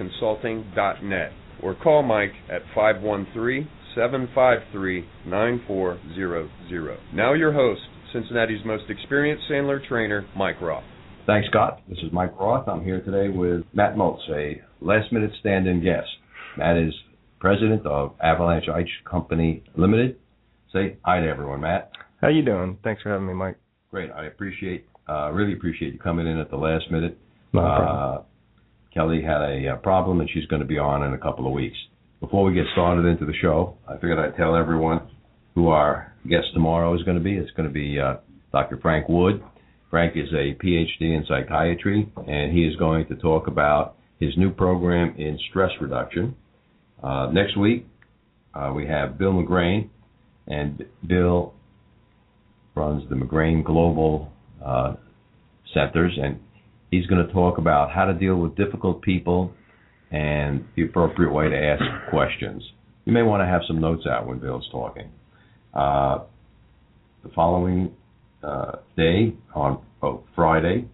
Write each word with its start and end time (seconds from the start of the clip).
rothconsulting.net 0.00 1.32
or 1.62 1.74
call 1.74 2.02
Mike 2.02 2.32
at 2.50 2.62
513 2.74 3.68
753 3.94 5.04
9400. 5.26 6.98
Now, 7.12 7.34
your 7.34 7.52
host, 7.52 7.80
Cincinnati's 8.12 8.64
most 8.64 8.84
experienced 8.88 9.44
Sandler 9.50 9.86
trainer, 9.86 10.26
Mike 10.36 10.60
Roth. 10.60 10.84
Thanks, 11.26 11.48
Scott. 11.48 11.80
This 11.88 11.98
is 11.98 12.12
Mike 12.12 12.38
Roth. 12.38 12.68
I'm 12.68 12.82
here 12.84 13.00
today 13.02 13.28
with 13.28 13.64
Matt 13.72 13.94
Motz, 13.96 14.20
a 14.30 14.60
last 14.80 15.12
minute 15.12 15.32
stand 15.40 15.66
in 15.66 15.82
guest. 15.82 16.08
Matt 16.56 16.76
is 16.76 16.94
president 17.40 17.86
of 17.86 18.14
Avalanche 18.22 18.68
Ice 18.68 18.88
Company 19.08 19.62
Limited. 19.76 20.16
Say 20.72 20.96
hi 21.04 21.20
to 21.20 21.26
everyone, 21.26 21.60
Matt. 21.60 21.90
How 22.20 22.28
you 22.28 22.42
doing? 22.44 22.78
Thanks 22.82 23.02
for 23.02 23.10
having 23.10 23.26
me, 23.26 23.34
Mike. 23.34 23.56
Great. 23.90 24.10
I 24.10 24.26
appreciate, 24.26 24.86
uh, 25.08 25.30
really 25.32 25.52
appreciate 25.52 25.92
you 25.92 25.98
coming 25.98 26.26
in 26.26 26.38
at 26.38 26.50
the 26.50 26.56
last 26.56 26.90
minute. 26.90 27.18
No 27.52 27.60
problem. 27.60 28.18
Uh, 28.18 28.22
Kelly 28.92 29.22
had 29.22 29.40
a, 29.42 29.74
a 29.74 29.76
problem 29.76 30.20
and 30.20 30.28
she's 30.32 30.46
going 30.46 30.62
to 30.62 30.68
be 30.68 30.78
on 30.78 31.02
in 31.02 31.12
a 31.12 31.18
couple 31.18 31.46
of 31.46 31.52
weeks. 31.52 31.76
Before 32.20 32.44
we 32.44 32.54
get 32.54 32.66
started 32.72 33.06
into 33.06 33.24
the 33.24 33.34
show, 33.40 33.76
I 33.88 33.94
figured 33.94 34.18
I'd 34.18 34.36
tell 34.36 34.56
everyone 34.56 35.00
who 35.54 35.68
our 35.68 36.12
guest 36.28 36.48
tomorrow 36.52 36.94
is 36.94 37.02
going 37.02 37.16
to 37.16 37.22
be. 37.22 37.36
It's 37.36 37.50
going 37.52 37.68
to 37.68 37.72
be 37.72 37.98
uh, 37.98 38.16
Dr. 38.52 38.78
Frank 38.82 39.08
Wood. 39.08 39.42
Frank 39.90 40.16
is 40.16 40.28
a 40.32 40.54
PhD 40.62 41.00
in 41.00 41.24
psychiatry, 41.26 42.12
and 42.28 42.52
he 42.52 42.64
is 42.64 42.76
going 42.76 43.06
to 43.08 43.16
talk 43.16 43.46
about 43.46 43.96
his 44.20 44.36
new 44.36 44.50
program 44.50 45.14
in 45.18 45.38
stress 45.48 45.70
reduction. 45.80 46.36
Uh, 47.02 47.30
next 47.32 47.56
week, 47.56 47.86
uh, 48.54 48.72
we 48.74 48.86
have 48.86 49.18
Bill 49.18 49.32
McGrain, 49.32 49.88
and 50.46 50.84
Bill 51.06 51.54
runs 52.74 53.08
the 53.08 53.16
McGrain 53.16 53.64
Global 53.64 54.30
uh, 54.64 54.94
Centers, 55.74 56.16
and 56.22 56.38
he's 56.90 57.06
going 57.06 57.26
to 57.26 57.32
talk 57.32 57.58
about 57.58 57.90
how 57.90 58.04
to 58.04 58.14
deal 58.14 58.36
with 58.36 58.56
difficult 58.56 59.02
people 59.02 59.52
and 60.10 60.64
the 60.76 60.82
appropriate 60.82 61.32
way 61.32 61.48
to 61.48 61.56
ask 61.56 61.82
questions. 62.10 62.62
You 63.04 63.12
may 63.12 63.22
want 63.22 63.42
to 63.42 63.46
have 63.46 63.62
some 63.66 63.80
notes 63.80 64.06
out 64.06 64.26
when 64.26 64.38
Bill's 64.38 64.68
talking. 64.70 65.10
Uh, 65.72 66.20
the 67.22 67.30
following 67.34 67.92
uh, 68.42 68.76
day 68.96 69.34
on 69.54 69.80
oh, 70.02 70.24
Friday, 70.34 70.88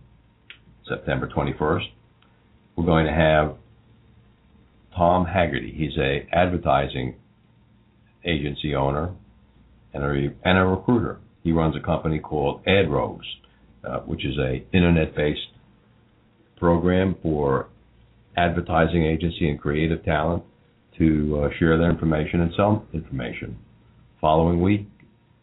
September 0.89 1.29
21st. 1.29 1.85
We're 2.77 2.85
going 2.85 3.07
to 3.07 3.13
have 3.13 3.57
Tom 4.95 5.25
Haggerty. 5.25 5.73
He's 5.77 5.97
a 5.99 6.27
advertising 6.33 7.17
agency 8.25 8.75
owner 8.75 9.15
and 9.95 10.03
a, 10.03 10.49
and 10.49 10.59
a 10.59 10.65
recruiter. 10.65 11.19
He 11.43 11.53
runs 11.53 11.75
a 11.77 11.85
company 11.85 12.19
called 12.19 12.65
AdRose, 12.67 13.21
uh, 13.85 14.01
which 14.01 14.25
is 14.25 14.37
a 14.39 14.65
internet-based 14.73 15.56
program 16.57 17.17
for 17.23 17.69
advertising 18.37 19.05
agency 19.05 19.49
and 19.49 19.61
creative 19.61 20.05
talent 20.05 20.43
to 20.99 21.43
uh, 21.45 21.49
share 21.59 21.79
their 21.79 21.91
information 21.91 22.41
and 22.41 22.53
sell 22.57 22.87
information. 22.93 23.57
Following 24.21 24.61
week, 24.61 24.87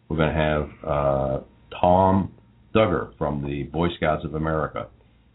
we're 0.09 0.17
going 0.17 0.33
to 0.33 0.39
have 0.39 0.69
uh, 0.87 1.39
Tom 1.79 2.31
Duggar 2.75 3.17
from 3.17 3.43
the 3.43 3.63
Boy 3.63 3.87
Scouts 3.97 4.25
of 4.25 4.35
America. 4.35 4.87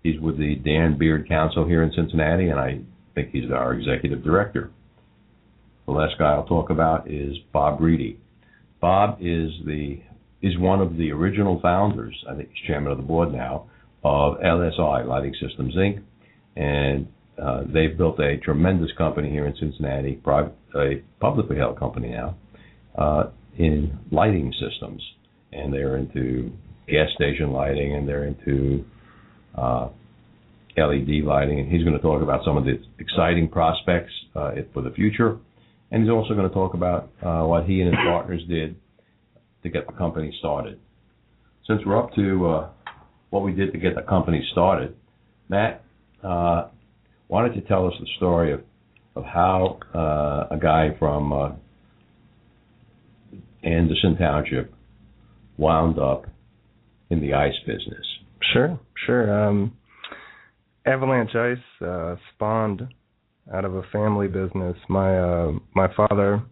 He's 0.02 0.20
with 0.20 0.38
the 0.38 0.56
Dan 0.56 0.98
Beard 0.98 1.28
Council 1.28 1.66
here 1.66 1.82
in 1.82 1.92
Cincinnati, 1.94 2.48
and 2.48 2.58
I 2.58 2.80
think 3.14 3.30
he's 3.30 3.50
our 3.50 3.74
executive 3.74 4.22
director. 4.22 4.70
The 5.86 5.92
last 5.92 6.18
guy 6.18 6.32
I'll 6.32 6.46
talk 6.46 6.70
about 6.70 7.10
is 7.10 7.36
Bob 7.52 7.80
Ready. 7.80 8.18
Bob 8.80 9.18
is 9.20 9.50
the 9.64 10.00
is 10.40 10.56
one 10.58 10.80
of 10.80 10.96
the 10.96 11.10
original 11.10 11.58
founders, 11.60 12.14
I 12.30 12.36
think 12.36 12.50
he's 12.50 12.66
chairman 12.66 12.92
of 12.92 12.98
the 12.98 13.04
board 13.04 13.32
now, 13.32 13.68
of 14.04 14.38
LSI 14.38 15.06
Lighting 15.06 15.34
Systems 15.40 15.74
Inc. 15.76 16.02
And 16.56 17.08
uh, 17.40 17.62
they've 17.72 17.96
built 17.96 18.18
a 18.20 18.36
tremendous 18.38 18.90
company 18.96 19.30
here 19.30 19.46
in 19.46 19.54
Cincinnati, 19.58 20.20
a 20.74 21.02
publicly 21.20 21.56
held 21.56 21.78
company 21.78 22.08
now, 22.08 22.36
uh, 22.96 23.24
in 23.56 23.98
lighting 24.10 24.52
systems 24.52 25.02
and 25.52 25.72
they're 25.72 25.96
into 25.96 26.52
gas 26.86 27.08
station 27.14 27.52
lighting 27.52 27.94
and 27.94 28.08
they're 28.08 28.24
into 28.24 28.84
uh, 29.54 29.88
LED 30.76 31.24
lighting. 31.24 31.60
And 31.60 31.70
he's 31.70 31.82
going 31.82 31.96
to 31.96 32.02
talk 32.02 32.22
about 32.22 32.44
some 32.44 32.56
of 32.56 32.64
the 32.64 32.80
exciting 32.98 33.48
prospects 33.48 34.12
uh, 34.34 34.52
for 34.72 34.82
the 34.82 34.90
future. 34.90 35.38
And 35.90 36.02
he's 36.02 36.10
also 36.10 36.34
going 36.34 36.48
to 36.48 36.54
talk 36.54 36.74
about 36.74 37.10
uh, 37.22 37.44
what 37.44 37.64
he 37.64 37.80
and 37.80 37.88
his 37.88 37.98
partners 38.04 38.42
did 38.48 38.76
to 39.62 39.70
get 39.70 39.86
the 39.86 39.92
company 39.94 40.34
started. 40.38 40.78
Since 41.66 41.80
we're 41.84 41.98
up 41.98 42.14
to 42.14 42.46
uh, 42.46 42.70
what 43.30 43.42
we 43.42 43.52
did 43.52 43.72
to 43.72 43.78
get 43.78 43.94
the 43.94 44.02
company 44.02 44.46
started, 44.52 44.94
Matt, 45.48 45.84
uh, 46.22 46.68
why 47.28 47.46
don't 47.46 47.54
you 47.54 47.62
tell 47.62 47.86
us 47.86 47.94
the 48.00 48.06
story 48.16 48.52
of, 48.52 48.60
of 49.14 49.24
how 49.24 49.78
uh, 49.94 50.54
a 50.54 50.58
guy 50.60 50.96
from 50.98 51.58
Anderson 53.62 54.16
Township 54.18 54.72
wound 55.56 55.98
up 55.98 56.26
in 57.10 57.20
the 57.20 57.34
ice 57.34 57.54
business? 57.66 58.04
Sure, 58.52 58.78
sure. 59.06 59.48
Um, 59.48 59.76
Avalanche 60.86 61.34
Ice 61.34 61.86
uh, 61.86 62.16
spawned 62.34 62.82
out 63.52 63.64
of 63.64 63.74
a 63.74 63.82
family 63.92 64.28
business. 64.28 64.76
My 64.88 65.18
uh, 65.18 65.52
my 65.74 65.88
father, 65.94 66.42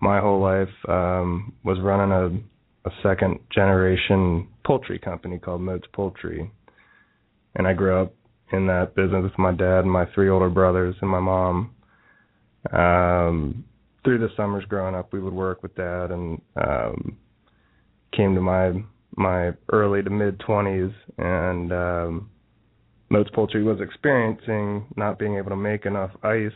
my 0.00 0.20
whole 0.20 0.40
life, 0.40 0.68
um, 0.88 1.52
was 1.64 1.78
running 1.80 2.12
a, 2.12 2.88
a 2.88 2.92
second 3.02 3.38
generation 3.54 4.48
poultry 4.66 4.98
company 4.98 5.38
called 5.38 5.60
Motz 5.60 5.84
Poultry, 5.92 6.50
and 7.54 7.66
I 7.66 7.72
grew 7.72 8.02
up 8.02 8.12
in 8.52 8.66
that 8.66 8.94
business 8.96 9.22
with 9.22 9.38
my 9.38 9.52
dad 9.52 9.80
and 9.80 9.90
my 9.90 10.06
three 10.14 10.28
older 10.28 10.50
brothers 10.50 10.96
and 11.00 11.10
my 11.10 11.20
mom. 11.20 11.74
Um, 12.72 13.64
through 14.04 14.18
the 14.18 14.28
summers 14.36 14.64
growing 14.68 14.94
up, 14.94 15.12
we 15.12 15.20
would 15.20 15.32
work 15.32 15.62
with 15.62 15.74
dad 15.76 16.10
and 16.10 16.40
um, 16.56 17.16
came 18.14 18.34
to 18.34 18.40
my 18.40 18.72
my 19.16 19.52
early 19.70 20.02
to 20.02 20.10
mid 20.10 20.38
20s 20.40 20.92
and 21.16 21.72
um 21.72 22.30
Motz 23.10 23.32
Poultry 23.32 23.62
was 23.62 23.80
experiencing 23.80 24.84
not 24.96 25.18
being 25.18 25.36
able 25.36 25.50
to 25.50 25.56
make 25.56 25.86
enough 25.86 26.10
ice 26.22 26.50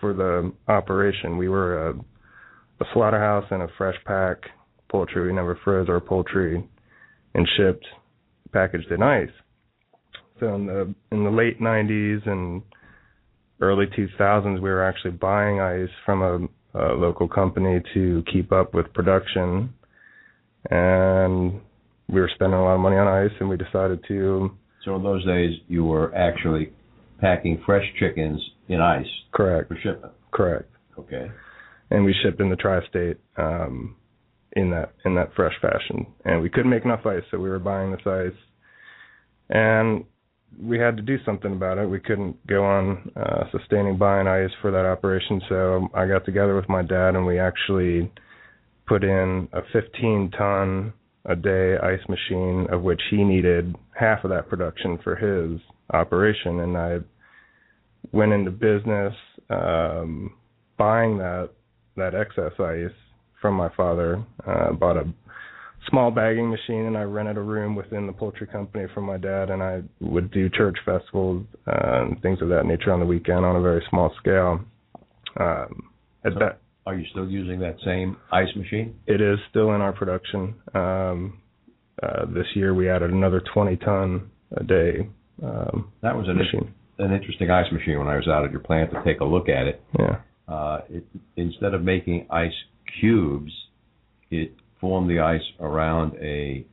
for 0.00 0.14
the 0.14 0.52
operation. 0.68 1.36
We 1.36 1.48
were 1.48 1.90
a, 1.90 1.92
a 1.92 2.84
slaughterhouse 2.94 3.44
and 3.50 3.62
a 3.62 3.68
fresh 3.76 3.94
pack 4.06 4.38
poultry. 4.90 5.26
We 5.26 5.34
never 5.34 5.60
froze 5.62 5.88
our 5.90 6.00
poultry 6.00 6.66
and 7.36 7.48
shipped 7.56 7.86
packaged 8.52 8.90
in 8.90 9.02
ice. 9.02 9.30
So 10.40 10.54
in 10.54 10.66
the 10.66 10.94
in 11.12 11.22
the 11.22 11.30
late 11.30 11.60
90s 11.60 12.28
and 12.28 12.62
early 13.60 13.86
2000s, 13.86 14.54
we 14.54 14.68
were 14.68 14.84
actually 14.84 15.12
buying 15.12 15.60
ice 15.60 15.88
from 16.04 16.22
a, 16.74 16.78
a 16.78 16.94
local 16.94 17.28
company 17.28 17.80
to 17.94 18.24
keep 18.32 18.50
up 18.50 18.74
with 18.74 18.92
production 18.92 19.72
and 20.70 21.60
we 22.08 22.20
were 22.20 22.30
spending 22.34 22.58
a 22.58 22.62
lot 22.62 22.74
of 22.74 22.80
money 22.80 22.96
on 22.96 23.06
ice, 23.06 23.34
and 23.40 23.48
we 23.48 23.56
decided 23.56 24.04
to. 24.08 24.50
So 24.84 24.96
in 24.96 25.02
those 25.02 25.24
days, 25.24 25.58
you 25.68 25.84
were 25.84 26.14
actually 26.14 26.72
packing 27.20 27.62
fresh 27.66 27.84
chickens 27.98 28.40
in 28.68 28.80
ice. 28.80 29.06
Correct. 29.32 29.68
For 29.68 29.76
shipment. 29.82 30.12
Correct. 30.32 30.70
Okay. 30.98 31.30
And 31.90 32.04
we 32.04 32.14
shipped 32.22 32.40
in 32.40 32.50
the 32.50 32.56
tri-state 32.56 33.18
um, 33.36 33.96
in 34.56 34.70
that 34.70 34.94
in 35.04 35.14
that 35.14 35.32
fresh 35.36 35.52
fashion, 35.60 36.06
and 36.24 36.42
we 36.42 36.48
couldn't 36.48 36.70
make 36.70 36.84
enough 36.84 37.04
ice, 37.06 37.22
so 37.30 37.38
we 37.38 37.48
were 37.48 37.58
buying 37.58 37.92
this 37.92 38.06
ice, 38.06 38.38
and 39.50 40.04
we 40.60 40.78
had 40.78 40.96
to 40.96 41.02
do 41.02 41.18
something 41.24 41.52
about 41.52 41.76
it. 41.76 41.88
We 41.88 42.00
couldn't 42.00 42.44
go 42.46 42.64
on 42.64 43.12
uh, 43.14 43.44
sustaining 43.52 43.98
buying 43.98 44.26
ice 44.26 44.50
for 44.62 44.70
that 44.70 44.86
operation, 44.86 45.42
so 45.48 45.88
I 45.94 46.06
got 46.06 46.24
together 46.24 46.56
with 46.56 46.68
my 46.70 46.82
dad, 46.82 47.14
and 47.14 47.26
we 47.26 47.38
actually 47.38 48.10
put 48.86 49.04
in 49.04 49.48
a 49.52 49.60
15 49.72 50.30
ton 50.36 50.92
a 51.26 51.36
day 51.36 51.76
ice 51.82 52.08
machine, 52.08 52.66
of 52.70 52.82
which 52.82 53.02
he 53.10 53.22
needed 53.22 53.74
half 53.98 54.24
of 54.24 54.30
that 54.30 54.48
production 54.48 54.98
for 55.04 55.16
his 55.16 55.60
operation, 55.92 56.60
and 56.60 56.76
I 56.78 56.98
went 58.12 58.32
into 58.32 58.50
business 58.50 59.12
um, 59.50 60.32
buying 60.78 61.18
that 61.18 61.50
that 61.96 62.14
excess 62.14 62.52
ice 62.58 62.96
from 63.40 63.54
my 63.54 63.68
father. 63.76 64.22
Uh, 64.46 64.72
bought 64.72 64.96
a 64.96 65.04
small 65.90 66.10
bagging 66.10 66.50
machine, 66.50 66.86
and 66.86 66.96
I 66.96 67.02
rented 67.02 67.36
a 67.36 67.40
room 67.42 67.74
within 67.76 68.06
the 68.06 68.12
poultry 68.12 68.46
company 68.46 68.86
from 68.94 69.04
my 69.04 69.16
dad, 69.16 69.50
and 69.50 69.62
I 69.62 69.82
would 70.00 70.30
do 70.30 70.48
church 70.50 70.76
festivals 70.84 71.44
uh, 71.66 72.02
and 72.02 72.20
things 72.22 72.42
of 72.42 72.48
that 72.48 72.66
nature 72.66 72.92
on 72.92 73.00
the 73.00 73.06
weekend 73.06 73.44
on 73.44 73.56
a 73.56 73.60
very 73.60 73.84
small 73.90 74.12
scale. 74.18 74.60
Um, 75.38 75.90
at 76.24 76.32
So- 76.32 76.38
that, 76.40 76.58
Are 76.86 76.94
you 76.94 77.04
still 77.10 77.28
using 77.28 77.58
that 77.60 77.76
same 77.84 78.16
ice 78.32 78.54
machine? 78.56 78.94
it 79.06 79.20
is 79.20 79.38
still 79.50 79.72
in 79.74 79.80
our 79.80 79.92
production. 79.92 80.54
Um, 80.74 81.38
uh, 82.02 82.26
this 82.26 82.46
year 82.54 82.74
we 82.74 82.88
added 82.88 83.10
another 83.10 83.40
20 83.40 83.76
ton 83.78 84.30
a 84.56 84.62
day 84.62 85.08
um, 85.42 85.90
That 86.02 86.16
was 86.16 86.28
an 86.28 86.36
machine. 86.36 86.72
an 86.98 87.12
interesting 87.12 87.50
ice 87.50 87.70
machine 87.72 87.98
when 87.98 88.06
I 88.06 88.16
was 88.16 88.28
out 88.28 88.44
at 88.44 88.50
your 88.52 88.60
plant 88.60 88.90
to 88.92 89.02
take 89.04 89.20
a 89.20 89.24
look 89.24 89.48
at 89.48 89.66
it. 89.66 89.82
Yeah, 89.98 90.16
Uh, 90.48 90.80
it 90.88 91.04
instead 91.36 91.74
of 91.74 91.82
making 91.82 92.26
ice 92.30 92.54
cubes, 93.00 93.52
it 94.30 94.54
formed 94.80 95.08
the 95.10 95.20
ice 95.20 95.40
around 95.60 96.14
a 96.20 96.64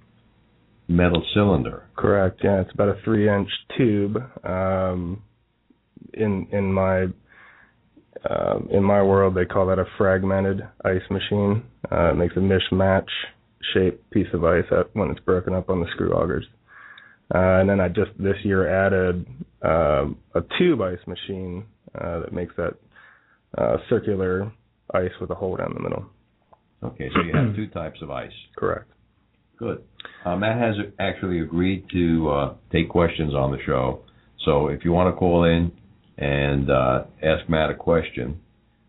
metal 0.87 1.23
cylinder. 1.33 1.87
correct. 1.95 2.41
Yeah, 2.43 2.61
it's 2.61 2.71
about 2.73 2.89
a 2.89 2.97
three 3.03 3.29
inch 3.29 3.49
tube. 3.77 4.17
Um, 4.43 5.23
in 6.13 6.47
in 6.51 6.71
my 6.71 7.03
um 8.29 8.69
in 8.71 8.83
my 8.83 9.01
world, 9.01 9.35
they 9.35 9.45
call 9.45 9.67
that 9.67 9.79
a 9.79 9.85
fragmented 9.97 10.61
ice 10.85 11.01
machine. 11.09 11.63
Uh, 11.91 12.11
it 12.11 12.15
makes 12.15 12.35
a 12.35 12.39
mismatch 12.39 13.07
shaped 13.73 14.09
piece 14.11 14.27
of 14.33 14.43
ice 14.43 14.65
when 14.93 15.09
it's 15.09 15.19
broken 15.21 15.53
up 15.53 15.69
on 15.69 15.79
the 15.79 15.87
screw 15.93 16.11
augers. 16.11 16.43
Uh, 17.33 17.61
and 17.61 17.69
then 17.69 17.79
I 17.79 17.87
just 17.87 18.11
this 18.19 18.35
year 18.43 18.67
added 18.67 19.25
um, 19.61 20.17
a 20.35 20.41
tube 20.59 20.81
ice 20.81 20.99
machine 21.07 21.65
uh, 21.99 22.19
that 22.19 22.33
makes 22.33 22.53
that 22.57 22.73
uh, 23.57 23.77
circular 23.89 24.51
ice 24.93 25.11
with 25.19 25.29
a 25.29 25.35
hole 25.35 25.55
down 25.57 25.73
the 25.75 25.81
middle. 25.81 26.05
Okay, 26.83 27.09
so 27.13 27.21
you 27.21 27.33
have 27.33 27.55
two 27.55 27.67
types 27.67 28.01
of 28.01 28.11
ice. 28.11 28.31
Correct. 28.57 28.89
Good. 29.57 29.83
Uh, 30.25 30.35
Matt 30.35 30.59
has 30.59 30.75
actually 30.99 31.39
agreed 31.39 31.85
to 31.93 32.29
uh, 32.29 32.53
take 32.71 32.89
questions 32.89 33.33
on 33.33 33.51
the 33.51 33.57
show. 33.65 34.01
So 34.45 34.67
if 34.67 34.83
you 34.83 34.91
want 34.91 35.13
to 35.13 35.17
call 35.17 35.45
in 35.45 35.71
and 36.17 36.69
uh, 36.69 37.03
ask 37.23 37.49
Matt 37.49 37.69
a 37.69 37.75
question, 37.75 38.39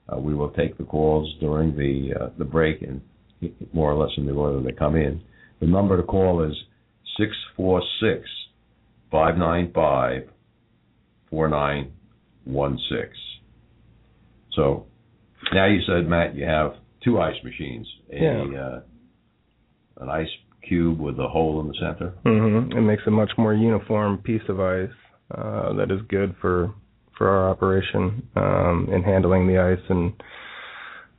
uh, 0.08 0.18
we 0.18 0.34
will 0.34 0.50
take 0.50 0.76
the 0.76 0.84
calls 0.84 1.32
during 1.40 1.76
the 1.76 2.12
uh, 2.18 2.28
the 2.38 2.44
break 2.44 2.82
and 2.82 3.00
more 3.72 3.92
or 3.92 3.94
less 3.94 4.10
in 4.16 4.26
the 4.26 4.32
order 4.32 4.60
they 4.60 4.72
come 4.72 4.96
in. 4.96 5.22
The 5.60 5.66
number 5.66 5.96
to 5.96 6.02
call 6.02 6.42
is 6.42 6.54
six 7.18 7.32
four 7.56 7.82
six 8.00 8.28
five 9.10 9.36
nine 9.36 9.70
five 9.74 10.28
four 11.30 11.48
nine 11.48 11.92
one 12.44 12.78
six. 12.90 13.16
So 14.52 14.86
now 15.52 15.66
you 15.66 15.80
said 15.86 16.08
Matt 16.08 16.34
you 16.34 16.44
have 16.44 16.74
two 17.02 17.20
ice 17.20 17.36
machines. 17.44 17.86
A 18.12 18.16
Yeah. 18.22 18.60
uh, 18.60 18.80
an 19.98 20.08
ice 20.08 20.28
cube 20.66 20.98
with 20.98 21.18
a 21.18 21.28
hole 21.28 21.60
in 21.60 21.68
the 21.68 21.74
center. 21.74 22.14
Mm-hmm. 22.24 22.76
It 22.76 22.80
makes 22.80 23.02
a 23.06 23.10
much 23.10 23.30
more 23.36 23.54
uniform 23.54 24.18
piece 24.18 24.42
of 24.48 24.60
ice 24.60 24.88
uh, 25.36 25.72
that 25.74 25.90
is 25.90 26.00
good 26.08 26.34
for 26.40 26.72
for 27.16 27.28
our 27.28 27.50
operation 27.50 28.26
um, 28.34 28.88
in 28.92 29.02
handling 29.02 29.46
the 29.46 29.58
ice 29.58 29.84
and 29.88 30.12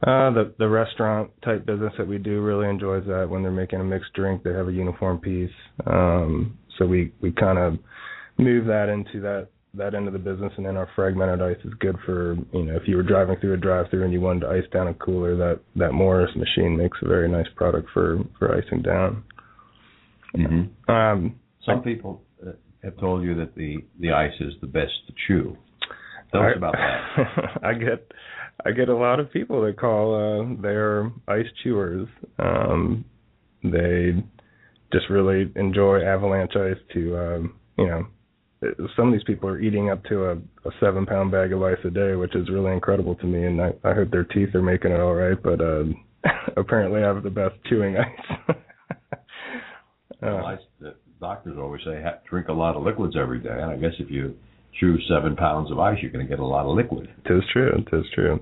uh, 0.06 0.30
the 0.32 0.54
the 0.60 0.68
restaurant 0.68 1.32
type 1.44 1.66
business 1.66 1.94
that 1.98 2.06
we 2.08 2.18
do 2.18 2.42
really 2.42 2.68
enjoys 2.70 3.06
that 3.08 3.30
when 3.30 3.42
they're 3.42 3.52
making 3.52 3.80
a 3.80 3.84
mixed 3.84 4.12
drink 4.14 4.44
they 4.44 4.52
have 4.52 4.68
a 4.68 4.74
uniform 4.74 5.18
piece 5.18 5.50
um, 5.88 6.58
so 6.78 6.86
we 6.86 7.14
we 7.22 7.32
kind 7.32 7.58
of 7.58 7.78
move 8.38 8.66
that 8.66 8.90
into 8.90 9.22
that 9.22 9.48
that 9.78 9.94
end 9.96 10.08
of 10.08 10.14
the 10.14 10.20
business 10.20 10.52
and 10.58 10.66
then 10.66 10.78
our 10.78 10.90
fragmented 10.96 11.42
ice 11.42 11.58
is 11.66 11.74
good 11.80 11.96
for 12.06 12.36
you 12.54 12.64
know 12.64 12.76
if 12.76 12.84
you 12.88 12.96
were 12.96 13.04
driving 13.04 13.36
through 13.40 13.54
a 13.54 13.58
drive 13.58 13.90
through 13.90 14.04
and 14.04 14.14
you 14.14 14.22
wanted 14.22 14.42
to 14.42 14.48
ice 14.50 14.64
down 14.72 14.88
a 14.88 14.94
cooler 14.96 15.36
that 15.36 15.60
that 15.76 15.92
Morris 15.94 16.32
machine 16.36 16.78
makes 16.78 16.98
a 17.02 17.08
very 17.08 17.28
nice 17.30 17.48
product 17.56 17.88
for 17.94 18.20
for 18.40 18.56
icing 18.58 18.82
down 18.82 19.24
Mm-hmm. 20.36 20.92
um 20.92 21.36
Some 21.66 21.82
people 21.82 22.22
uh, 22.46 22.52
have 22.84 22.98
told 22.98 23.24
you 23.24 23.36
that 23.36 23.56
the 23.56 23.78
the 24.00 24.12
ice 24.12 24.34
is 24.42 24.54
the 24.62 24.68
best 24.68 24.92
to 25.08 25.14
chew. 25.28 25.58
Tell 26.32 26.42
us 26.42 26.52
I- 26.54 26.58
about 26.58 26.74
that. 26.74 27.60
I 27.64 27.74
get 27.74 28.12
I 28.66 28.72
get 28.72 28.90
a 28.90 28.96
lot 28.96 29.20
of 29.20 29.32
people 29.32 29.62
that 29.66 29.78
call 29.80 30.16
uh 30.16 30.62
they're 30.62 31.12
ice 31.28 31.46
chewers. 31.64 32.08
Um 32.40 33.06
they 33.64 34.12
just 34.92 35.10
really 35.10 35.52
enjoy 35.56 36.04
avalanche 36.04 36.56
ice 36.56 36.78
to 36.94 37.18
um 37.18 37.54
you 37.78 37.88
know 37.88 38.08
some 38.96 39.08
of 39.08 39.14
these 39.14 39.24
people 39.24 39.50
are 39.50 39.60
eating 39.60 39.90
up 39.90 40.04
to 40.06 40.26
a, 40.26 40.34
a 40.34 40.72
seven 40.80 41.06
pound 41.06 41.32
bag 41.32 41.54
of 41.54 41.62
ice 41.64 41.78
a 41.86 41.90
day, 41.90 42.16
which 42.16 42.36
is 42.36 42.50
really 42.50 42.72
incredible 42.72 43.16
to 43.16 43.26
me 43.26 43.46
and 43.46 43.62
I, 43.62 43.72
I 43.84 43.94
hope 43.94 44.12
their 44.12 44.24
teeth 44.24 44.54
are 44.56 44.62
making 44.62 44.92
it 44.92 45.00
all 45.00 45.14
right, 45.14 45.42
but 45.42 45.62
uh 45.62 45.84
apparently 46.58 47.04
I 47.04 47.08
have 47.08 47.24
the 47.24 47.30
best 47.30 47.56
chewing 47.70 47.98
ice. 47.98 48.56
Well, 50.22 50.38
uh, 50.38 50.44
ice, 50.44 50.60
the 50.80 50.96
doctors 51.20 51.58
always 51.60 51.82
say 51.86 52.02
ha- 52.02 52.20
drink 52.30 52.48
a 52.48 52.54
lot 52.54 52.76
of 52.76 52.84
liquids 52.84 53.16
every 53.20 53.40
day, 53.40 53.50
and 53.50 53.72
I 53.72 53.78
guess 53.78 53.94
if 54.00 54.10
you 54.10 54.36
chew 54.80 54.98
seven 55.08 55.36
pounds 55.36 55.72
of 55.72 55.80
ice, 55.80 55.98
you're 56.02 56.12
going 56.12 56.26
to 56.26 56.30
get 56.30 56.40
a 56.40 56.46
lot 56.46 56.66
of 56.66 56.76
liquid. 56.76 57.10
Tis 57.28 57.44
true. 57.52 57.72
Tis 57.92 58.04
true. 58.14 58.40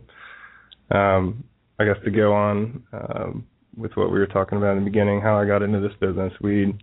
Um, 0.92 1.44
I 1.80 1.86
guess 1.86 1.96
to 2.06 2.12
go 2.12 2.34
on 2.34 2.84
um, 2.94 3.48
with 3.76 3.92
what 3.96 4.12
we 4.12 4.20
were 4.20 4.28
talking 4.28 4.58
about 4.58 4.78
in 4.78 4.84
the 4.84 4.90
beginning, 4.90 5.22
how 5.22 5.38
I 5.38 5.46
got 5.46 5.62
into 5.62 5.80
this 5.80 5.96
business. 6.00 6.32
We, 6.42 6.74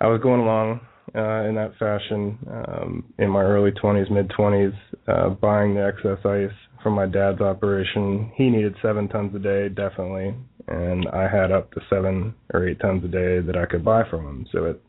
I 0.00 0.06
was 0.06 0.20
going 0.20 0.40
along 0.40 0.80
uh, 1.14 1.48
in 1.48 1.54
that 1.54 1.72
fashion 1.78 2.38
um, 2.50 3.12
in 3.18 3.30
my 3.30 3.42
early 3.42 3.70
20s, 3.70 4.10
mid 4.10 4.28
20s, 4.30 4.74
uh, 5.06 5.30
buying 5.30 5.74
the 5.74 5.84
excess 5.84 6.24
ice 6.24 6.56
from 6.82 6.94
my 6.94 7.06
dad's 7.06 7.40
operation. 7.40 8.30
He 8.36 8.50
needed 8.50 8.74
seven 8.82 9.08
tons 9.08 9.34
a 9.34 9.38
day, 9.38 9.68
definitely, 9.68 10.34
and 10.68 11.06
I 11.08 11.28
had 11.28 11.52
up 11.52 11.72
to 11.72 11.80
seven 11.90 12.34
or 12.52 12.68
eight 12.68 12.80
tons 12.80 13.04
a 13.04 13.08
day 13.08 13.40
that 13.40 13.56
I 13.56 13.66
could 13.66 13.84
buy 13.84 14.02
from 14.08 14.26
him. 14.26 14.46
So 14.52 14.70
at 14.70 14.80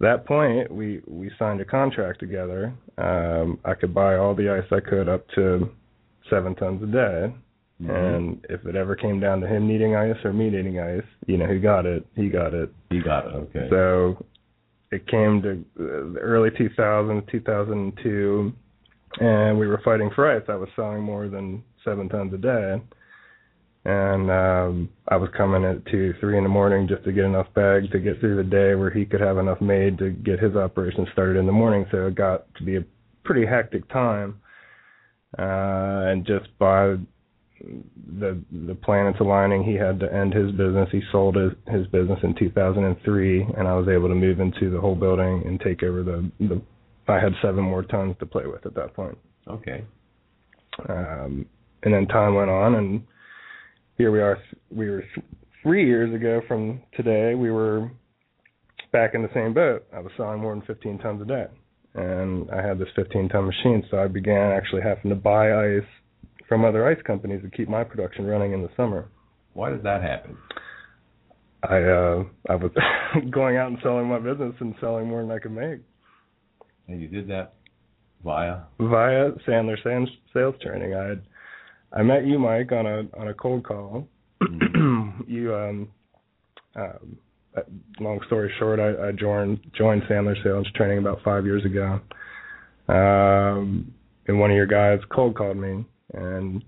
that 0.00 0.26
point, 0.26 0.70
we 0.70 1.02
we 1.06 1.30
signed 1.38 1.60
a 1.60 1.64
contract 1.64 2.20
together. 2.20 2.72
Um, 2.98 3.58
I 3.64 3.74
could 3.74 3.94
buy 3.94 4.16
all 4.16 4.34
the 4.34 4.50
ice 4.50 4.70
I 4.70 4.80
could 4.80 5.08
up 5.08 5.26
to 5.34 5.70
seven 6.30 6.54
tons 6.54 6.82
a 6.82 6.86
day. 6.86 7.34
Mm-hmm. 7.82 7.90
And 7.90 8.46
if 8.48 8.64
it 8.66 8.76
ever 8.76 8.94
came 8.94 9.18
down 9.18 9.40
to 9.40 9.48
him 9.48 9.66
needing 9.66 9.96
ice 9.96 10.16
or 10.24 10.32
me 10.32 10.48
needing 10.48 10.78
ice, 10.78 11.02
you 11.26 11.36
know, 11.36 11.46
who 11.46 11.58
got 11.58 11.86
it, 11.86 12.06
he 12.14 12.28
got 12.28 12.54
it. 12.54 12.72
He 12.90 13.00
got 13.00 13.26
it. 13.26 13.34
Okay. 13.34 13.66
So 13.68 14.24
it 14.94 15.06
came 15.08 15.42
to 15.42 15.50
uh, 15.52 16.12
the 16.14 16.20
early 16.20 16.50
2000s, 16.50 17.30
2002, 17.30 18.52
and 19.20 19.58
we 19.58 19.66
were 19.66 19.80
fighting 19.84 20.10
for 20.14 20.30
ice. 20.30 20.44
I 20.48 20.54
was 20.54 20.68
selling 20.76 21.02
more 21.02 21.28
than 21.28 21.62
seven 21.84 22.08
tons 22.08 22.32
a 22.32 22.38
day, 22.38 22.82
and 23.84 24.30
um, 24.30 24.88
I 25.08 25.16
was 25.16 25.28
coming 25.36 25.64
at 25.64 25.84
two, 25.86 26.14
three 26.20 26.38
in 26.38 26.44
the 26.44 26.48
morning 26.48 26.88
just 26.88 27.04
to 27.04 27.12
get 27.12 27.24
enough 27.24 27.52
bags 27.54 27.90
to 27.90 27.98
get 27.98 28.20
through 28.20 28.36
the 28.36 28.48
day 28.48 28.74
where 28.74 28.90
he 28.90 29.04
could 29.04 29.20
have 29.20 29.38
enough 29.38 29.60
made 29.60 29.98
to 29.98 30.10
get 30.10 30.38
his 30.38 30.56
operation 30.56 31.06
started 31.12 31.38
in 31.38 31.46
the 31.46 31.52
morning. 31.52 31.86
So 31.90 32.06
it 32.06 32.14
got 32.14 32.52
to 32.54 32.64
be 32.64 32.76
a 32.76 32.84
pretty 33.24 33.46
hectic 33.46 33.88
time, 33.90 34.40
uh, 35.38 36.10
and 36.10 36.24
just 36.24 36.56
by 36.58 36.96
the 38.18 38.40
the 38.66 38.74
planets 38.74 39.18
aligning, 39.20 39.64
he 39.64 39.74
had 39.74 40.00
to 40.00 40.12
end 40.12 40.32
his 40.32 40.50
business. 40.52 40.88
He 40.92 41.00
sold 41.10 41.36
his 41.36 41.52
his 41.68 41.86
business 41.88 42.18
in 42.22 42.34
2003, 42.38 43.42
and 43.56 43.68
I 43.68 43.74
was 43.74 43.88
able 43.88 44.08
to 44.08 44.14
move 44.14 44.40
into 44.40 44.70
the 44.70 44.80
whole 44.80 44.94
building 44.94 45.42
and 45.46 45.60
take 45.60 45.82
over 45.82 46.02
the 46.02 46.30
the. 46.40 46.60
I 47.06 47.20
had 47.20 47.32
seven 47.42 47.64
more 47.64 47.82
tons 47.82 48.16
to 48.20 48.26
play 48.26 48.46
with 48.46 48.64
at 48.64 48.74
that 48.74 48.94
point. 48.94 49.18
okay. 49.46 49.84
Um, 50.88 51.46
and 51.82 51.92
then 51.92 52.06
time 52.06 52.34
went 52.34 52.50
on, 52.50 52.74
and 52.76 53.02
here 53.98 54.10
we 54.10 54.20
are. 54.20 54.38
We 54.70 54.88
were 54.88 55.04
three 55.62 55.86
years 55.86 56.14
ago 56.14 56.40
from 56.48 56.80
today. 56.96 57.34
We 57.34 57.50
were 57.50 57.90
back 58.92 59.14
in 59.14 59.22
the 59.22 59.28
same 59.34 59.52
boat. 59.52 59.86
I 59.94 60.00
was 60.00 60.12
selling 60.16 60.40
more 60.40 60.54
than 60.54 60.64
15 60.66 60.98
tons 60.98 61.20
a 61.20 61.26
day, 61.26 61.46
and 61.94 62.50
I 62.50 62.66
had 62.66 62.78
this 62.78 62.88
15 62.96 63.28
ton 63.28 63.46
machine. 63.46 63.84
So 63.90 63.98
I 63.98 64.08
began 64.08 64.52
actually 64.52 64.82
having 64.82 65.10
to 65.10 65.16
buy 65.16 65.52
ice 65.52 65.82
from 66.48 66.64
other 66.64 66.86
ice 66.86 67.00
companies 67.06 67.42
to 67.42 67.50
keep 67.50 67.68
my 67.68 67.84
production 67.84 68.26
running 68.26 68.52
in 68.52 68.62
the 68.62 68.70
summer. 68.76 69.08
Why 69.54 69.70
did 69.70 69.82
that 69.84 70.02
happen? 70.02 70.36
I 71.62 71.76
uh 71.76 72.24
I 72.48 72.54
was 72.56 72.72
going 73.30 73.56
out 73.56 73.68
and 73.68 73.78
selling 73.82 74.06
my 74.06 74.18
business 74.18 74.54
and 74.60 74.74
selling 74.80 75.08
more 75.08 75.22
than 75.22 75.30
I 75.30 75.38
could 75.38 75.52
make 75.52 75.80
And 76.88 77.00
you 77.00 77.08
did 77.08 77.28
that 77.28 77.54
via. 78.22 78.62
via 78.78 79.30
Sandler 79.46 79.82
Sales 79.82 80.10
sales 80.32 80.54
training. 80.62 80.94
I 80.94 81.08
had 81.08 81.22
I 81.92 82.02
met 82.02 82.26
you, 82.26 82.38
Mike, 82.38 82.72
on 82.72 82.86
a 82.86 83.02
on 83.18 83.28
a 83.28 83.34
cold 83.34 83.64
call. 83.64 84.08
you 85.26 85.54
um, 85.54 85.88
um 86.76 87.18
uh, 87.56 87.60
long 88.00 88.20
story 88.26 88.52
short, 88.58 88.80
I, 88.80 89.08
I 89.08 89.12
joined 89.12 89.60
joined 89.76 90.02
Sandler 90.02 90.34
Sales 90.42 90.66
Training 90.74 90.98
about 90.98 91.20
five 91.24 91.44
years 91.44 91.64
ago. 91.64 92.00
Um, 92.88 93.92
and 94.26 94.40
one 94.40 94.50
of 94.50 94.56
your 94.56 94.66
guys 94.66 94.98
cold 95.14 95.36
called 95.36 95.56
me, 95.56 95.84
and 96.14 96.64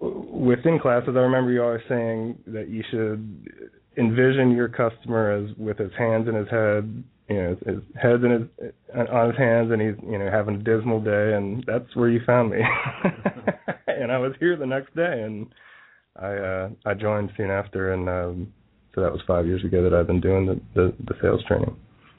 within 0.00 0.78
classes, 0.78 1.10
I 1.16 1.20
remember 1.20 1.52
you 1.52 1.62
always 1.62 1.82
saying 1.88 2.38
that 2.48 2.68
you 2.68 2.82
should 2.90 3.48
envision 3.96 4.50
your 4.50 4.68
customer 4.68 5.30
as 5.32 5.56
with 5.56 5.78
his 5.78 5.92
hands 5.96 6.28
in 6.28 6.34
his 6.34 6.48
head, 6.48 7.04
you 7.28 7.36
know, 7.36 7.56
his 7.66 7.82
head's 8.00 8.24
in 8.24 8.30
his 8.30 8.72
on 9.10 9.30
his 9.30 9.38
hands, 9.38 9.70
and 9.72 9.80
he's 9.80 9.94
you 10.02 10.18
know 10.18 10.30
having 10.30 10.56
a 10.56 10.58
dismal 10.58 11.00
day, 11.00 11.34
and 11.34 11.64
that's 11.66 11.94
where 11.96 12.08
you 12.08 12.20
found 12.26 12.50
me. 12.50 12.58
and 13.86 14.12
I 14.12 14.18
was 14.18 14.32
here 14.40 14.56
the 14.56 14.66
next 14.66 14.94
day, 14.94 15.22
and 15.22 15.46
I 16.16 16.32
uh, 16.32 16.68
I 16.84 16.94
joined 16.94 17.30
soon 17.36 17.50
after, 17.50 17.92
and 17.92 18.08
um, 18.08 18.52
so 18.94 19.00
that 19.00 19.12
was 19.12 19.22
five 19.26 19.46
years 19.46 19.64
ago 19.64 19.82
that 19.82 19.94
I've 19.94 20.06
been 20.06 20.20
doing 20.20 20.46
the, 20.46 20.60
the 20.74 20.94
the 21.06 21.14
sales 21.22 21.42
training. 21.48 21.76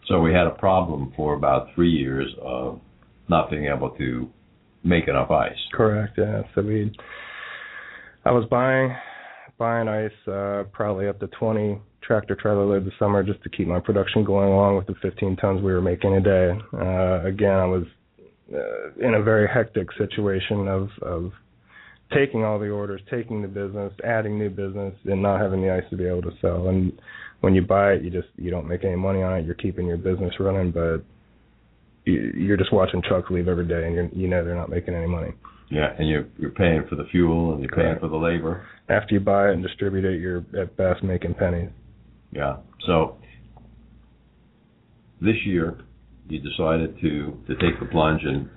So 0.08 0.20
we 0.22 0.34
had 0.34 0.48
a 0.48 0.52
problem 0.52 1.14
for 1.16 1.34
about 1.34 1.68
three 1.76 1.92
years 1.92 2.30
of 2.42 2.80
not 3.28 3.50
being 3.50 3.66
able 3.66 3.90
to 3.92 4.30
make 4.86 5.08
enough 5.08 5.32
ice. 5.32 5.58
Correct. 5.74 6.14
Yeah. 6.18 6.44
So 6.54 6.62
we, 6.62 6.96
I 8.24 8.32
was 8.32 8.46
buying 8.50 8.96
buying 9.58 9.88
ice 9.88 10.28
uh, 10.28 10.64
probably 10.74 11.08
up 11.08 11.20
to 11.20 11.28
20 11.28 11.80
tractor 12.02 12.36
trailer 12.36 12.66
loads 12.66 12.86
a 12.86 12.92
summer 13.00 13.24
just 13.24 13.42
to 13.42 13.50
keep 13.50 13.68
my 13.68 13.80
production 13.80 14.24
going 14.24 14.52
along 14.52 14.76
with 14.76 14.86
the 14.86 14.96
15 15.02 15.38
tons 15.38 15.62
we 15.62 15.72
were 15.72 15.82
making 15.82 16.14
a 16.14 16.22
day. 16.22 16.52
Uh, 16.74 17.26
again, 17.26 17.54
I 17.54 17.66
was 17.66 17.84
uh, 18.54 18.92
in 19.00 19.16
a 19.16 19.24
very 19.24 19.48
hectic 19.48 19.88
situation 19.98 20.68
of 20.68 20.90
of 21.02 21.32
taking 22.14 22.44
all 22.44 22.60
the 22.60 22.70
orders, 22.70 23.02
taking 23.10 23.42
the 23.42 23.48
business, 23.48 23.92
adding 24.04 24.38
new 24.38 24.50
business, 24.50 24.94
and 25.06 25.22
not 25.22 25.42
having 25.42 25.62
the 25.62 25.74
ice 25.74 25.84
to 25.90 25.98
be 25.98 26.06
able 26.06 26.22
to 26.22 26.32
sell. 26.40 26.68
And 26.68 26.94
when 27.42 27.56
you 27.56 27.64
buy 27.64 27.94
it, 27.94 28.04
you 28.04 28.12
just 28.12 28.28
you 28.36 28.52
don't 28.52 28.68
make 28.68 28.84
any 28.84 28.96
money 28.96 29.24
on 29.24 29.40
it. 29.40 29.46
You're 29.46 29.56
keeping 29.56 29.88
your 29.88 29.98
business 29.98 30.34
running, 30.40 30.72
but 30.72 31.04
you're 32.06 32.58
just 32.58 32.72
watching 32.72 33.02
trucks 33.02 33.30
leave 33.32 33.48
every 33.48 33.68
day, 33.68 33.86
and 33.86 33.96
you 33.96 34.10
you 34.24 34.28
know 34.28 34.44
they're 34.44 34.56
not 34.56 34.70
making 34.70 34.94
any 34.94 35.08
money. 35.08 35.32
Yeah, 35.70 35.94
and 35.98 36.08
you're 36.08 36.28
you're 36.38 36.52
paying 36.52 36.86
for 36.90 36.96
the 36.96 37.06
fuel 37.12 37.54
and 37.54 37.62
you're 37.62 37.70
Correct. 37.70 38.00
paying 38.00 38.00
for 38.00 38.08
the 38.08 38.24
labor. 38.24 38.68
After 38.90 39.16
you 39.16 39.20
buy 39.20 39.50
it 39.50 39.54
and 39.54 39.64
distribute 39.64 40.06
it, 40.06 40.20
you're 40.20 40.46
at 40.60 40.78
best 40.78 41.04
making 41.04 41.34
pennies. 41.34 41.70
Yeah. 42.32 42.58
So 42.86 43.18
this 45.22 45.36
year, 45.46 45.80
you 46.28 46.40
decided 46.40 47.00
to 47.02 47.38
to 47.48 47.56
take 47.56 47.80
the 47.80 47.88
plunge 47.92 48.22
and 48.24 48.50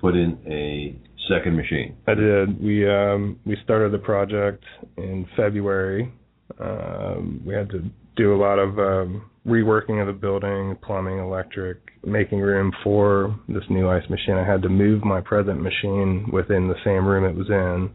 put 0.00 0.14
in 0.14 0.38
a 0.46 0.96
second 1.28 1.56
machine. 1.56 1.96
I 2.06 2.14
did. 2.14 2.62
We 2.62 2.88
um 2.88 3.40
we 3.44 3.56
started 3.64 3.92
the 3.92 3.98
project 3.98 4.62
in 4.96 5.26
February. 5.36 6.12
Um, 6.60 7.42
we 7.44 7.54
had 7.54 7.70
to 7.70 7.82
do 8.16 8.34
a 8.34 8.38
lot 8.40 8.58
of 8.58 8.78
um, 8.78 9.30
reworking 9.46 10.00
of 10.00 10.06
the 10.06 10.12
building, 10.12 10.76
plumbing, 10.82 11.18
electric, 11.18 11.78
making 12.04 12.40
room 12.40 12.72
for 12.84 13.38
this 13.48 13.64
new 13.70 13.88
ice 13.88 14.08
machine. 14.08 14.34
I 14.34 14.46
had 14.46 14.62
to 14.62 14.68
move 14.68 15.04
my 15.04 15.20
present 15.20 15.60
machine 15.60 16.28
within 16.32 16.68
the 16.68 16.74
same 16.84 17.06
room 17.06 17.24
it 17.24 17.36
was 17.36 17.48
in, 17.48 17.90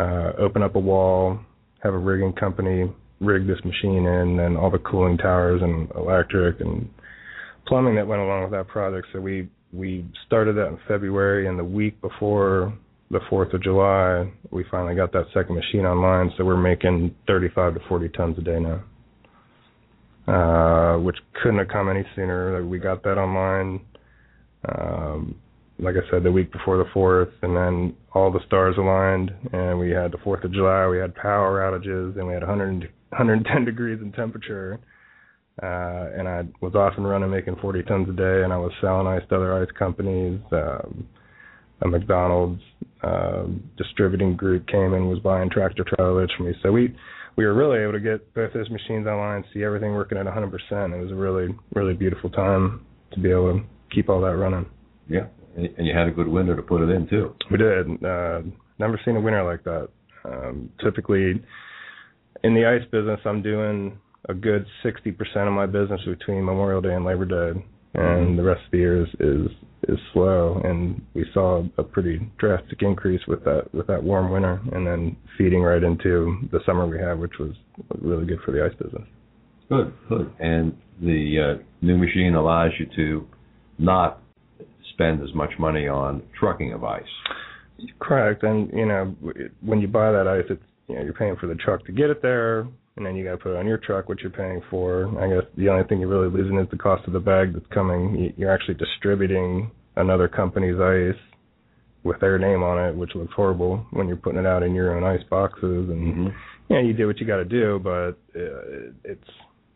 uh, 0.00 0.32
open 0.38 0.62
up 0.62 0.74
a 0.74 0.80
wall, 0.80 1.38
have 1.82 1.94
a 1.94 1.98
rigging 1.98 2.32
company 2.32 2.90
rig 3.20 3.46
this 3.46 3.62
machine 3.64 4.04
in, 4.04 4.40
and 4.40 4.56
all 4.56 4.70
the 4.70 4.78
cooling 4.78 5.16
towers 5.16 5.62
and 5.62 5.88
electric 5.92 6.60
and 6.60 6.88
plumbing 7.66 7.94
that 7.94 8.06
went 8.06 8.20
along 8.20 8.42
with 8.42 8.52
that 8.52 8.66
project. 8.68 9.06
So 9.12 9.20
we 9.20 9.48
we 9.72 10.04
started 10.26 10.56
that 10.56 10.66
in 10.66 10.78
February, 10.86 11.48
and 11.48 11.58
the 11.58 11.64
week 11.64 11.98
before 12.02 12.76
the 13.10 13.20
4th 13.30 13.54
of 13.54 13.62
July, 13.62 14.30
we 14.50 14.64
finally 14.70 14.94
got 14.94 15.12
that 15.12 15.24
second 15.32 15.54
machine 15.54 15.86
online. 15.86 16.30
So 16.36 16.44
we're 16.44 16.60
making 16.60 17.14
35 17.26 17.74
to 17.74 17.80
40 17.88 18.08
tons 18.10 18.38
a 18.38 18.42
day 18.42 18.58
now 18.58 18.82
uh, 20.26 20.96
which 20.96 21.16
couldn't 21.42 21.58
have 21.58 21.68
come 21.68 21.88
any 21.88 22.04
sooner. 22.14 22.64
We 22.64 22.78
got 22.78 23.02
that 23.02 23.18
online, 23.18 23.80
um, 24.68 25.34
like 25.78 25.96
I 25.96 26.10
said, 26.10 26.22
the 26.22 26.32
week 26.32 26.52
before 26.52 26.78
the 26.78 26.88
fourth, 26.92 27.30
and 27.42 27.56
then 27.56 27.96
all 28.14 28.30
the 28.30 28.40
stars 28.46 28.76
aligned, 28.78 29.32
and 29.52 29.78
we 29.78 29.90
had 29.90 30.12
the 30.12 30.18
Fourth 30.22 30.44
of 30.44 30.52
July. 30.52 30.86
We 30.86 30.98
had 30.98 31.14
power 31.14 31.60
outages, 31.60 32.16
and 32.16 32.26
we 32.26 32.34
had 32.34 32.42
100, 32.42 32.82
110 33.08 33.64
degrees 33.64 33.98
in 34.00 34.12
temperature. 34.12 34.78
Uh, 35.62 36.08
and 36.16 36.28
I 36.28 36.44
was 36.60 36.74
off 36.74 36.94
and 36.96 37.06
running, 37.06 37.30
making 37.30 37.56
40 37.60 37.82
tons 37.82 38.08
a 38.08 38.12
day, 38.12 38.42
and 38.42 38.52
I 38.52 38.56
was 38.56 38.72
selling 38.80 39.06
ice 39.06 39.22
to 39.28 39.36
other 39.36 39.60
ice 39.60 39.70
companies. 39.78 40.40
Um, 40.50 41.06
a 41.82 41.88
McDonald's 41.88 42.62
uh, 43.02 43.44
distributing 43.76 44.36
group 44.36 44.66
came 44.68 44.94
and 44.94 45.08
was 45.08 45.18
buying 45.18 45.50
tractor 45.50 45.84
trailers 45.84 46.30
from 46.36 46.46
me. 46.46 46.52
So 46.62 46.70
we 46.70 46.96
we 47.36 47.46
were 47.46 47.54
really 47.54 47.80
able 47.80 47.92
to 47.92 48.00
get 48.00 48.34
both 48.34 48.52
those 48.52 48.68
machines 48.70 49.06
online, 49.06 49.44
see 49.54 49.64
everything 49.64 49.92
working 49.92 50.18
at 50.18 50.26
100%. 50.26 50.52
It 50.52 51.02
was 51.02 51.10
a 51.10 51.14
really, 51.14 51.54
really 51.74 51.94
beautiful 51.94 52.30
time 52.30 52.84
to 53.12 53.20
be 53.20 53.30
able 53.30 53.54
to 53.54 53.64
keep 53.94 54.08
all 54.08 54.20
that 54.20 54.36
running. 54.36 54.66
Yeah, 55.08 55.26
and 55.56 55.86
you 55.86 55.94
had 55.96 56.08
a 56.08 56.10
good 56.10 56.28
winter 56.28 56.56
to 56.56 56.62
put 56.62 56.82
it 56.82 56.90
in 56.90 57.08
too. 57.08 57.34
We 57.50 57.58
did. 57.58 58.04
Uh, 58.04 58.42
never 58.78 59.00
seen 59.04 59.16
a 59.16 59.20
winter 59.20 59.44
like 59.44 59.64
that. 59.64 59.88
Um, 60.24 60.70
typically, 60.82 61.42
in 62.44 62.54
the 62.54 62.66
ice 62.66 62.88
business, 62.90 63.20
I'm 63.24 63.42
doing 63.42 63.98
a 64.28 64.34
good 64.34 64.66
60% 64.84 65.16
of 65.46 65.52
my 65.52 65.66
business 65.66 66.00
between 66.06 66.44
Memorial 66.44 66.80
Day 66.80 66.94
and 66.94 67.04
Labor 67.04 67.24
Day, 67.24 67.60
and 67.94 68.02
mm-hmm. 68.02 68.36
the 68.36 68.42
rest 68.42 68.60
of 68.64 68.70
the 68.70 68.78
year 68.78 69.02
is, 69.02 69.08
is 69.20 69.48
is 69.88 69.98
slow, 70.12 70.60
and 70.64 71.02
we 71.14 71.24
saw 71.34 71.64
a 71.78 71.82
pretty 71.82 72.20
drastic 72.38 72.82
increase 72.82 73.20
with 73.26 73.42
that 73.44 73.72
with 73.72 73.86
that 73.88 74.02
warm 74.02 74.30
winter, 74.30 74.60
and 74.72 74.86
then 74.86 75.16
feeding 75.36 75.62
right 75.62 75.82
into 75.82 76.36
the 76.52 76.60
summer 76.64 76.86
we 76.86 76.98
have, 76.98 77.18
which 77.18 77.38
was 77.38 77.52
really 78.00 78.24
good 78.24 78.38
for 78.44 78.52
the 78.52 78.64
ice 78.64 78.74
business. 78.80 79.08
Good, 79.68 79.92
good. 80.08 80.32
And 80.38 80.76
the 81.00 81.56
uh, 81.58 81.62
new 81.80 81.96
machine 81.96 82.34
allows 82.34 82.72
you 82.78 82.86
to 82.96 83.26
not 83.78 84.22
spend 84.92 85.22
as 85.22 85.34
much 85.34 85.50
money 85.58 85.88
on 85.88 86.22
trucking 86.38 86.72
of 86.72 86.84
ice. 86.84 87.02
Correct, 88.00 88.42
and 88.44 88.70
you 88.72 88.86
know 88.86 89.16
when 89.60 89.80
you 89.80 89.88
buy 89.88 90.12
that 90.12 90.28
ice, 90.28 90.44
it's 90.48 90.62
you 90.88 90.94
know 90.94 91.02
you're 91.02 91.14
paying 91.14 91.36
for 91.36 91.46
the 91.48 91.56
truck 91.56 91.84
to 91.86 91.92
get 91.92 92.10
it 92.10 92.22
there, 92.22 92.68
and 92.96 93.06
then 93.06 93.16
you 93.16 93.24
got 93.24 93.32
to 93.32 93.36
put 93.38 93.54
it 93.54 93.58
on 93.58 93.66
your 93.66 93.78
truck, 93.78 94.08
what 94.08 94.20
you're 94.20 94.30
paying 94.30 94.60
for. 94.70 95.06
I 95.18 95.28
guess 95.28 95.48
the 95.56 95.68
only 95.68 95.84
thing 95.84 96.00
you're 96.00 96.08
really 96.08 96.30
losing 96.30 96.58
is 96.58 96.68
the 96.70 96.76
cost 96.76 97.06
of 97.06 97.12
the 97.12 97.20
bag 97.20 97.54
that's 97.54 97.66
coming. 97.72 98.32
You're 98.36 98.52
actually 98.52 98.74
distributing 98.74 99.70
another 99.96 100.28
company's 100.28 100.78
ice 100.78 101.20
with 102.04 102.20
their 102.20 102.38
name 102.38 102.62
on 102.62 102.84
it, 102.88 102.94
which 102.94 103.14
looks 103.14 103.32
horrible 103.34 103.86
when 103.92 104.08
you're 104.08 104.16
putting 104.16 104.40
it 104.40 104.46
out 104.46 104.62
in 104.62 104.74
your 104.74 104.96
own 104.96 105.04
ice 105.04 105.24
boxes. 105.30 105.88
And 105.88 106.14
mm-hmm. 106.14 106.26
yeah, 106.68 106.82
you 106.82 106.92
do 106.92 107.06
what 107.06 107.18
you 107.18 107.26
got 107.26 107.36
to 107.36 107.44
do, 107.44 107.80
but 107.82 108.18
uh, 108.38 108.92
it's 109.04 109.28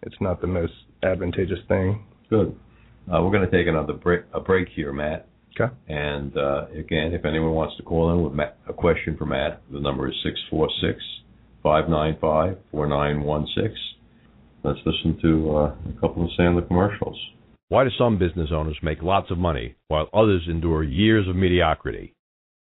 it's 0.02 0.16
not 0.20 0.40
the 0.40 0.46
most 0.46 0.72
advantageous 1.02 1.58
thing. 1.68 2.04
Good. 2.28 2.54
Uh, 3.10 3.22
we're 3.22 3.30
going 3.30 3.48
to 3.48 3.56
take 3.56 3.66
another 3.66 3.94
break 3.94 4.22
a 4.34 4.40
break 4.40 4.68
here, 4.74 4.92
Matt. 4.92 5.28
Okay. 5.58 5.72
And 5.88 6.36
uh, 6.36 6.66
again, 6.76 7.14
if 7.14 7.24
anyone 7.24 7.52
wants 7.52 7.76
to 7.78 7.82
call 7.82 8.12
in 8.12 8.22
with 8.22 8.34
Matt, 8.34 8.58
a 8.68 8.74
question 8.74 9.16
for 9.16 9.24
Matt, 9.24 9.62
the 9.72 9.80
number 9.80 10.08
is 10.08 10.14
six 10.22 10.38
four 10.50 10.68
six 10.82 11.00
595 11.66 12.58
4916. 12.70 13.76
Let's 14.62 14.78
listen 14.86 15.18
to 15.20 15.50
uh, 15.50 15.74
a 15.90 16.00
couple 16.00 16.22
of 16.22 16.30
Sandler 16.38 16.64
commercials. 16.64 17.18
Why 17.70 17.82
do 17.82 17.90
some 17.98 18.20
business 18.20 18.50
owners 18.52 18.78
make 18.84 19.02
lots 19.02 19.32
of 19.32 19.38
money 19.38 19.74
while 19.88 20.08
others 20.14 20.42
endure 20.48 20.84
years 20.84 21.26
of 21.26 21.34
mediocrity? 21.34 22.14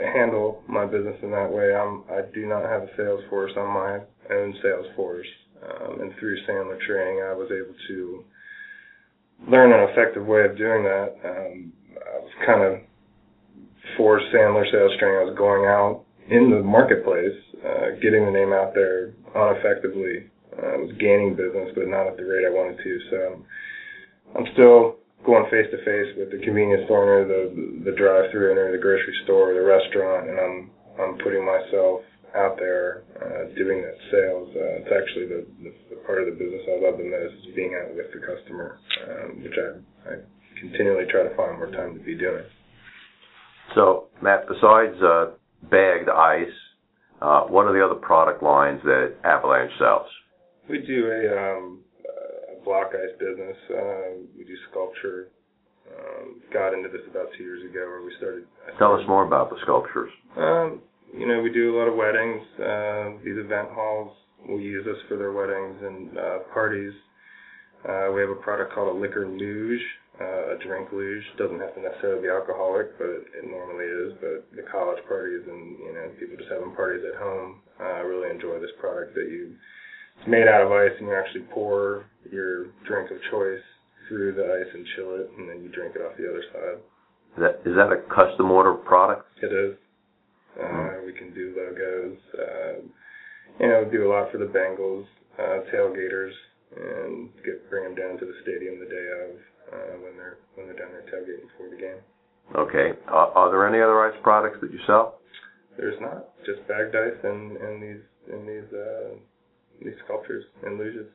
handle 0.00 0.62
my 0.68 0.86
business 0.86 1.16
in 1.22 1.30
that 1.30 1.50
way. 1.50 1.74
I'm, 1.74 2.04
I 2.10 2.22
do 2.32 2.46
not 2.46 2.62
have 2.62 2.82
a 2.82 2.96
sales 2.96 3.22
force 3.28 3.52
on 3.56 3.68
my 3.68 4.00
own 4.34 4.54
sales 4.62 4.86
force, 4.96 5.26
um, 5.62 6.00
and 6.00 6.12
through 6.18 6.36
Sandler 6.48 6.80
training, 6.80 7.22
I 7.22 7.34
was 7.34 7.50
able 7.50 7.74
to 7.88 8.24
learn 9.50 9.72
an 9.72 9.88
effective 9.90 10.26
way 10.26 10.44
of 10.44 10.56
doing 10.56 10.84
that. 10.84 11.14
Um, 11.24 11.72
I 11.96 12.18
was 12.18 12.32
kind 12.46 12.62
of 12.62 12.80
for 13.96 14.20
Sandler 14.32 14.70
sales 14.70 14.92
training, 14.98 15.20
I 15.20 15.24
was 15.24 15.36
going 15.36 15.66
out 15.66 16.04
in 16.28 16.50
the 16.50 16.62
marketplace, 16.62 17.36
uh, 17.64 17.98
getting 18.00 18.24
the 18.24 18.30
name 18.30 18.52
out 18.52 18.74
there 18.74 19.12
uneffectively. 19.34 20.30
Uh, 20.56 20.66
I 20.66 20.76
was 20.76 20.92
gaining 20.98 21.34
business, 21.34 21.70
but 21.74 21.88
not 21.88 22.06
at 22.06 22.16
the 22.16 22.24
rate 22.24 22.46
I 22.46 22.50
wanted 22.50 22.78
to. 22.82 23.00
So 23.10 23.44
I'm 24.36 24.46
still 24.52 24.96
going 25.24 25.44
face 25.50 25.70
to 25.70 25.78
face 25.84 26.10
with 26.18 26.32
the 26.32 26.42
convenience 26.42 26.84
store 26.86 27.04
owner, 27.04 27.28
the 27.28 27.84
the 27.84 27.94
drive-through 27.96 28.50
owner, 28.52 28.72
the 28.72 28.82
grocery 28.82 29.14
store, 29.24 29.54
the 29.54 29.62
restaurant, 29.62 30.28
and 30.28 30.38
I'm 30.38 30.56
I'm 30.98 31.14
putting 31.18 31.44
myself 31.44 32.02
out 32.34 32.56
there 32.56 33.04
uh, 33.20 33.52
doing 33.54 33.82
that 33.82 33.96
sales. 34.10 34.48
Uh, 34.56 34.80
it's 34.80 34.92
actually 34.92 35.26
the, 35.28 35.46
the 35.62 35.72
the 35.90 35.98
part 36.06 36.24
of 36.24 36.26
the 36.26 36.36
business 36.36 36.62
I 36.64 36.80
love 36.80 36.96
the 36.98 37.04
most 37.04 37.34
is 37.46 37.54
being 37.54 37.76
out 37.76 37.94
with 37.94 38.08
the 38.12 38.20
customer, 38.24 38.78
um, 39.08 39.42
which 39.42 39.54
I 39.56 39.68
I 40.08 40.12
continually 40.58 41.04
try 41.10 41.22
to 41.22 41.36
find 41.36 41.58
more 41.58 41.70
time 41.70 41.94
to 41.94 42.00
be 42.00 42.16
doing. 42.16 42.44
So, 43.74 44.08
Matt, 44.22 44.48
besides 44.48 45.00
uh, 45.02 45.32
bagged 45.70 46.08
ice, 46.08 46.56
uh, 47.20 47.42
what 47.42 47.66
are 47.66 47.72
the 47.72 47.84
other 47.84 48.00
product 48.00 48.42
lines 48.42 48.80
that 48.84 49.14
Avalanche 49.24 49.72
sells? 49.78 50.08
We 50.68 50.78
do 50.78 51.10
a, 51.10 51.56
um, 51.56 51.80
a 51.81 51.81
block 52.64 52.92
ice 52.94 53.14
business. 53.18 53.56
Uh, 53.70 54.26
we 54.36 54.44
do 54.44 54.56
sculpture. 54.70 55.28
Um, 55.82 56.40
got 56.52 56.72
into 56.72 56.88
this 56.88 57.02
about 57.10 57.26
two 57.36 57.44
years 57.44 57.62
ago, 57.68 57.80
where 57.80 58.02
we 58.02 58.14
started. 58.16 58.46
I 58.66 58.78
Tell 58.78 58.94
us 58.94 59.02
more 59.08 59.26
about 59.26 59.50
the 59.50 59.56
sculptures. 59.62 60.10
Um, 60.36 60.80
you 61.12 61.26
know, 61.26 61.42
we 61.42 61.52
do 61.52 61.74
a 61.74 61.78
lot 61.78 61.88
of 61.88 61.96
weddings. 61.96 62.40
Uh, 62.56 63.18
these 63.24 63.36
event 63.36 63.68
halls 63.72 64.16
will 64.48 64.60
use 64.60 64.86
us 64.86 64.96
for 65.08 65.16
their 65.16 65.32
weddings 65.32 65.76
and 65.82 66.18
uh, 66.18 66.38
parties. 66.54 66.94
Uh, 67.82 68.14
we 68.14 68.20
have 68.20 68.30
a 68.30 68.40
product 68.40 68.72
called 68.72 68.94
a 68.94 68.98
liquor 68.98 69.26
luge, 69.26 69.82
uh, 70.20 70.54
a 70.54 70.56
drink 70.62 70.88
luge. 70.92 71.24
Doesn't 71.36 71.58
have 71.58 71.74
to 71.74 71.82
necessarily 71.82 72.22
be 72.22 72.30
alcoholic, 72.30 72.96
but 72.96 73.10
it, 73.10 73.24
it 73.42 73.44
normally 73.50 73.84
is. 73.84 74.14
But 74.22 74.46
the 74.54 74.62
college 74.70 75.02
parties 75.08 75.42
and 75.46 75.78
you 75.82 75.92
know 75.92 76.06
people 76.18 76.38
just 76.38 76.50
having 76.50 76.74
parties 76.74 77.02
at 77.02 77.18
home 77.18 77.60
uh, 77.80 78.06
really 78.06 78.30
enjoy 78.30 78.60
this 78.60 78.72
product 78.78 79.14
that 79.14 79.26
you. 79.28 79.58
It's 80.18 80.28
made 80.28 80.48
out 80.48 80.62
of 80.62 80.72
ice, 80.72 80.92
and 80.98 81.08
you 81.08 81.14
actually 81.14 81.44
pour 81.52 82.06
your 82.30 82.66
drink 82.86 83.10
of 83.10 83.18
choice 83.30 83.62
through 84.08 84.34
the 84.34 84.44
ice 84.44 84.70
and 84.74 84.86
chill 84.96 85.14
it, 85.16 85.30
and 85.36 85.48
then 85.48 85.62
you 85.62 85.68
drink 85.68 85.94
it 85.96 86.02
off 86.02 86.16
the 86.16 86.28
other 86.28 86.44
side. 86.52 86.78
Is 87.32 87.40
that, 87.40 87.70
is 87.70 87.76
that 87.76 87.90
a 87.90 88.02
custom 88.12 88.50
order 88.50 88.74
product? 88.74 89.26
It 89.42 89.52
is. 89.52 89.76
Uh, 90.60 91.00
we 91.06 91.12
can 91.12 91.32
do 91.32 91.54
logos. 91.56 92.18
Uh, 92.36 92.84
you 93.58 93.68
know, 93.68 93.84
do 93.90 94.06
a 94.06 94.10
lot 94.12 94.30
for 94.30 94.38
the 94.38 94.46
Bengals, 94.46 95.06
uh, 95.38 95.64
tailgaters, 95.72 96.32
and 96.76 97.30
get 97.44 97.68
bring 97.70 97.84
them 97.84 97.94
down 97.94 98.18
to 98.18 98.24
the 98.26 98.36
stadium 98.42 98.78
the 98.78 98.86
day 98.86 99.08
of 99.24 99.30
uh, 99.72 99.94
when 100.04 100.16
they're 100.16 100.38
when 100.54 100.66
they're 100.66 100.76
down 100.76 100.92
there 100.92 101.04
tailgating 101.08 101.48
before 101.48 101.70
the 101.70 101.76
game. 101.76 102.00
Okay. 102.56 102.98
Uh, 103.08 103.32
are 103.34 103.50
there 103.50 103.66
any 103.66 103.80
other 103.80 104.04
ice 104.04 104.18
products 104.22 104.58
that 104.60 104.72
you 104.72 104.78
sell? 104.86 105.20
There's 105.76 106.00
not 106.00 106.28
just 106.44 106.66
bagged 106.68 106.94
ice 106.94 107.20
and 107.24 107.56
and 107.56 107.82
these 107.82 108.04
and 108.30 108.48
these 108.48 108.72
uh, 108.72 109.16
these 109.84 109.94
sculptures 110.04 110.44
and 110.64 110.78
luges. 110.80 111.06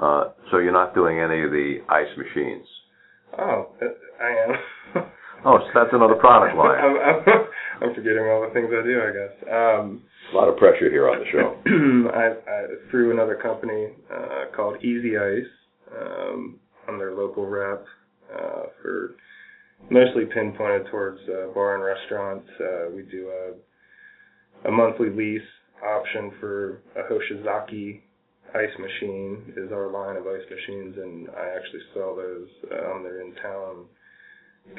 Uh, 0.00 0.32
so 0.50 0.58
you're 0.58 0.72
not 0.72 0.94
doing 0.94 1.20
any 1.20 1.42
of 1.42 1.50
the 1.50 1.78
ice 1.88 2.08
machines? 2.18 2.66
Oh, 3.38 3.68
I 4.22 4.28
am. 4.28 5.04
Oh, 5.44 5.58
so 5.58 5.68
that's 5.74 5.92
another 5.92 6.14
product 6.16 6.56
line. 6.58 6.78
I'm, 6.78 6.96
I'm, 6.96 7.22
I'm 7.88 7.94
forgetting 7.94 8.24
all 8.30 8.42
the 8.46 8.52
things 8.52 8.68
I 8.72 8.82
do. 8.82 9.00
I 9.00 9.12
guess. 9.12 9.34
Um, 9.50 10.02
A 10.32 10.36
lot 10.36 10.48
of 10.48 10.56
pressure 10.56 10.90
here 10.90 11.08
on 11.08 11.18
the 11.20 11.26
show. 11.30 11.56
I, 12.14 12.50
I 12.50 12.90
through 12.90 13.12
another 13.12 13.36
company 13.36 13.88
uh, 14.12 14.44
called 14.54 14.82
Easy 14.82 15.16
Ice. 15.16 15.52
Um, 15.98 16.58
I'm 16.88 16.98
their 16.98 17.14
local 17.14 17.46
rep 17.46 17.84
uh, 18.34 18.62
for 18.82 19.14
mostly 19.90 20.24
pinpointed 20.24 20.86
towards 20.90 21.20
uh, 21.28 21.52
bar 21.54 21.74
and 21.74 21.84
restaurants. 21.84 22.48
Uh, 22.60 22.90
we 22.94 23.02
do 23.02 23.28
a 23.30 24.68
a 24.68 24.70
monthly 24.70 25.10
lease 25.10 25.42
option 25.84 26.32
for 26.40 26.82
a 26.96 27.02
Hoshizaki 27.10 28.00
ice 28.54 28.78
machine 28.78 29.52
is 29.56 29.72
our 29.72 29.90
line 29.90 30.16
of 30.16 30.26
ice 30.26 30.46
machines, 30.50 30.96
and 30.96 31.28
I 31.30 31.56
actually 31.56 31.82
sell 31.94 32.16
those. 32.16 32.48
Um, 32.72 33.02
they're 33.02 33.20
in 33.20 33.34
town 33.42 33.86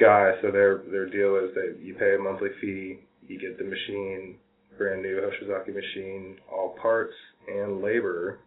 guy, 0.00 0.32
so 0.42 0.50
their 0.50 0.82
their 0.90 1.08
deal 1.08 1.36
is 1.36 1.54
that 1.54 1.78
you 1.80 1.94
pay 1.94 2.14
a 2.14 2.18
monthly 2.18 2.50
fee, 2.60 2.98
you 3.26 3.38
get 3.38 3.58
the 3.58 3.64
machine, 3.64 4.36
brand 4.76 5.02
new 5.02 5.20
Hoshizaki 5.20 5.74
machine, 5.74 6.38
all 6.50 6.76
parts 6.80 7.14
and 7.46 7.82
labor, 7.82 8.40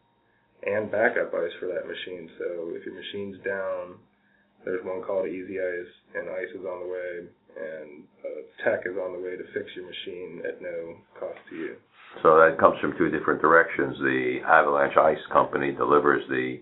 and 0.65 0.91
backup 0.91 1.33
ice 1.33 1.53
for 1.59 1.67
that 1.67 1.87
machine. 1.87 2.29
So 2.37 2.71
if 2.75 2.85
your 2.85 2.95
machine's 2.95 3.43
down, 3.45 3.95
there's 4.65 4.85
one 4.85 5.01
called 5.01 5.27
Easy 5.27 5.59
Ice, 5.59 5.93
and 6.15 6.29
ice 6.29 6.51
is 6.53 6.65
on 6.65 6.79
the 6.81 6.89
way, 6.89 7.27
and 7.57 8.03
uh, 8.23 8.41
tech 8.63 8.85
is 8.85 8.97
on 8.97 9.13
the 9.13 9.19
way 9.19 9.35
to 9.35 9.43
fix 9.53 9.69
your 9.75 9.85
machine 9.85 10.41
at 10.47 10.61
no 10.61 10.97
cost 11.19 11.39
to 11.49 11.55
you. 11.55 11.75
So 12.23 12.37
that 12.37 12.57
comes 12.59 12.79
from 12.79 12.93
two 12.97 13.09
different 13.09 13.41
directions. 13.41 13.97
The 13.99 14.39
Avalanche 14.45 14.97
Ice 14.97 15.25
Company 15.31 15.71
delivers 15.71 16.23
the 16.29 16.61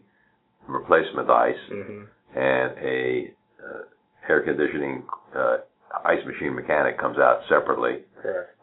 replacement 0.67 1.29
ice, 1.29 1.55
hmm 1.69 2.03
and 2.35 2.77
a 2.77 3.33
uh, 3.57 3.81
air 4.29 4.41
conditioning 4.43 5.03
uh, 5.35 5.57
ice 6.05 6.23
machine 6.27 6.53
mechanic 6.53 6.99
comes 6.99 7.17
out 7.17 7.41
separately 7.49 8.03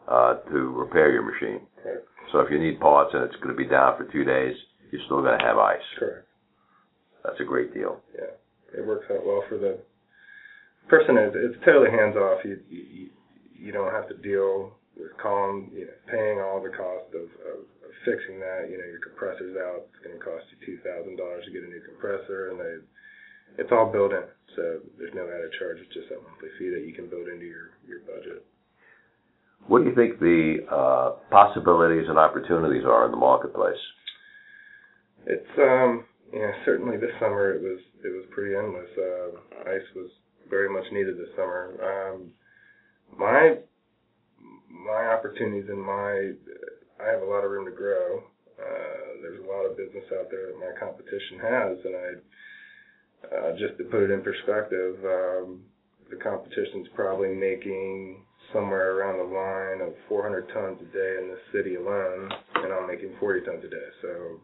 uh, 0.07 0.35
to 0.49 0.71
repair 0.71 1.11
your 1.11 1.23
machine. 1.23 1.67
Correct. 1.83 2.07
So 2.31 2.39
if 2.39 2.49
you 2.49 2.59
need 2.59 2.79
parts 2.79 3.11
and 3.13 3.23
it's 3.23 3.35
going 3.35 3.49
to 3.49 3.53
be 3.55 3.67
down 3.67 3.97
for 3.97 4.05
two 4.05 4.23
days, 4.23 4.55
you're 4.89 5.01
still 5.05 5.21
going 5.21 5.37
to 5.37 5.45
have 5.45 5.57
ice. 5.57 5.81
Correct. 5.99 6.27
That's 7.25 7.39
a 7.41 7.43
great 7.43 7.73
deal. 7.73 7.99
Yeah, 8.15 8.79
it 8.79 8.87
works 8.87 9.05
out 9.11 9.25
well 9.25 9.43
for 9.49 9.57
the 9.57 9.79
person. 10.87 11.17
Is 11.17 11.33
it's 11.35 11.65
totally 11.65 11.91
hands 11.91 12.15
off. 12.15 12.39
You 12.45 12.57
you 12.69 13.09
you 13.53 13.71
don't 13.73 13.91
have 13.91 14.07
to 14.07 14.15
deal 14.15 14.76
with 14.97 15.13
calling, 15.21 15.69
you 15.73 15.85
know, 15.85 15.97
paying 16.09 16.41
all 16.41 16.59
the 16.61 16.73
cost 16.73 17.13
of, 17.13 17.29
of, 17.45 17.57
of 17.85 17.91
fixing 18.03 18.41
that. 18.41 18.67
You 18.69 18.81
know, 18.81 18.87
your 18.89 19.01
compressor's 19.01 19.55
out. 19.57 19.87
It's 19.93 20.01
going 20.01 20.17
to 20.17 20.23
cost 20.23 20.45
you 20.51 20.57
two 20.65 20.77
thousand 20.81 21.17
dollars 21.17 21.45
to 21.45 21.53
get 21.53 21.63
a 21.63 21.69
new 21.69 21.81
compressor, 21.85 22.49
and 22.51 22.57
they 22.59 22.73
it's 23.61 23.71
all 23.71 23.89
built 23.91 24.11
in. 24.11 24.25
So 24.55 24.81
there's 24.97 25.13
no 25.13 25.29
added 25.29 25.53
charge. 25.59 25.77
It's 25.79 25.93
just 25.93 26.09
a 26.11 26.17
monthly 26.17 26.49
fee 26.57 26.73
that 26.73 26.85
you 26.85 26.93
can 26.93 27.09
build 27.09 27.27
into 27.29 27.45
your 27.45 27.77
your 27.87 28.01
budget. 28.03 28.45
What 29.67 29.83
do 29.83 29.89
you 29.89 29.95
think 29.95 30.19
the 30.19 30.65
uh, 30.71 31.09
possibilities 31.29 32.05
and 32.07 32.17
opportunities 32.17 32.85
are 32.85 33.05
in 33.05 33.11
the 33.11 33.17
marketplace? 33.17 33.81
It's 35.25 35.53
um 35.59 36.05
yeah 36.33 36.51
certainly 36.65 36.97
this 36.97 37.11
summer 37.19 37.53
it 37.53 37.61
was 37.61 37.79
it 38.03 38.09
was 38.09 38.25
pretty 38.31 38.55
endless. 38.55 38.89
Uh, 38.97 39.69
ice 39.69 39.87
was 39.95 40.09
very 40.49 40.69
much 40.69 40.85
needed 40.91 41.17
this 41.17 41.29
summer. 41.35 41.75
Um, 41.83 42.31
my 43.17 43.57
my 44.69 45.07
opportunities 45.13 45.69
and 45.69 45.81
my 45.81 46.31
I 46.99 47.11
have 47.11 47.21
a 47.21 47.29
lot 47.29 47.45
of 47.45 47.51
room 47.51 47.65
to 47.65 47.71
grow. 47.71 48.23
Uh, 48.57 49.21
there's 49.21 49.39
a 49.43 49.47
lot 49.47 49.65
of 49.69 49.77
business 49.77 50.03
out 50.19 50.31
there 50.31 50.47
that 50.49 50.57
my 50.59 50.73
competition 50.79 51.37
has, 51.39 51.77
and 51.85 51.95
I 51.95 52.09
uh, 53.25 53.51
just 53.57 53.77
to 53.77 53.83
put 53.85 54.03
it 54.03 54.11
in 54.11 54.21
perspective, 54.21 54.97
um, 55.05 55.61
the 56.09 56.17
competition's 56.17 56.87
probably 56.95 57.29
making 57.29 58.23
somewhere 58.53 58.95
around 58.95 59.17
the 59.17 59.29
line 59.29 59.81
of 59.81 59.93
400 60.07 60.47
tons 60.53 60.79
a 60.81 60.89
day 60.93 61.17
in 61.21 61.27
the 61.29 61.39
city 61.51 61.75
alone, 61.75 62.31
and 62.55 62.73
I'm 62.73 62.87
making 62.87 63.13
40 63.19 63.41
tons 63.45 63.63
a 63.65 63.69
day. 63.69 63.89
So 64.01 64.39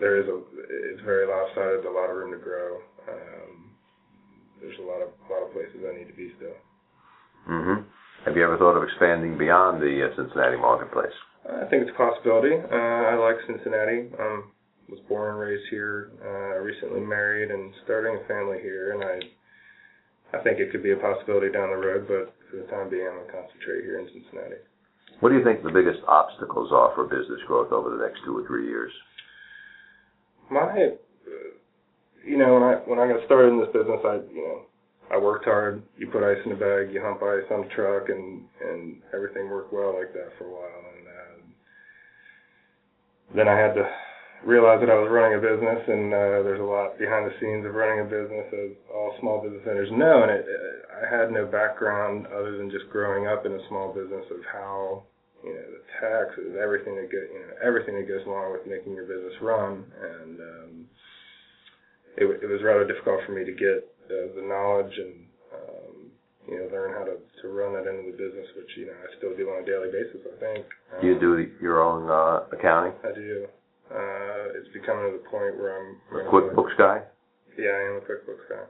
there 0.00 0.20
is 0.20 0.28
a 0.28 0.40
it's 0.92 1.02
very 1.02 1.26
lopsided, 1.26 1.84
a 1.84 1.90
lot 1.90 2.10
of 2.10 2.16
room 2.16 2.32
to 2.32 2.38
grow. 2.38 2.80
Um, 3.08 3.72
there's 4.60 4.78
a 4.78 4.82
lot 4.82 5.02
of 5.02 5.08
a 5.08 5.32
lot 5.32 5.46
of 5.46 5.52
places 5.52 5.80
I 5.82 5.98
need 5.98 6.08
to 6.08 6.16
be 6.16 6.32
still. 6.36 6.56
Mm-hmm. 7.48 7.82
Have 8.26 8.34
you 8.34 8.42
ever 8.42 8.58
thought 8.58 8.74
of 8.74 8.82
expanding 8.82 9.38
beyond 9.38 9.78
the 9.80 10.02
uh, 10.02 10.10
Cincinnati 10.18 10.58
marketplace? 10.58 11.14
I 11.46 11.62
think 11.70 11.86
it's 11.86 11.94
a 11.94 11.98
possibility. 11.98 12.58
Uh, 12.58 12.74
I 12.74 13.14
like 13.14 13.38
Cincinnati. 13.46 14.10
Um, 14.18 14.50
was 14.90 14.98
born 15.08 15.30
and 15.30 15.38
raised 15.38 15.62
here. 15.70 16.10
Uh, 16.18 16.58
recently 16.58 16.98
married 16.98 17.52
and 17.54 17.72
starting 17.84 18.18
a 18.18 18.26
family 18.26 18.58
here, 18.58 18.98
and 18.98 19.02
I 19.06 20.36
I 20.36 20.42
think 20.42 20.58
it 20.58 20.72
could 20.72 20.82
be 20.82 20.90
a 20.90 20.98
possibility 20.98 21.54
down 21.54 21.70
the 21.70 21.78
road. 21.78 22.10
But 22.10 22.34
for 22.50 22.58
the 22.58 22.66
time 22.66 22.90
being, 22.90 23.06
I'm 23.06 23.14
gonna 23.14 23.30
concentrate 23.30 23.86
here 23.86 24.02
in 24.02 24.10
Cincinnati. 24.10 24.58
What 25.22 25.30
do 25.30 25.38
you 25.38 25.44
think 25.46 25.62
the 25.62 25.70
biggest 25.70 26.02
obstacles 26.10 26.74
are 26.74 26.90
for 26.98 27.06
business 27.06 27.38
growth 27.46 27.70
over 27.70 27.94
the 27.94 28.02
next 28.02 28.26
two 28.26 28.36
or 28.36 28.46
three 28.46 28.66
years? 28.66 28.90
My, 30.50 30.66
uh, 30.66 30.98
you 32.26 32.38
know, 32.38 32.58
when 32.58 32.62
I 32.66 32.74
when 32.90 32.98
I 32.98 33.06
got 33.06 33.22
started 33.26 33.54
in 33.54 33.62
this 33.62 33.70
business, 33.70 34.02
I 34.02 34.18
you 34.34 34.42
know 34.42 34.66
I 35.10 35.18
worked 35.18 35.44
hard. 35.44 35.82
You 35.96 36.08
put 36.08 36.22
ice 36.22 36.42
in 36.44 36.52
a 36.52 36.56
bag, 36.56 36.92
you 36.92 37.00
hump 37.00 37.22
ice 37.22 37.46
on 37.50 37.62
the 37.62 37.68
truck, 37.74 38.08
and 38.08 38.42
and 38.60 39.02
everything 39.14 39.48
worked 39.48 39.72
well 39.72 39.94
like 39.98 40.12
that 40.12 40.32
for 40.38 40.44
a 40.46 40.50
while. 40.50 40.82
And 40.98 41.06
uh, 41.06 41.36
then 43.36 43.48
I 43.48 43.56
had 43.58 43.74
to 43.74 43.86
realize 44.44 44.80
that 44.80 44.90
I 44.90 44.98
was 44.98 45.08
running 45.10 45.38
a 45.38 45.42
business, 45.42 45.78
and 45.86 46.12
uh, 46.12 46.42
there's 46.42 46.60
a 46.60 46.64
lot 46.64 46.98
behind 46.98 47.26
the 47.26 47.34
scenes 47.40 47.64
of 47.64 47.74
running 47.74 48.00
a 48.00 48.08
business, 48.08 48.46
as 48.52 48.70
all 48.92 49.14
small 49.20 49.42
business 49.42 49.62
owners 49.66 49.90
know. 49.92 50.22
And 50.22 50.30
it, 50.30 50.44
it, 50.46 50.86
I 50.90 51.06
had 51.06 51.30
no 51.30 51.46
background 51.46 52.26
other 52.26 52.58
than 52.58 52.70
just 52.70 52.90
growing 52.90 53.26
up 53.26 53.46
in 53.46 53.52
a 53.52 53.68
small 53.68 53.94
business 53.94 54.26
of 54.30 54.42
how 54.50 55.04
you 55.44 55.54
know 55.54 55.66
the 55.70 55.82
taxes, 56.02 56.58
everything 56.58 56.96
that 56.96 57.12
go, 57.14 57.22
you 57.22 57.46
know 57.46 57.54
everything 57.62 57.94
that 57.94 58.08
goes 58.08 58.26
along 58.26 58.52
with 58.52 58.66
making 58.66 58.94
your 58.94 59.06
business 59.06 59.38
run, 59.40 59.86
and 60.02 60.40
um, 60.40 60.72
it, 62.16 62.26
it 62.42 62.48
was 62.50 62.62
rather 62.66 62.86
difficult 62.86 63.20
for 63.24 63.32
me 63.32 63.44
to 63.44 63.52
get 63.52 63.86
the, 64.08 64.32
the 64.36 64.42
knowledge 64.46 64.92
and 64.96 65.14
um, 65.54 65.94
you 66.48 66.56
know 66.58 66.66
learn 66.72 66.92
how 66.94 67.04
to, 67.04 67.16
to 67.42 67.48
run 67.48 67.74
that 67.74 67.88
end 67.88 68.00
of 68.00 68.06
the 68.06 68.18
business, 68.18 68.46
which 68.56 68.70
you 68.76 68.86
know 68.86 68.92
I 68.96 69.06
still 69.18 69.36
do 69.36 69.48
on 69.50 69.62
a 69.62 69.66
daily 69.66 69.90
basis. 69.90 70.20
I 70.26 70.34
think. 70.40 70.64
Um, 70.94 71.00
Do 71.00 71.06
you 71.08 71.18
do 71.20 71.50
your 71.60 71.82
own 71.82 72.08
uh, 72.10 72.46
accounting? 72.56 72.92
I 73.04 73.12
do. 73.14 73.46
Uh, 73.86 74.58
it's 74.58 74.68
becoming 74.74 75.12
to 75.12 75.18
the 75.22 75.28
point 75.30 75.56
where 75.58 75.78
I'm. 75.78 75.96
A 76.26 76.30
QuickBooks 76.30 76.76
guy? 76.76 77.02
Yeah, 77.58 77.70
I 77.70 77.82
am 77.90 77.96
a 77.96 78.04
QuickBooks 78.04 78.46
guy. 78.50 78.64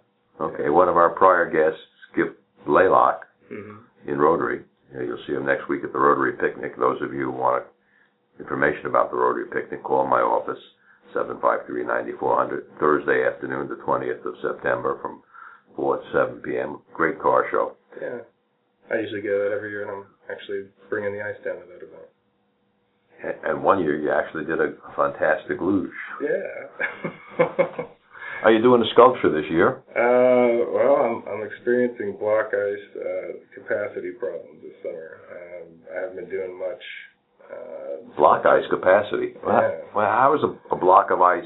Okay. 0.45 0.69
One 0.69 0.89
of 0.89 0.97
our 0.97 1.11
prior 1.11 1.49
guests, 1.51 1.81
Skip 2.13 2.39
Laylock, 2.67 3.25
Mm-hmm. 3.51 4.11
in 4.11 4.19
Rotary. 4.19 4.63
You'll 4.93 5.23
see 5.27 5.33
him 5.35 5.47
next 5.47 5.69
week 5.69 5.83
at 5.85 5.93
the 5.93 5.99
Rotary 5.99 6.33
Picnic. 6.33 6.77
Those 6.79 7.01
of 7.01 7.15
you 7.15 7.27
who 7.27 7.31
want 7.31 7.65
information 8.41 8.87
about 8.87 9.11
the 9.11 9.17
Rotary 9.17 9.47
Picnic, 9.47 9.83
call 9.85 10.07
my 10.07 10.21
office, 10.21 10.59
753-9400, 11.17 12.79
Thursday 12.79 13.27
afternoon, 13.27 13.69
the 13.69 13.77
20th 13.77 14.25
of 14.27 14.35
September 14.43 14.99
from 15.01 15.23
4 15.77 15.97
to 15.99 16.05
7 16.13 16.37
p.m. 16.43 16.79
Great 16.95 17.19
car 17.21 17.47
show. 17.51 17.73
Yeah. 18.01 18.19
I 18.91 19.01
usually 19.01 19.23
go 19.23 19.37
that 19.49 19.57
every 19.57 19.71
year, 19.71 19.83
and 19.83 19.91
I'm 19.91 20.07
actually 20.31 20.67
bringing 20.89 21.13
the 21.13 21.23
ice 21.25 21.37
down 21.45 21.57
to 21.57 21.67
that 21.67 21.83
event. 21.83 22.07
And 23.45 23.63
one 23.65 23.81
year 23.83 23.97
you 23.97 24.13
actually 24.13 24.45
did 24.45 24.61
a 24.61 24.75
fantastic 24.95 25.61
luge. 25.61 25.91
Yeah. 26.23 27.47
Are 28.45 28.53
you 28.53 28.61
doing 28.63 28.83
a 28.83 28.91
sculpture 28.93 29.33
this 29.33 29.51
year? 29.51 29.83
uh, 29.97 30.71
well, 30.71 30.97
I'm, 31.01 31.25
I'm 31.27 31.47
experiencing 31.47 32.17
block 32.21 32.53
ice 32.53 32.87
uh, 32.95 33.33
capacity 33.55 34.13
problems 34.21 34.63
this 34.63 34.77
summer. 34.83 35.19
Um, 35.33 35.67
I 35.91 36.01
haven't 36.03 36.17
been 36.17 36.31
doing 36.31 36.59
much. 36.59 36.83
Uh, 37.51 38.17
Block 38.17 38.45
ice 38.47 38.65
capacity. 38.71 39.35
Well, 39.45 39.61
Yeah. 39.63 39.81
well, 39.95 40.07
how 40.07 40.35
is 40.37 40.43
a, 40.43 40.75
a 40.75 40.79
block 40.79 41.11
of 41.11 41.21
ice 41.21 41.45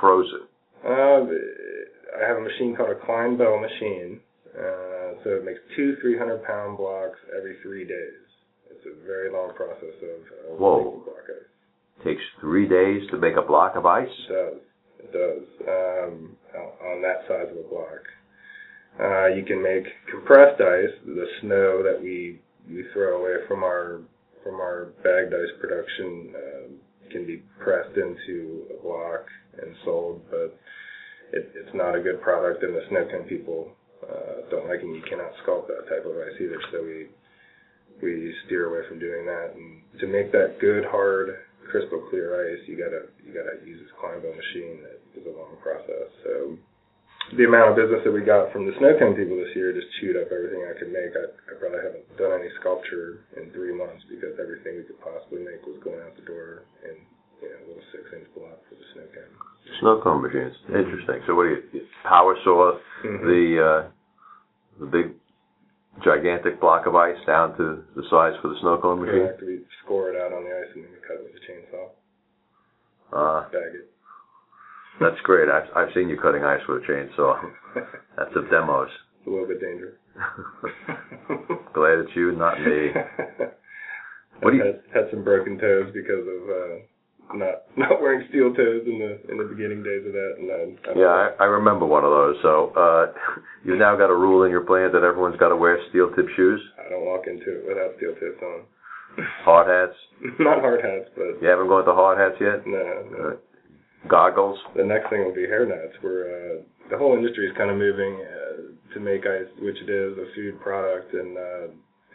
frozen? 0.00 0.42
uh, 0.84 0.88
I 0.90 2.26
have 2.26 2.38
a 2.38 2.40
machine 2.40 2.74
called 2.76 2.90
a 2.90 2.94
Clinebell 3.06 3.60
machine. 3.60 4.20
Uh, 4.52 5.14
so 5.22 5.30
it 5.30 5.44
makes 5.44 5.60
two 5.76 5.96
300 6.02 6.42
pound 6.44 6.76
blocks 6.76 7.18
every 7.36 7.56
three 7.62 7.84
days. 7.84 8.26
It's 8.70 8.84
a 8.86 9.06
very 9.06 9.30
long 9.30 9.54
process 9.54 9.94
of, 10.02 10.52
of 10.54 10.58
Whoa. 10.58 10.78
making 10.78 11.00
block 11.04 11.24
ice. 11.28 12.04
Takes 12.04 12.22
three 12.40 12.66
days 12.66 13.08
to 13.10 13.16
make 13.18 13.36
a 13.36 13.42
block 13.42 13.76
of 13.76 13.86
ice. 13.86 14.08
It 14.28 14.32
does. 14.32 14.60
It 15.04 15.12
does. 15.12 15.68
Um, 15.68 16.36
on 16.56 16.96
on 16.96 17.02
that 17.02 17.20
size 17.28 17.48
of 17.50 17.58
a 17.64 17.68
block. 17.68 18.02
Uh, 18.98 19.26
you 19.28 19.44
can 19.44 19.62
make 19.62 19.84
compressed 20.10 20.60
ice, 20.60 20.90
the 21.06 21.26
snow 21.42 21.82
that 21.84 22.00
we 22.02 22.40
we 22.68 22.84
throw 22.92 23.20
away 23.20 23.46
from 23.46 23.62
our 23.62 24.00
from 24.42 24.56
our 24.56 24.92
bagged 25.02 25.34
ice 25.34 25.54
production, 25.60 26.34
um, 26.34 26.68
can 27.10 27.26
be 27.26 27.42
pressed 27.58 27.96
into 27.96 28.66
a 28.78 28.82
block 28.82 29.26
and 29.60 29.74
sold, 29.84 30.22
but 30.30 30.56
it, 31.32 31.50
it's 31.54 31.74
not 31.74 31.96
a 31.96 32.00
good 32.00 32.20
product, 32.22 32.62
and 32.62 32.74
the 32.74 32.82
snow 32.88 33.06
people 33.28 33.70
uh, 34.02 34.48
don't 34.50 34.68
like 34.68 34.80
it. 34.80 34.86
You 34.86 35.02
cannot 35.08 35.32
sculpt 35.44 35.68
that 35.68 35.88
type 35.88 36.06
of 36.06 36.16
ice 36.16 36.38
either, 36.40 36.60
so 36.72 36.82
we 36.82 37.08
we 38.02 38.34
steer 38.46 38.72
away 38.72 38.86
from 38.88 38.98
doing 38.98 39.26
that. 39.26 39.52
And 39.54 39.82
to 40.00 40.06
make 40.06 40.32
that 40.32 40.58
good, 40.58 40.84
hard, 40.86 41.36
crystal 41.70 42.00
clear 42.08 42.32
ice, 42.48 42.62
you 42.66 42.76
gotta 42.76 43.12
you 43.24 43.34
gotta 43.34 43.64
use 43.66 43.80
this 43.80 43.92
Clinebell 44.00 44.34
machine. 44.34 44.80
That 44.82 45.20
is 45.20 45.26
a 45.26 45.36
long 45.36 45.56
process. 45.62 46.08
So 46.24 46.56
the 47.36 47.44
amount 47.46 47.70
of 47.70 47.76
business 47.78 48.02
that 48.02 48.10
we 48.10 48.22
got 48.26 48.50
from 48.52 48.66
the 48.66 48.74
snow 48.82 48.96
cone 48.98 49.14
people 49.14 49.36
this 49.38 49.54
year 49.54 49.70
just 49.72 49.86
chewed 50.00 50.18
up 50.18 50.32
everything 50.34 50.66
I 50.66 50.74
could 50.74 50.90
make. 50.90 51.14
I, 51.14 51.30
I 51.30 51.52
probably 51.62 51.78
haven't 51.78 52.06
done 52.18 52.34
any 52.42 52.50
sculpture 52.58 53.22
in 53.38 53.54
three 53.54 53.70
months 53.70 54.02
because 54.10 54.34
everything 54.42 54.82
we 54.82 54.84
could 54.88 54.98
possibly 54.98 55.46
make 55.46 55.62
was 55.62 55.78
going 55.84 56.02
out 56.02 56.16
the 56.18 56.26
door 56.26 56.66
in 56.82 56.98
you 57.44 57.48
know 57.54 57.60
little 57.70 57.86
six 57.94 58.02
inch 58.18 58.26
block 58.34 58.58
for 58.66 58.74
the 58.74 58.86
snow 58.96 59.06
cone. 59.14 59.32
Snow 59.78 59.94
cone 60.02 60.20
machines. 60.26 60.56
Interesting. 60.74 61.22
So 61.30 61.38
what 61.38 61.46
do 61.46 61.62
you, 61.70 61.86
power 62.02 62.34
saw 62.42 62.74
Mhm. 63.06 63.22
the 63.22 63.42
uh, 63.62 63.80
the 64.82 64.86
big 64.90 65.14
gigantic 66.02 66.58
block 66.60 66.86
of 66.86 66.96
ice 66.96 67.18
down 67.26 67.56
to 67.58 67.84
the 67.94 68.02
size 68.10 68.34
for 68.42 68.48
the 68.48 68.58
snow 68.60 68.78
cone 68.82 68.98
machine? 69.00 69.30
Correct. 69.30 69.42
We 69.46 69.60
score 69.84 70.10
it 70.10 70.18
out 70.18 70.32
on 70.34 70.42
the 70.44 70.50
ice 70.50 70.70
and 70.74 70.82
then 70.84 70.90
we 70.90 71.00
cut 71.06 71.16
it 71.20 71.24
with 71.30 71.38
a 71.38 71.44
chainsaw, 71.46 71.86
Uh, 73.12 73.42
bag 73.54 73.74
it. 73.74 73.86
That's 75.00 75.20
great. 75.24 75.48
I've 75.48 75.68
I've 75.74 75.92
seen 75.94 76.08
you 76.08 76.18
cutting 76.20 76.44
ice 76.44 76.60
with 76.68 76.82
a 76.82 76.86
chainsaw. 76.86 77.40
That's 78.16 78.34
the 78.34 78.42
demos. 78.50 78.88
it's 79.18 79.26
a 79.26 79.30
little 79.30 79.46
bit 79.48 79.60
dangerous. 79.60 79.94
Glad 81.74 81.98
it's 82.04 82.10
you, 82.14 82.32
not 82.32 82.60
me. 82.60 82.90
What 84.40 84.50
do 84.52 84.56
you- 84.56 84.64
had, 84.64 84.80
had 84.94 85.10
some 85.10 85.22
broken 85.24 85.58
toes 85.58 85.90
because 85.94 86.24
of 86.26 86.40
uh, 86.50 87.36
not 87.36 87.62
not 87.76 88.00
wearing 88.02 88.26
steel 88.28 88.52
toes 88.54 88.82
in 88.86 88.98
the 88.98 89.30
in 89.30 89.38
the 89.38 89.44
beginning 89.44 89.82
days 89.82 90.04
of 90.06 90.12
that, 90.12 90.32
and 90.38 90.48
I, 90.50 90.90
I 90.90 90.98
Yeah, 90.98 91.14
I, 91.38 91.44
I 91.44 91.46
remember 91.46 91.86
one 91.86 92.04
of 92.04 92.10
those. 92.10 92.36
So 92.42 92.72
uh, 92.76 93.12
you've 93.64 93.78
now 93.78 93.96
got 93.96 94.10
a 94.10 94.16
rule 94.16 94.44
in 94.44 94.50
your 94.50 94.62
plan 94.64 94.90
that 94.92 95.02
everyone's 95.04 95.38
got 95.38 95.48
to 95.50 95.56
wear 95.56 95.78
steel 95.90 96.10
tip 96.16 96.26
shoes, 96.36 96.60
I 96.84 96.88
don't 96.90 97.04
walk 97.04 97.26
into 97.26 97.46
it 97.60 97.68
without 97.68 97.96
steel 97.96 98.14
tips 98.14 98.42
on. 98.42 98.64
hard 99.44 99.68
hats. 99.68 99.96
not 100.40 100.60
hard 100.60 100.80
hats, 100.84 101.08
but 101.16 101.40
You 101.42 101.48
haven't 101.48 101.68
gone 101.68 101.84
to 101.84 101.92
hard 101.94 102.18
hats 102.18 102.36
yet. 102.40 102.66
no, 102.66 103.06
no. 103.12 103.38
Goggles. 104.08 104.58
The 104.76 104.84
next 104.84 105.10
thing 105.10 105.24
will 105.24 105.34
be 105.34 105.44
hair 105.44 105.66
nets, 105.66 105.96
where 106.00 106.24
uh, 106.24 106.56
the 106.88 106.96
whole 106.96 107.16
industry 107.16 107.48
is 107.48 107.56
kind 107.56 107.70
of 107.70 107.76
moving 107.76 108.16
uh, 108.16 108.94
to 108.94 109.00
make 109.00 109.26
ice, 109.26 109.50
which 109.60 109.76
it 109.76 109.90
is, 109.90 110.16
a 110.16 110.26
food 110.34 110.60
product, 110.60 111.12
and 111.12 111.36
uh, 111.36 111.66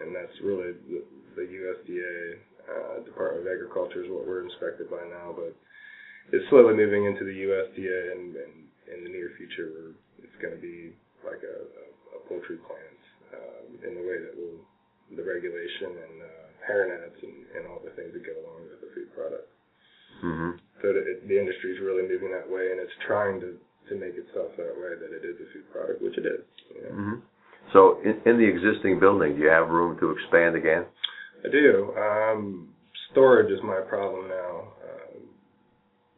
and 0.01 0.15
that's 0.15 0.33
really 0.43 0.73
the, 0.89 1.03
the 1.35 1.45
USDA 1.45 2.41
uh, 2.67 3.03
Department 3.05 3.47
of 3.47 3.53
Agriculture 3.53 4.03
is 4.03 4.11
what 4.11 4.27
we're 4.27 4.43
inspected 4.43 4.89
by 4.89 5.05
now, 5.07 5.31
but 5.31 5.55
it's 6.33 6.43
slowly 6.49 6.75
moving 6.75 7.05
into 7.05 7.23
the 7.23 7.37
USDA, 7.47 8.11
and, 8.11 8.35
and 8.35 8.53
in 8.91 9.03
the 9.05 9.09
near 9.09 9.31
future, 9.37 9.71
we're, 9.71 9.93
it's 10.25 10.35
going 10.41 10.55
to 10.55 10.61
be 10.61 10.91
like 11.23 11.39
a, 11.45 11.57
a, 11.63 11.85
a 12.17 12.19
poultry 12.27 12.57
plant 12.65 13.01
um, 13.37 13.65
in 13.87 13.93
the 13.93 14.03
way 14.03 14.17
that 14.19 14.33
will 14.35 14.59
the 15.13 15.21
regulation 15.21 15.93
and 16.01 16.15
uh, 16.25 16.45
hair 16.65 16.89
nets 16.89 17.21
and, 17.21 17.45
and 17.53 17.69
all 17.69 17.79
the 17.85 17.93
things 17.93 18.09
that 18.13 18.25
go 18.25 18.33
along 18.41 18.65
with 18.65 18.81
a 18.81 18.91
food 18.97 19.09
product. 19.13 19.47
hmm 20.19 20.57
That 20.93 21.01
it, 21.01 21.27
the 21.27 21.37
industry 21.39 21.73
is 21.73 21.79
really 21.81 22.05
moving 22.05 22.31
that 22.31 22.45
way, 22.45 22.69
and 22.71 22.79
it's 22.79 22.93
trying 23.05 23.41
to 23.41 23.57
to 23.89 23.95
make 23.95 24.15
itself 24.17 24.49
that 24.57 24.73
way 24.77 24.97
that 24.97 25.11
it 25.13 25.23
is 25.25 25.35
a 25.37 25.47
food 25.53 25.71
product, 25.71 26.01
which 26.01 26.17
it 26.17 26.25
is. 26.25 26.41
You 26.73 26.81
know? 26.83 26.89
hmm 26.89 27.13
So, 27.73 27.99
in, 28.03 28.17
in 28.25 28.37
the 28.37 28.47
existing 28.47 28.99
building, 28.99 29.35
do 29.35 29.41
you 29.41 29.49
have 29.49 29.69
room 29.69 29.97
to 29.99 30.11
expand 30.11 30.55
again? 30.55 30.85
I 31.45 31.49
do. 31.49 31.93
Um, 31.97 32.69
storage 33.11 33.51
is 33.51 33.59
my 33.63 33.81
problem 33.87 34.27
now. 34.27 34.73
Uh, 34.81 35.17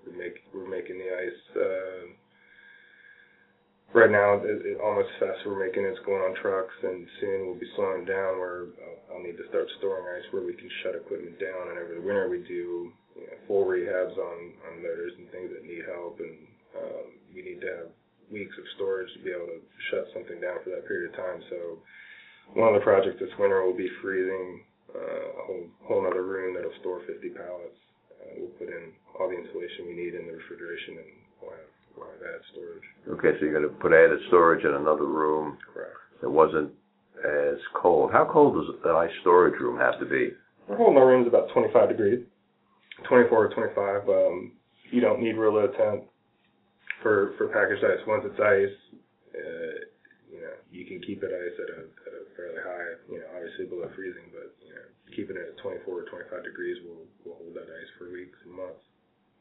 we're, 0.06 0.18
make, 0.18 0.36
we're 0.54 0.70
making 0.70 0.98
the 0.98 1.12
ice. 1.12 1.42
Uh, 1.56 2.02
right 3.94 4.12
now, 4.12 4.40
it, 4.44 4.66
it, 4.66 4.78
almost 4.80 5.10
fast 5.20 5.46
we're 5.46 5.60
making 5.60 5.84
it's 5.84 6.00
going 6.06 6.22
on 6.22 6.36
trucks, 6.42 6.76
and 6.84 7.08
soon 7.20 7.48
we'll 7.48 7.60
be 7.60 7.70
slowing 7.76 8.06
down 8.06 8.40
where 8.40 8.68
I'll, 8.84 9.18
I'll 9.18 9.24
need 9.24 9.38
to 9.38 9.48
start 9.50 9.68
storing 9.80 10.06
ice 10.08 10.28
where 10.32 10.44
we 10.44 10.54
can 10.54 10.70
shut 10.84 10.96
equipment 10.96 11.40
down. 11.40 11.72
And 11.72 11.80
over 11.80 11.96
the 11.96 12.06
winter, 12.06 12.28
we 12.28 12.44
do 12.44 12.92
you 13.16 13.28
know, 13.28 13.38
full 13.48 13.66
rehabs 13.66 14.18
on 14.18 14.38
on 14.68 14.84
motors 14.84 15.14
and 15.18 15.30
things 15.32 15.52
that 15.54 15.64
need 15.64 15.88
help, 15.88 16.20
and 16.20 16.38
um, 16.76 17.08
we 17.34 17.42
need 17.42 17.62
to 17.62 17.70
have 17.72 17.90
weeks 18.32 18.56
of 18.60 18.66
storage 18.76 19.08
to 19.16 19.24
be 19.24 19.32
able 19.32 19.48
to 19.48 19.64
shut 19.90 20.08
something 20.12 20.40
down 20.44 20.60
for 20.64 20.70
that 20.76 20.88
period 20.88 21.12
of 21.12 21.16
time. 21.16 21.40
So 21.50 21.80
one 22.54 22.72
of 22.72 22.80
the 22.80 22.84
projects 22.84 23.20
this 23.20 23.34
winter 23.40 23.64
will 23.64 23.76
be 23.76 23.90
freezing 24.02 24.64
uh, 24.94 25.28
a 25.32 25.44
whole 25.48 25.66
whole 25.84 26.04
other 26.08 26.24
room 26.24 26.56
that'll 26.56 26.76
store 26.80 27.02
50 27.08 27.30
pallets. 27.36 27.80
Uh, 28.20 28.32
we'll 28.40 28.56
put 28.60 28.70
in 28.70 28.92
all 29.20 29.28
the 29.30 29.40
insulation 29.40 29.88
we 29.88 29.96
need 29.96 30.16
in 30.16 30.28
the 30.28 30.36
refrigeration, 30.36 31.00
and 31.00 31.12
we'll 31.42 31.52
have, 31.52 31.67
we'll 31.98 32.08
added 32.22 32.46
storage. 32.52 32.88
Okay, 33.18 33.40
so 33.40 33.46
you're 33.46 33.62
to 33.62 33.74
put 33.82 33.94
added 33.94 34.20
storage 34.28 34.64
in 34.64 34.74
another 34.74 35.06
room. 35.06 35.58
Correct. 35.74 35.98
That 36.22 36.30
wasn't 36.30 36.72
as 37.26 37.58
cold. 37.74 38.12
How 38.12 38.30
cold 38.30 38.56
does 38.56 38.76
an 38.86 38.96
ice 38.96 39.14
storage 39.22 39.60
room 39.60 39.78
have 39.80 40.00
to 40.00 40.06
be? 40.06 40.32
We're 40.68 40.78
holding 40.78 40.98
our 40.98 41.08
rooms 41.08 41.28
about 41.28 41.50
25 41.54 41.90
degrees, 41.90 42.26
24 43.08 43.32
or 43.32 43.54
25. 43.54 44.10
Um, 44.10 44.52
you 44.92 45.02
don't 45.02 45.22
need 45.22 45.36
real 45.38 45.54
low 45.54 45.68
temp 45.68 46.04
for 47.02 47.34
for 47.38 47.48
packaged 47.48 47.84
ice. 47.84 48.04
Once 48.08 48.24
it's 48.26 48.40
ice, 48.40 48.78
uh, 49.36 49.76
you 50.32 50.42
know 50.42 50.56
you 50.72 50.86
can 50.86 51.00
keep 51.02 51.24
it 51.24 51.32
ice 51.32 51.58
at 51.60 51.70
a, 51.72 51.82
at 51.88 52.14
a 52.14 52.24
fairly 52.36 52.62
high, 52.62 52.90
you 53.10 53.20
know, 53.20 53.28
obviously 53.36 53.66
below 53.66 53.90
freezing, 53.96 54.28
but 54.32 54.52
you 54.64 54.74
know 54.76 54.88
keeping 55.16 55.36
it 55.36 55.56
at 55.56 55.64
24 55.64 55.88
or 55.88 56.06
25 56.08 56.44
degrees 56.44 56.78
will 56.84 57.08
will 57.24 57.40
hold 57.40 57.56
that 57.56 57.68
ice 57.68 57.92
for 57.98 58.12
weeks 58.12 58.38
and 58.44 58.54
months. 58.54 58.84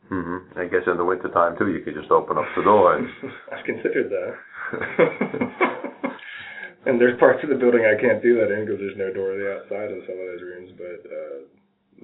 Hmm 0.09 0.39
I 0.57 0.65
guess 0.67 0.83
in 0.87 0.97
the 0.97 1.05
wintertime 1.05 1.57
too, 1.59 1.69
you 1.69 1.81
could 1.81 1.95
just 1.95 2.11
open 2.11 2.39
up 2.39 2.47
the 2.57 2.63
door 2.63 2.97
and. 2.97 3.07
I've 3.53 3.65
considered 3.65 4.11
that. 4.11 4.33
and 6.87 7.01
there's 7.01 7.19
parts 7.19 7.43
of 7.43 7.51
the 7.51 7.57
building 7.57 7.85
I 7.87 8.01
can't 8.01 8.23
do 8.23 8.35
that 8.41 8.51
in 8.55 8.65
because 8.67 8.81
there's 8.81 8.97
no 8.97 9.11
door 9.13 9.33
to 9.33 9.39
the 9.39 9.51
outside 9.57 9.91
of 9.91 10.03
some 10.07 10.19
of 10.19 10.27
those 10.27 10.43
rooms, 10.43 10.71
but. 10.77 11.01
uh 11.11 11.39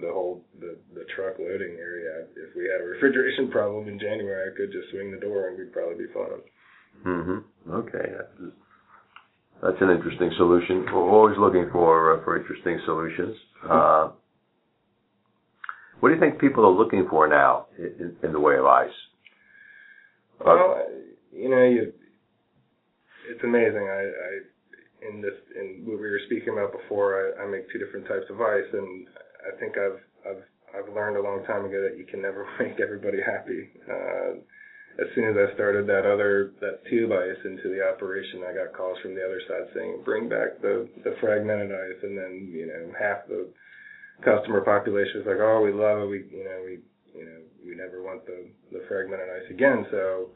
the 0.01 0.09
whole 0.11 0.43
the 0.59 0.75
the 0.95 1.05
truck 1.15 1.39
loading 1.39 1.77
area. 1.79 2.25
If 2.35 2.57
we 2.57 2.65
had 2.65 2.81
a 2.81 2.85
refrigeration 2.85 3.51
problem 3.51 3.89
in 3.89 3.99
January, 4.01 4.49
I 4.51 4.57
could 4.57 4.73
just 4.73 4.89
swing 4.91 5.11
the 5.11 5.19
door 5.19 5.49
and 5.49 5.59
we'd 5.59 5.71
probably 5.71 6.07
be 6.07 6.13
fine. 6.15 6.41
Mhm. 7.05 7.43
Okay. 7.71 8.07
That's, 8.17 8.53
that's 9.63 9.81
an 9.83 9.91
interesting 9.91 10.33
solution. 10.39 10.87
We're 10.93 11.11
always 11.11 11.37
looking 11.37 11.69
for 11.71 12.15
uh, 12.17 12.25
for 12.25 12.39
interesting 12.39 12.81
solutions. 12.87 13.37
Uh, 13.69 14.09
what 16.03 16.09
do 16.09 16.17
you 16.17 16.21
think 16.21 16.41
people 16.41 16.67
are 16.67 16.75
looking 16.75 17.07
for 17.09 17.29
now 17.29 17.67
in, 17.79 18.17
in 18.25 18.33
the 18.33 18.41
way 18.41 18.57
of 18.59 18.67
ice? 18.67 18.91
Well, 20.45 20.83
you 21.31 21.49
know, 21.49 21.63
you, 21.63 21.93
it's 23.31 23.45
amazing. 23.45 23.87
I, 23.87 24.03
I 24.11 24.31
in 25.07 25.23
this 25.23 25.39
in 25.55 25.87
what 25.87 26.03
we 26.03 26.11
were 26.11 26.19
speaking 26.27 26.59
about 26.59 26.75
before, 26.75 27.39
I, 27.39 27.45
I 27.45 27.47
make 27.47 27.71
two 27.71 27.79
different 27.79 28.09
types 28.09 28.27
of 28.31 28.41
ice, 28.41 28.67
and 28.73 29.07
I 29.47 29.55
think 29.63 29.79
I've 29.79 30.03
I've 30.27 30.43
I've 30.75 30.93
learned 30.93 31.19
a 31.19 31.23
long 31.23 31.47
time 31.47 31.67
ago 31.67 31.79
that 31.87 31.97
you 31.97 32.05
can 32.05 32.21
never 32.21 32.51
make 32.59 32.81
everybody 32.83 33.23
happy. 33.23 33.71
Uh, 33.87 34.43
as 34.99 35.07
soon 35.15 35.31
as 35.31 35.39
I 35.39 35.55
started 35.55 35.87
that 35.87 36.03
other 36.03 36.51
that 36.59 36.83
tube 36.91 37.13
ice 37.15 37.39
into 37.47 37.71
the 37.71 37.79
operation, 37.79 38.43
I 38.43 38.51
got 38.59 38.75
calls 38.75 38.99
from 39.07 39.15
the 39.15 39.23
other 39.23 39.39
side 39.47 39.71
saying, 39.71 40.03
"Bring 40.05 40.29
back 40.29 40.59
the 40.59 40.91
the 41.07 41.15
fragmented 41.23 41.71
ice," 41.71 42.03
and 42.03 42.19
then 42.19 42.51
you 42.51 42.67
know 42.67 42.91
half 42.99 43.23
the 43.31 43.47
customer 44.25 44.61
population 44.63 45.21
is 45.21 45.27
like, 45.27 45.39
"Oh, 45.41 45.63
we 45.63 45.73
love 45.73 45.99
it. 46.03 46.07
We 46.07 46.19
you 46.31 46.45
know 46.45 46.59
we 46.65 46.79
you 47.19 47.25
know 47.27 47.39
we 47.67 47.75
never 47.75 48.03
want 48.03 48.25
the 48.27 48.47
the 48.73 48.85
fragmented 48.89 49.29
ice 49.29 49.51
again." 49.51 49.87
So. 49.91 50.31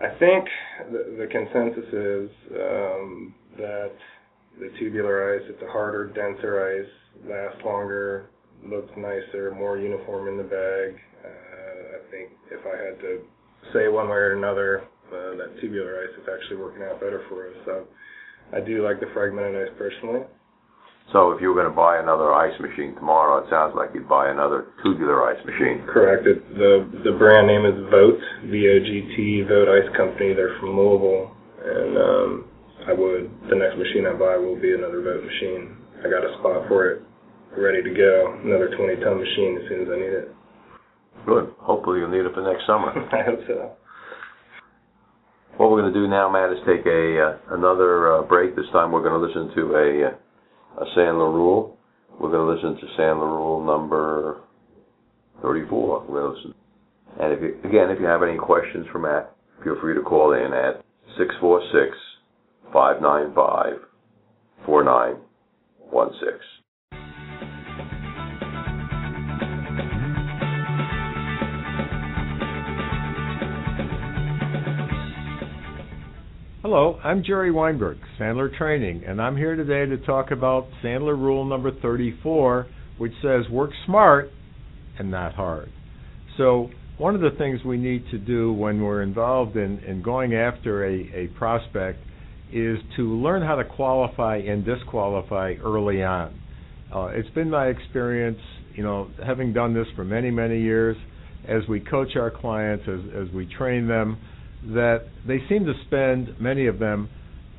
I 0.00 0.08
think 0.18 0.48
the, 0.90 1.16
the 1.20 1.26
consensus 1.26 1.84
is 1.92 2.30
um, 2.56 3.34
that 3.58 3.92
the 4.58 4.70
tubular 4.78 5.36
ice, 5.36 5.42
it's 5.48 5.62
a 5.62 5.70
harder, 5.70 6.06
denser 6.08 6.80
ice 6.80 7.28
lasts 7.28 7.60
longer, 7.64 8.30
looks 8.64 8.90
nicer, 8.96 9.52
more 9.56 9.78
uniform 9.78 10.28
in 10.28 10.36
the 10.36 10.44
bag. 10.44 10.96
Uh, 11.24 11.98
I 11.98 12.10
think 12.10 12.30
if 12.50 12.60
I 12.64 12.76
had 12.84 13.00
to 13.00 13.20
say 13.72 13.88
one 13.88 14.08
way 14.08 14.16
or 14.16 14.36
another, 14.36 14.84
uh, 15.08 15.36
that 15.36 15.60
tubular 15.60 16.02
ice 16.02 16.14
is 16.20 16.28
actually 16.28 16.56
working 16.56 16.82
out 16.82 17.00
better 17.00 17.24
for 17.28 17.48
us. 17.48 17.56
So 17.66 17.86
I 18.52 18.60
do 18.60 18.84
like 18.84 19.00
the 19.00 19.06
fragmented 19.12 19.68
ice 19.68 19.74
personally. 19.78 20.20
So 21.10 21.32
if 21.32 21.42
you 21.42 21.48
were 21.48 21.58
going 21.58 21.68
to 21.68 21.76
buy 21.76 21.98
another 21.98 22.32
ice 22.32 22.54
machine 22.60 22.94
tomorrow, 22.94 23.44
it 23.44 23.50
sounds 23.50 23.74
like 23.76 23.90
you'd 23.92 24.08
buy 24.08 24.30
another 24.30 24.72
tubular 24.82 25.26
ice 25.28 25.40
machine. 25.44 25.84
Correct. 25.84 26.24
It, 26.26 26.40
the 26.54 26.88
the 27.04 27.12
brand 27.18 27.46
name 27.46 27.66
is 27.66 27.76
Vogt, 27.90 28.22
V-O-G-T, 28.48 29.44
Vogt 29.44 29.68
Ice 29.68 29.90
Company. 29.96 30.32
They're 30.32 30.56
from 30.60 30.78
Louisville, 30.78 31.36
and 31.60 31.92
um, 31.98 32.30
I 32.88 32.92
would 32.94 33.28
the 33.50 33.56
next 33.56 33.76
machine 33.76 34.06
I 34.08 34.16
buy 34.16 34.40
will 34.40 34.56
be 34.56 34.72
another 34.72 35.02
Vogt 35.02 35.20
machine. 35.26 35.76
I 36.00 36.08
got 36.08 36.24
a 36.24 36.32
spot 36.40 36.64
for 36.68 36.88
it 36.88 37.02
ready 37.56 37.82
to 37.82 37.92
go. 37.92 38.38
Another 38.44 38.72
20 38.72 38.96
ton 39.04 39.20
machine 39.20 39.60
as 39.60 39.68
soon 39.68 39.82
as 39.82 39.88
I 39.92 39.96
need 39.96 40.14
it. 40.16 40.28
Good. 41.26 41.54
Hopefully 41.60 42.00
you'll 42.00 42.10
need 42.10 42.24
it 42.24 42.34
for 42.34 42.42
next 42.42 42.66
summer. 42.66 42.88
I 43.12 43.22
hope 43.24 43.40
so. 43.46 43.72
What 45.58 45.70
we're 45.70 45.82
going 45.82 45.92
to 45.92 45.98
do 46.00 46.08
now, 46.08 46.32
Matt, 46.32 46.50
is 46.50 46.58
take 46.66 46.86
a 46.86 47.20
uh, 47.20 47.54
another 47.54 48.16
uh, 48.16 48.22
break. 48.22 48.56
This 48.56 48.64
time 48.72 48.90
we're 48.90 49.04
going 49.04 49.20
to 49.20 49.26
listen 49.26 49.54
to 49.54 49.62
a 49.76 50.08
uh, 50.08 50.14
a 50.78 50.84
Sandler 50.96 51.32
rule. 51.32 51.76
We're 52.20 52.30
going 52.30 52.46
to 52.46 52.68
listen 52.68 52.80
to 52.80 52.94
Sandler 53.00 53.28
rule 53.28 53.64
number 53.64 54.40
34. 55.42 56.04
We're 56.08 56.20
going 56.20 56.34
to 56.34 56.38
listen. 56.38 56.54
And 57.20 57.32
if 57.32 57.40
you, 57.42 57.58
again, 57.68 57.90
if 57.90 58.00
you 58.00 58.06
have 58.06 58.22
any 58.22 58.38
questions 58.38 58.86
for 58.90 58.98
Matt, 58.98 59.34
feel 59.62 59.76
free 59.80 59.94
to 59.94 60.02
call 60.02 60.32
in 60.32 60.52
at 60.52 60.84
646 61.18 61.96
595 62.72 63.88
4916. 64.64 66.61
Hello, 76.74 76.98
I'm 77.04 77.22
Jerry 77.22 77.50
Weinberg, 77.50 77.98
Sandler 78.18 78.48
Training, 78.56 79.04
and 79.06 79.20
I'm 79.20 79.36
here 79.36 79.56
today 79.56 79.84
to 79.94 79.98
talk 80.06 80.30
about 80.30 80.68
Sandler 80.82 81.18
Rule 81.18 81.44
number 81.44 81.70
34, 81.70 82.66
which 82.96 83.12
says 83.20 83.46
work 83.50 83.72
smart 83.84 84.30
and 84.98 85.10
not 85.10 85.34
hard. 85.34 85.68
So, 86.38 86.70
one 86.96 87.14
of 87.14 87.20
the 87.20 87.36
things 87.36 87.60
we 87.62 87.76
need 87.76 88.04
to 88.10 88.16
do 88.16 88.54
when 88.54 88.80
we're 88.80 89.02
involved 89.02 89.58
in, 89.58 89.80
in 89.80 90.00
going 90.00 90.34
after 90.34 90.86
a, 90.86 90.94
a 91.14 91.28
prospect 91.36 91.98
is 92.50 92.78
to 92.96 93.02
learn 93.20 93.42
how 93.42 93.56
to 93.56 93.64
qualify 93.66 94.36
and 94.38 94.64
disqualify 94.64 95.56
early 95.62 96.02
on. 96.02 96.34
Uh, 96.90 97.08
it's 97.08 97.28
been 97.34 97.50
my 97.50 97.66
experience, 97.66 98.40
you 98.74 98.82
know, 98.82 99.10
having 99.22 99.52
done 99.52 99.74
this 99.74 99.88
for 99.94 100.04
many, 100.04 100.30
many 100.30 100.62
years, 100.62 100.96
as 101.46 101.60
we 101.68 101.80
coach 101.80 102.16
our 102.16 102.30
clients, 102.30 102.84
as, 102.88 103.00
as 103.14 103.34
we 103.34 103.44
train 103.58 103.86
them, 103.86 104.16
that 104.66 105.06
they 105.26 105.38
seem 105.48 105.64
to 105.64 105.72
spend, 105.86 106.40
many 106.40 106.66
of 106.66 106.78
them, 106.78 107.08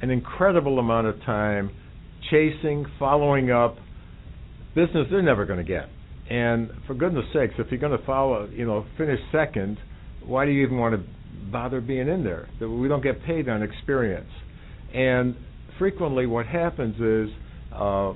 an 0.01 0.09
incredible 0.09 0.79
amount 0.79 1.07
of 1.07 1.15
time 1.25 1.71
chasing, 2.29 2.85
following 2.99 3.51
up 3.51 3.77
business 4.75 5.07
they're 5.11 5.21
never 5.21 5.45
going 5.45 5.59
to 5.59 5.65
get. 5.65 5.89
And 6.29 6.71
for 6.87 6.93
goodness 6.93 7.25
sakes, 7.33 7.53
if 7.57 7.67
you're 7.69 7.79
going 7.79 7.97
to 7.97 8.05
follow, 8.05 8.49
you 8.49 8.65
know, 8.65 8.85
finish 8.97 9.19
second, 9.31 9.77
why 10.25 10.45
do 10.45 10.51
you 10.51 10.65
even 10.65 10.77
want 10.77 10.95
to 10.95 11.03
bother 11.51 11.81
being 11.81 12.07
in 12.07 12.23
there? 12.23 12.49
We 12.59 12.87
don't 12.87 13.03
get 13.03 13.23
paid 13.25 13.49
on 13.49 13.61
experience. 13.61 14.29
And 14.93 15.35
frequently, 15.77 16.25
what 16.25 16.45
happens 16.45 16.95
is 16.95 17.35
uh, 17.73 18.13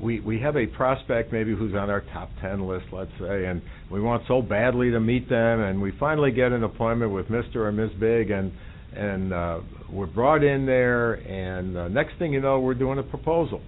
we 0.00 0.20
we 0.20 0.38
have 0.40 0.56
a 0.56 0.66
prospect 0.66 1.32
maybe 1.32 1.54
who's 1.54 1.74
on 1.74 1.90
our 1.90 2.02
top 2.12 2.28
10 2.40 2.66
list 2.66 2.86
let's 2.92 3.10
say 3.18 3.46
and 3.46 3.62
we 3.90 4.00
want 4.00 4.22
so 4.28 4.42
badly 4.42 4.90
to 4.90 5.00
meet 5.00 5.28
them 5.28 5.60
and 5.60 5.80
we 5.80 5.92
finally 5.98 6.30
get 6.30 6.52
an 6.52 6.64
appointment 6.64 7.12
with 7.12 7.26
Mr. 7.26 7.56
or 7.56 7.72
Ms. 7.72 7.90
Big 7.98 8.30
and 8.30 8.52
and 8.94 9.32
uh 9.32 9.60
we're 9.90 10.06
brought 10.06 10.42
in 10.42 10.66
there 10.66 11.14
and 11.14 11.76
uh, 11.76 11.88
next 11.88 12.18
thing 12.18 12.32
you 12.32 12.40
know 12.40 12.60
we're 12.60 12.74
doing 12.74 12.98
a 12.98 13.02
proposal 13.02 13.62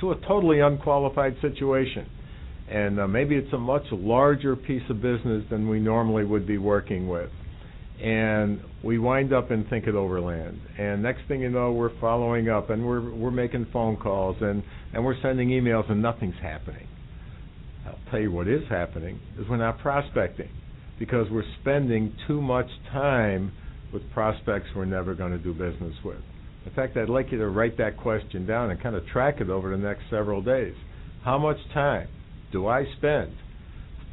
to 0.00 0.12
a 0.12 0.20
totally 0.26 0.60
unqualified 0.60 1.34
situation 1.40 2.08
and 2.68 2.98
uh, 2.98 3.06
maybe 3.06 3.34
it's 3.34 3.52
a 3.52 3.58
much 3.58 3.84
larger 3.92 4.56
piece 4.56 4.82
of 4.88 5.02
business 5.02 5.44
than 5.50 5.68
we 5.68 5.78
normally 5.80 6.24
would 6.24 6.46
be 6.46 6.58
working 6.58 7.08
with 7.08 7.30
and 8.02 8.60
we 8.82 8.98
wind 8.98 9.32
up 9.32 9.50
in 9.50 9.64
Think 9.64 9.86
It 9.86 9.94
Overland. 9.94 10.60
And 10.78 11.02
next 11.02 11.22
thing 11.28 11.40
you 11.40 11.50
know, 11.50 11.72
we're 11.72 11.98
following 12.00 12.48
up 12.48 12.70
and 12.70 12.84
we're 12.84 13.14
we're 13.14 13.30
making 13.30 13.66
phone 13.72 13.96
calls 13.96 14.36
and 14.40 14.62
and 14.92 15.04
we're 15.04 15.20
sending 15.22 15.48
emails 15.50 15.90
and 15.90 16.02
nothing's 16.02 16.34
happening. 16.42 16.86
I'll 17.86 17.98
tell 18.10 18.20
you 18.20 18.32
what 18.32 18.48
is 18.48 18.62
happening 18.68 19.20
is 19.38 19.46
we're 19.48 19.56
not 19.56 19.78
prospecting 19.78 20.48
because 20.98 21.26
we're 21.30 21.44
spending 21.60 22.14
too 22.26 22.40
much 22.40 22.68
time 22.92 23.52
with 23.92 24.02
prospects 24.12 24.66
we're 24.74 24.84
never 24.84 25.14
going 25.14 25.32
to 25.32 25.38
do 25.38 25.52
business 25.52 25.94
with. 26.04 26.18
In 26.66 26.72
fact, 26.72 26.96
I'd 26.96 27.08
like 27.08 27.30
you 27.30 27.38
to 27.38 27.48
write 27.48 27.76
that 27.78 27.96
question 27.96 28.46
down 28.46 28.70
and 28.70 28.82
kind 28.82 28.96
of 28.96 29.06
track 29.06 29.40
it 29.40 29.50
over 29.50 29.70
the 29.70 29.76
next 29.76 30.02
several 30.10 30.40
days. 30.40 30.74
How 31.22 31.38
much 31.38 31.58
time 31.72 32.08
do 32.52 32.66
I 32.66 32.84
spend 32.96 33.32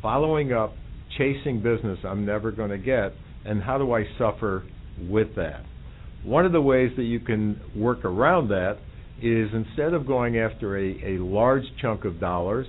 following 0.01 0.51
up, 0.51 0.73
chasing 1.17 1.61
business 1.61 1.99
I'm 2.03 2.25
never 2.25 2.51
going 2.51 2.71
to 2.71 2.77
get, 2.77 3.13
and 3.45 3.61
how 3.61 3.77
do 3.77 3.93
I 3.93 4.03
suffer 4.17 4.63
with 5.09 5.35
that? 5.35 5.63
One 6.23 6.45
of 6.45 6.51
the 6.51 6.61
ways 6.61 6.91
that 6.97 7.03
you 7.03 7.19
can 7.19 7.59
work 7.75 8.05
around 8.05 8.49
that 8.49 8.77
is 9.21 9.49
instead 9.53 9.93
of 9.93 10.05
going 10.05 10.37
after 10.37 10.77
a, 10.77 11.15
a 11.15 11.23
large 11.23 11.63
chunk 11.81 12.05
of 12.05 12.19
dollars, 12.19 12.67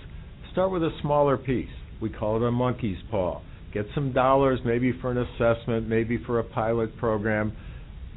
start 0.52 0.70
with 0.70 0.82
a 0.82 0.90
smaller 1.00 1.37
piece. 1.37 1.70
We 2.00 2.11
call 2.11 2.37
it 2.37 2.46
a 2.46 2.50
monkey's 2.50 2.98
paw. 3.11 3.40
Get 3.72 3.87
some 3.94 4.12
dollars, 4.12 4.61
maybe 4.64 4.92
for 5.00 5.11
an 5.11 5.18
assessment, 5.18 5.88
maybe 5.88 6.22
for 6.26 6.38
a 6.38 6.44
pilot 6.44 6.96
program. 6.98 7.56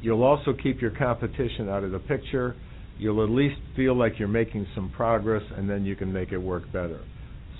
You'll 0.02 0.22
also 0.22 0.52
keep 0.52 0.82
your 0.82 0.90
competition 0.90 1.68
out 1.68 1.82
of 1.82 1.92
the 1.92 1.98
picture. 1.98 2.54
You'll 2.98 3.22
at 3.22 3.30
least 3.30 3.56
feel 3.74 3.96
like 3.96 4.18
you're 4.18 4.28
making 4.28 4.66
some 4.74 4.90
progress, 4.90 5.42
and 5.56 5.68
then 5.68 5.84
you 5.84 5.96
can 5.96 6.12
make 6.12 6.32
it 6.32 6.38
work 6.38 6.70
better. 6.72 7.00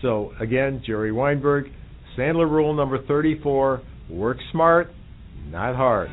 So, 0.02 0.32
again, 0.40 0.82
Jerry 0.84 1.12
Weinberg, 1.12 1.66
Sandler 2.16 2.50
rule 2.50 2.74
number 2.74 3.02
34 3.06 3.82
work 4.10 4.38
smart, 4.52 4.90
not 5.50 5.74
hard. 5.76 6.08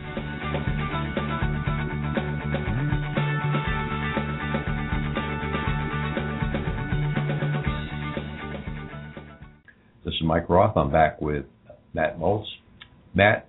This 10.05 10.13
is 10.15 10.21
Mike 10.23 10.49
Roth. 10.49 10.75
I'm 10.75 10.91
back 10.91 11.21
with 11.21 11.45
Matt 11.93 12.19
Motz. 12.19 12.45
Matt, 13.15 13.47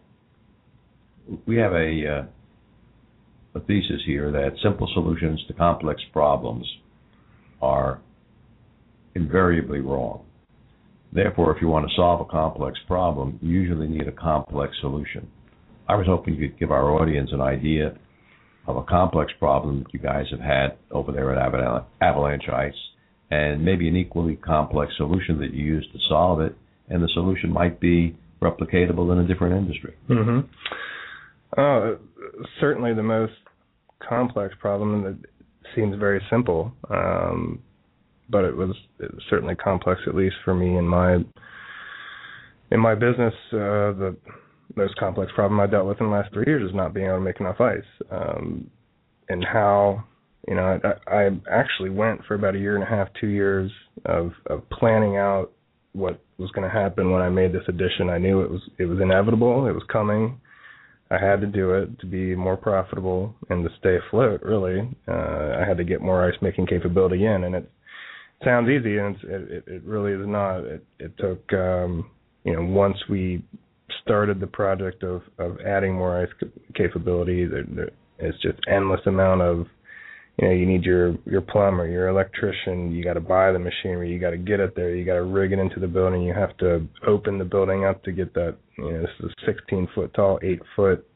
we 1.46 1.56
have 1.56 1.72
a 1.72 2.06
uh, 2.06 2.24
a 3.56 3.60
thesis 3.60 4.02
here 4.04 4.30
that 4.32 4.50
simple 4.62 4.88
solutions 4.94 5.42
to 5.46 5.54
complex 5.54 6.00
problems 6.12 6.66
are 7.62 8.00
invariably 9.14 9.80
wrong. 9.80 10.23
Therefore, 11.14 11.54
if 11.54 11.62
you 11.62 11.68
want 11.68 11.88
to 11.88 11.94
solve 11.94 12.20
a 12.20 12.24
complex 12.24 12.78
problem, 12.88 13.38
you 13.40 13.52
usually 13.52 13.86
need 13.86 14.08
a 14.08 14.12
complex 14.12 14.74
solution. 14.80 15.28
I 15.88 15.94
was 15.94 16.06
hoping 16.06 16.34
you 16.34 16.48
could 16.48 16.58
give 16.58 16.72
our 16.72 16.90
audience 16.90 17.30
an 17.32 17.40
idea 17.40 17.96
of 18.66 18.76
a 18.76 18.82
complex 18.82 19.32
problem 19.38 19.84
that 19.84 19.94
you 19.94 20.00
guys 20.00 20.24
have 20.30 20.40
had 20.40 20.76
over 20.90 21.12
there 21.12 21.32
at 21.32 21.86
Avalanche 22.00 22.48
Ice, 22.48 22.72
and 23.30 23.64
maybe 23.64 23.88
an 23.88 23.96
equally 23.96 24.36
complex 24.36 24.92
solution 24.96 25.38
that 25.38 25.54
you 25.54 25.64
use 25.64 25.86
to 25.92 25.98
solve 26.08 26.40
it, 26.40 26.56
and 26.88 27.02
the 27.02 27.08
solution 27.14 27.52
might 27.52 27.78
be 27.78 28.16
replicatable 28.42 29.12
in 29.12 29.18
a 29.18 29.26
different 29.26 29.54
industry. 29.54 29.94
Mm-hmm. 30.08 30.40
Uh, 31.56 31.96
certainly, 32.60 32.92
the 32.94 33.02
most 33.02 33.34
complex 34.06 34.54
problem 34.58 35.02
that 35.04 35.18
seems 35.76 35.96
very 35.98 36.20
simple, 36.30 36.72
um, 36.90 37.60
but 38.30 38.44
it 38.44 38.56
was, 38.56 38.74
it 38.98 39.12
was, 39.12 39.22
certainly 39.28 39.54
complex, 39.54 40.00
at 40.06 40.14
least 40.14 40.36
for 40.44 40.54
me 40.54 40.76
in 40.76 40.86
my 40.86 41.18
in 42.70 42.80
my 42.80 42.94
business. 42.94 43.34
Uh, 43.52 43.92
the 43.92 44.16
most 44.76 44.96
complex 44.96 45.30
problem 45.34 45.60
I 45.60 45.66
dealt 45.66 45.86
with 45.86 46.00
in 46.00 46.06
the 46.06 46.12
last 46.12 46.32
three 46.32 46.44
years 46.46 46.68
is 46.68 46.74
not 46.74 46.94
being 46.94 47.06
able 47.06 47.18
to 47.18 47.22
make 47.22 47.40
enough 47.40 47.60
ice, 47.60 47.82
um, 48.10 48.70
and 49.28 49.44
how 49.44 50.04
you 50.48 50.54
know 50.54 50.80
I, 51.06 51.14
I 51.14 51.30
actually 51.50 51.90
went 51.90 52.24
for 52.26 52.34
about 52.34 52.54
a 52.54 52.58
year 52.58 52.74
and 52.74 52.82
a 52.82 52.86
half, 52.86 53.08
two 53.20 53.28
years 53.28 53.70
of 54.06 54.32
of 54.46 54.68
planning 54.70 55.16
out 55.16 55.52
what 55.92 56.20
was 56.38 56.50
going 56.50 56.68
to 56.68 56.74
happen 56.74 57.12
when 57.12 57.22
I 57.22 57.28
made 57.28 57.52
this 57.52 57.62
addition. 57.68 58.10
I 58.10 58.18
knew 58.18 58.40
it 58.40 58.50
was 58.50 58.60
it 58.78 58.86
was 58.86 59.00
inevitable, 59.00 59.66
it 59.66 59.72
was 59.72 59.84
coming. 59.90 60.40
I 61.10 61.18
had 61.18 61.40
to 61.42 61.46
do 61.46 61.74
it 61.74 62.00
to 62.00 62.06
be 62.06 62.34
more 62.34 62.56
profitable 62.56 63.34
and 63.50 63.62
to 63.62 63.70
stay 63.78 63.96
afloat. 63.96 64.42
Really, 64.42 64.88
uh, 65.06 65.58
I 65.60 65.64
had 65.66 65.76
to 65.76 65.84
get 65.84 66.00
more 66.00 66.26
ice 66.26 66.36
making 66.42 66.66
capability 66.66 67.24
in, 67.24 67.44
and 67.44 67.54
it 67.54 67.70
sounds 68.44 68.68
easy, 68.68 68.98
and 68.98 69.16
it, 69.24 69.64
it 69.66 69.82
really 69.84 70.12
is 70.12 70.26
not. 70.26 70.58
It, 70.60 70.84
it 70.98 71.16
took 71.18 71.52
um, 71.52 72.10
you 72.44 72.54
know 72.54 72.62
once 72.62 72.96
we 73.08 73.42
started 74.02 74.40
the 74.40 74.46
project 74.46 75.02
of 75.02 75.22
of 75.38 75.58
adding 75.66 75.94
more 75.94 76.22
ice 76.22 76.48
capability, 76.74 77.46
there, 77.46 77.64
there, 77.68 77.90
it's 78.18 78.40
just 78.42 78.58
endless 78.68 79.00
amount 79.06 79.42
of 79.42 79.66
you 80.38 80.48
know 80.48 80.54
you 80.54 80.66
need 80.66 80.84
your 80.84 81.16
your 81.26 81.40
plumber 81.40 81.86
your 81.86 82.08
electrician 82.08 82.92
you 82.92 83.04
got 83.04 83.14
to 83.14 83.20
buy 83.20 83.52
the 83.52 83.58
machinery 83.58 84.12
you 84.12 84.18
got 84.18 84.30
to 84.30 84.36
get 84.36 84.60
it 84.60 84.74
there 84.74 84.94
you 84.94 85.04
got 85.04 85.14
to 85.14 85.22
rig 85.22 85.52
it 85.52 85.58
into 85.58 85.78
the 85.78 85.86
building 85.86 86.22
you 86.22 86.34
have 86.34 86.56
to 86.56 86.86
open 87.06 87.38
the 87.38 87.44
building 87.44 87.84
up 87.84 88.02
to 88.02 88.12
get 88.12 88.32
that 88.34 88.56
you 88.78 88.90
know 88.90 89.00
this 89.00 89.10
is 89.20 89.30
a 89.30 89.46
16 89.46 89.88
foot 89.94 90.12
tall 90.14 90.38
8 90.42 90.60
foot 90.74 91.06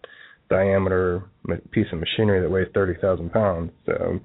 diameter 0.49 1.25
piece 1.73 1.87
of 1.93 1.99
machinery 1.99 2.41
that 2.41 2.51
weighs 2.51 2.69
30,000 2.75 3.31
pounds 3.33 3.71
so 3.87 4.21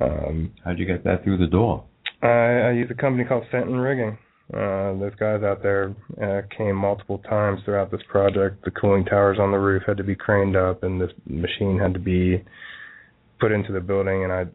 um 0.00 0.52
how'd 0.64 0.78
you 0.78 0.86
get 0.86 1.04
that 1.04 1.22
through 1.24 1.38
the 1.38 1.46
door 1.46 1.84
I, 2.22 2.26
I 2.68 2.70
use 2.72 2.90
a 2.90 3.00
company 3.00 3.24
called 3.24 3.44
Fenton 3.50 3.76
Rigging 3.76 4.18
uh, 4.54 4.96
those 4.96 5.14
guys 5.20 5.42
out 5.42 5.62
there 5.62 5.94
uh, 6.22 6.40
came 6.56 6.74
multiple 6.74 7.18
times 7.18 7.60
throughout 7.64 7.90
this 7.90 8.00
project. 8.08 8.64
The 8.64 8.70
cooling 8.70 9.04
towers 9.04 9.36
on 9.38 9.52
the 9.52 9.58
roof 9.58 9.82
had 9.86 9.98
to 9.98 10.04
be 10.04 10.14
craned 10.14 10.56
up, 10.56 10.82
and 10.82 10.98
this 10.98 11.10
machine 11.26 11.78
had 11.78 11.92
to 11.92 12.00
be 12.00 12.42
put 13.40 13.52
into 13.52 13.72
the 13.72 13.80
building 13.80 14.24
and 14.24 14.32
I 14.32 14.46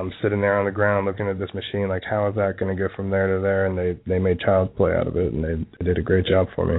I'm 0.00 0.10
sitting 0.22 0.40
there 0.40 0.58
on 0.58 0.64
the 0.64 0.70
ground 0.70 1.04
looking 1.04 1.28
at 1.28 1.38
this 1.38 1.52
machine 1.52 1.88
like 1.88 2.02
how 2.08 2.30
is 2.30 2.34
that 2.36 2.56
going 2.58 2.74
to 2.74 2.82
go 2.82 2.88
from 2.96 3.10
there 3.10 3.26
to 3.26 3.42
there 3.42 3.66
and 3.66 3.76
they 3.76 3.98
they 4.06 4.18
made 4.18 4.40
child 4.40 4.74
play 4.74 4.94
out 4.94 5.06
of 5.06 5.16
it 5.16 5.34
and 5.34 5.44
they, 5.44 5.66
they 5.78 5.84
did 5.84 5.98
a 5.98 6.02
great 6.02 6.24
job 6.24 6.46
for 6.56 6.64
me. 6.64 6.78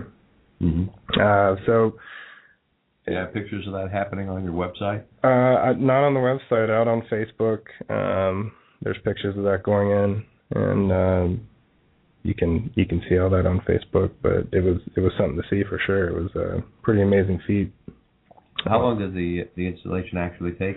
Mm-hmm. 0.63 1.21
Uh, 1.21 1.63
so 1.67 1.93
yeah, 3.07 3.27
pictures 3.27 3.67
of 3.67 3.73
that 3.73 3.91
happening 3.91 4.29
on 4.29 4.43
your 4.43 4.53
website? 4.53 5.03
Uh, 5.23 5.73
not 5.77 6.03
on 6.03 6.15
the 6.15 6.19
website, 6.19 6.71
out 6.71 6.87
on 6.87 7.03
Facebook. 7.11 7.59
Um, 7.87 8.51
there's 8.83 8.97
pictures 9.03 9.37
of 9.37 9.43
that 9.43 9.63
going 9.63 9.91
in, 9.91 10.23
and 10.55 10.91
um, 10.91 11.47
you 12.23 12.33
can 12.33 12.71
you 12.75 12.85
can 12.85 13.01
see 13.09 13.17
all 13.17 13.29
that 13.29 13.45
on 13.45 13.61
Facebook. 13.61 14.11
But 14.21 14.47
it 14.51 14.63
was 14.63 14.77
it 14.95 14.99
was 14.99 15.11
something 15.17 15.41
to 15.41 15.47
see 15.49 15.63
for 15.67 15.79
sure. 15.85 16.09
It 16.09 16.21
was 16.21 16.35
a 16.35 16.63
pretty 16.81 17.01
amazing 17.01 17.41
feat. 17.47 17.71
How 18.65 18.81
long 18.81 18.99
did 18.99 19.13
the 19.13 19.49
the 19.55 19.67
installation 19.67 20.17
actually 20.17 20.51
take? 20.53 20.75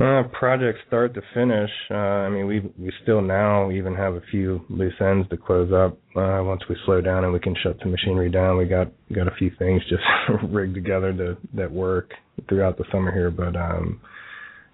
Uh, 0.00 0.22
project 0.32 0.78
start 0.86 1.12
to 1.14 1.20
finish. 1.34 1.70
Uh, 1.90 1.94
I 1.94 2.30
mean, 2.30 2.46
we 2.46 2.60
we 2.78 2.90
still 3.02 3.20
now 3.20 3.70
even 3.70 3.94
have 3.94 4.14
a 4.14 4.22
few 4.30 4.64
loose 4.70 4.94
ends 5.00 5.28
to 5.28 5.36
close 5.36 5.70
up. 5.70 5.98
Uh, 6.16 6.42
once 6.42 6.62
we 6.68 6.76
slow 6.86 7.02
down 7.02 7.24
and 7.24 7.32
we 7.32 7.38
can 7.38 7.54
shut 7.62 7.78
the 7.78 7.86
machinery 7.86 8.30
down, 8.30 8.56
we 8.56 8.64
got 8.64 8.88
got 9.14 9.28
a 9.28 9.36
few 9.38 9.50
things 9.58 9.82
just 9.90 10.02
rigged 10.50 10.74
together 10.74 11.12
to 11.12 11.36
that 11.54 11.70
work 11.70 12.12
throughout 12.48 12.78
the 12.78 12.84
summer 12.90 13.12
here. 13.12 13.30
But 13.30 13.54
um, 13.54 14.00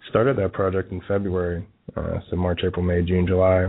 started 0.09 0.37
that 0.39 0.53
project 0.53 0.93
in 0.93 1.03
February. 1.09 1.67
Uh, 1.97 2.19
so 2.31 2.37
March, 2.37 2.61
April, 2.67 2.85
May, 2.85 3.03
June, 3.03 3.27
July, 3.27 3.67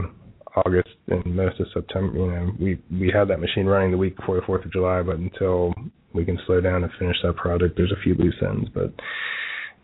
August, 0.56 0.90
and 1.08 1.26
most 1.36 1.60
of 1.60 1.68
September. 1.74 2.18
You 2.18 2.32
know, 2.32 2.52
we 2.60 2.82
we 2.92 3.12
had 3.14 3.28
that 3.30 3.40
machine 3.40 3.66
running 3.66 3.92
the 3.92 3.98
week 3.98 4.16
before 4.18 4.36
the 4.36 4.46
Fourth 4.46 4.66
of 4.66 4.72
July, 4.72 5.02
but 5.02 5.18
until 5.18 5.74
we 6.14 6.26
can 6.26 6.40
slow 6.46 6.60
down 6.62 6.84
and 6.84 6.92
finish 7.00 7.18
that 7.24 7.36
project, 7.36 7.76
there's 7.78 7.92
a 7.92 8.02
few 8.04 8.16
loose 8.16 8.36
ends, 8.42 8.70
but 8.74 8.94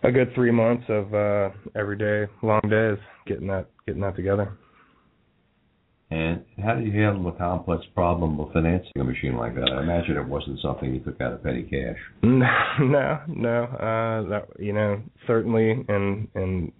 a 0.03 0.11
good 0.11 0.33
three 0.35 0.51
months 0.51 0.83
of 0.89 1.13
uh 1.13 1.49
every 1.75 1.97
day 1.97 2.31
long 2.43 2.61
days 2.69 2.97
getting 3.25 3.47
that 3.47 3.65
getting 3.87 4.01
that 4.01 4.15
together 4.15 4.55
and 6.11 6.43
how 6.63 6.75
did 6.75 6.85
you 6.85 6.91
handle 6.91 7.27
a 7.27 7.31
complex 7.31 7.83
problem 7.95 8.39
of 8.39 8.51
financing 8.53 8.91
a 8.99 9.03
machine 9.03 9.35
like 9.35 9.55
that? 9.55 9.71
I 9.71 9.81
imagine 9.81 10.17
it 10.17 10.27
wasn't 10.27 10.59
something 10.61 10.93
you 10.93 10.99
took 10.99 11.19
out 11.19 11.33
of 11.33 11.43
petty 11.43 11.63
cash. 11.63 11.97
No, 12.77 13.19
no. 13.27 13.63
Uh, 13.63 14.29
that 14.29 14.47
you 14.59 14.73
know, 14.73 15.01
certainly, 15.25 15.71
and 15.87 16.27
and 16.35 16.71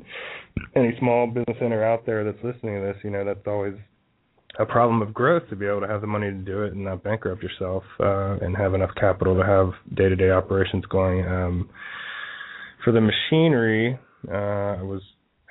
any 0.76 0.96
small 1.00 1.28
business 1.28 1.58
owner 1.62 1.84
out 1.84 2.06
there 2.06 2.24
that's 2.24 2.44
listening 2.44 2.76
to 2.76 2.82
this, 2.82 2.98
you 3.04 3.10
know, 3.10 3.24
that's 3.26 3.48
always 3.48 3.74
a 4.60 4.66
problem 4.66 5.02
of 5.02 5.14
growth 5.14 5.44
to 5.50 5.56
be 5.56 5.66
able 5.66 5.82
to 5.82 5.88
have 5.88 6.02
the 6.02 6.08
money 6.08 6.28
to 6.28 6.38
do 6.38 6.64
it 6.64 6.74
and 6.74 6.84
not 6.84 7.04
bankrupt 7.04 7.42
yourself, 7.42 7.84
uh, 8.00 8.38
and 8.42 8.56
have 8.56 8.74
enough 8.74 8.92
capital 9.00 9.36
to 9.36 9.46
have 9.46 9.72
day-to-day 9.96 10.30
operations 10.30 10.86
going. 10.86 11.26
Um, 11.26 11.70
for 12.84 12.92
the 12.92 13.02
machinery, 13.02 13.98
uh, 14.30 14.80
I 14.80 14.82
was 14.82 15.02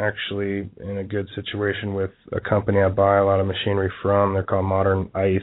actually 0.00 0.68
in 0.80 0.98
a 0.98 1.04
good 1.04 1.28
situation 1.34 1.94
with 1.94 2.10
a 2.32 2.40
company 2.40 2.80
I 2.80 2.88
buy 2.88 3.18
a 3.18 3.24
lot 3.24 3.40
of 3.40 3.46
machinery 3.46 3.92
from. 4.02 4.34
They're 4.34 4.42
called 4.42 4.66
Modern 4.66 5.10
Ice. 5.14 5.40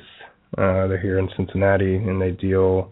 Uh, 0.58 0.88
they're 0.88 1.02
here 1.02 1.20
in 1.20 1.30
Cincinnati, 1.38 1.95
and 1.95 2.22
they 2.22 2.32
deal 2.32 2.91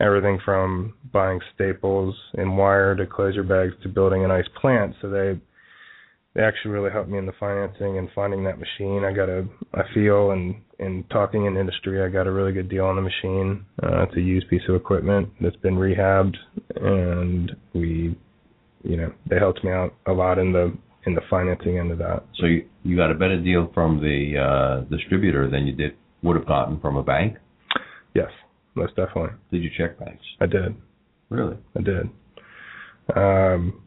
everything 0.00 0.38
from 0.44 0.94
buying 1.12 1.40
staples 1.54 2.14
and 2.34 2.56
wire 2.56 2.94
to 2.96 3.06
closure 3.06 3.42
bags 3.42 3.74
to 3.82 3.88
building 3.88 4.24
an 4.24 4.30
ice 4.30 4.48
plant. 4.60 4.94
So 5.00 5.10
they 5.10 5.40
they 6.34 6.42
actually 6.42 6.70
really 6.72 6.90
helped 6.90 7.08
me 7.08 7.18
in 7.18 7.26
the 7.26 7.32
financing 7.40 7.98
and 7.98 8.08
finding 8.14 8.44
that 8.44 8.58
machine. 8.58 9.04
I 9.04 9.12
got 9.12 9.28
a 9.28 9.46
I 9.74 9.82
feel 9.94 10.32
and 10.32 10.56
in 10.78 11.04
talking 11.10 11.46
in 11.46 11.56
industry, 11.56 12.02
I 12.02 12.08
got 12.08 12.26
a 12.28 12.32
really 12.32 12.52
good 12.52 12.68
deal 12.68 12.84
on 12.84 12.96
the 12.96 13.02
machine. 13.02 13.64
Uh, 13.82 14.04
it's 14.04 14.16
a 14.16 14.20
used 14.20 14.48
piece 14.48 14.62
of 14.68 14.76
equipment 14.76 15.28
that's 15.40 15.56
been 15.56 15.74
rehabbed, 15.74 16.36
and 16.76 17.52
we 17.74 18.16
you 18.82 18.96
know 18.96 19.12
they 19.28 19.36
helped 19.36 19.64
me 19.64 19.70
out 19.70 19.94
a 20.06 20.12
lot 20.12 20.38
in 20.38 20.52
the 20.52 20.76
in 21.08 21.14
the 21.14 21.22
financing 21.30 21.78
end 21.78 21.90
of 21.90 21.98
that. 21.98 22.22
So 22.38 22.46
you 22.46 22.66
you 22.84 22.96
got 22.96 23.10
a 23.10 23.14
better 23.14 23.40
deal 23.42 23.70
from 23.74 24.00
the 24.00 24.18
uh, 24.38 24.80
distributor 24.94 25.48
than 25.50 25.66
you 25.66 25.72
did 25.74 25.92
would 26.22 26.36
have 26.36 26.46
gotten 26.46 26.78
from 26.80 26.96
a 26.96 27.02
bank. 27.02 27.36
Yes, 28.14 28.30
most 28.74 28.94
definitely. 28.94 29.30
Did 29.50 29.62
you 29.62 29.70
check 29.76 29.98
banks? 29.98 30.22
I 30.40 30.46
did. 30.46 30.74
Really? 31.30 31.56
I 31.76 31.80
did. 31.82 32.08
Um, 33.16 33.82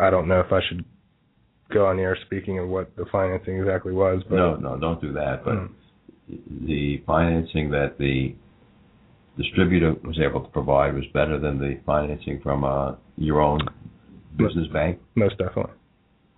I 0.00 0.10
don't 0.10 0.26
know 0.28 0.40
if 0.40 0.52
I 0.52 0.60
should 0.68 0.84
go 1.72 1.86
on 1.86 1.96
the 1.96 2.02
air 2.02 2.16
speaking 2.26 2.58
of 2.58 2.68
what 2.68 2.94
the 2.96 3.04
financing 3.12 3.58
exactly 3.58 3.92
was. 3.92 4.22
But 4.28 4.36
no, 4.36 4.56
no, 4.56 4.78
don't 4.78 5.00
do 5.00 5.12
that. 5.12 5.44
But 5.44 5.54
Mm. 5.54 5.70
the 6.66 7.02
financing 7.06 7.70
that 7.70 7.96
the 7.98 8.34
distributor 9.36 9.94
was 10.04 10.18
able 10.18 10.40
to 10.40 10.48
provide 10.50 10.94
was 10.94 11.04
better 11.14 11.38
than 11.38 11.58
the 11.58 11.78
financing 11.86 12.40
from 12.42 12.64
uh, 12.64 12.94
your 13.16 13.40
own 13.40 13.60
business 14.36 14.66
bank. 14.72 14.98
most 15.14 15.36
definitely, 15.38 15.72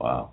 Wow, 0.01 0.33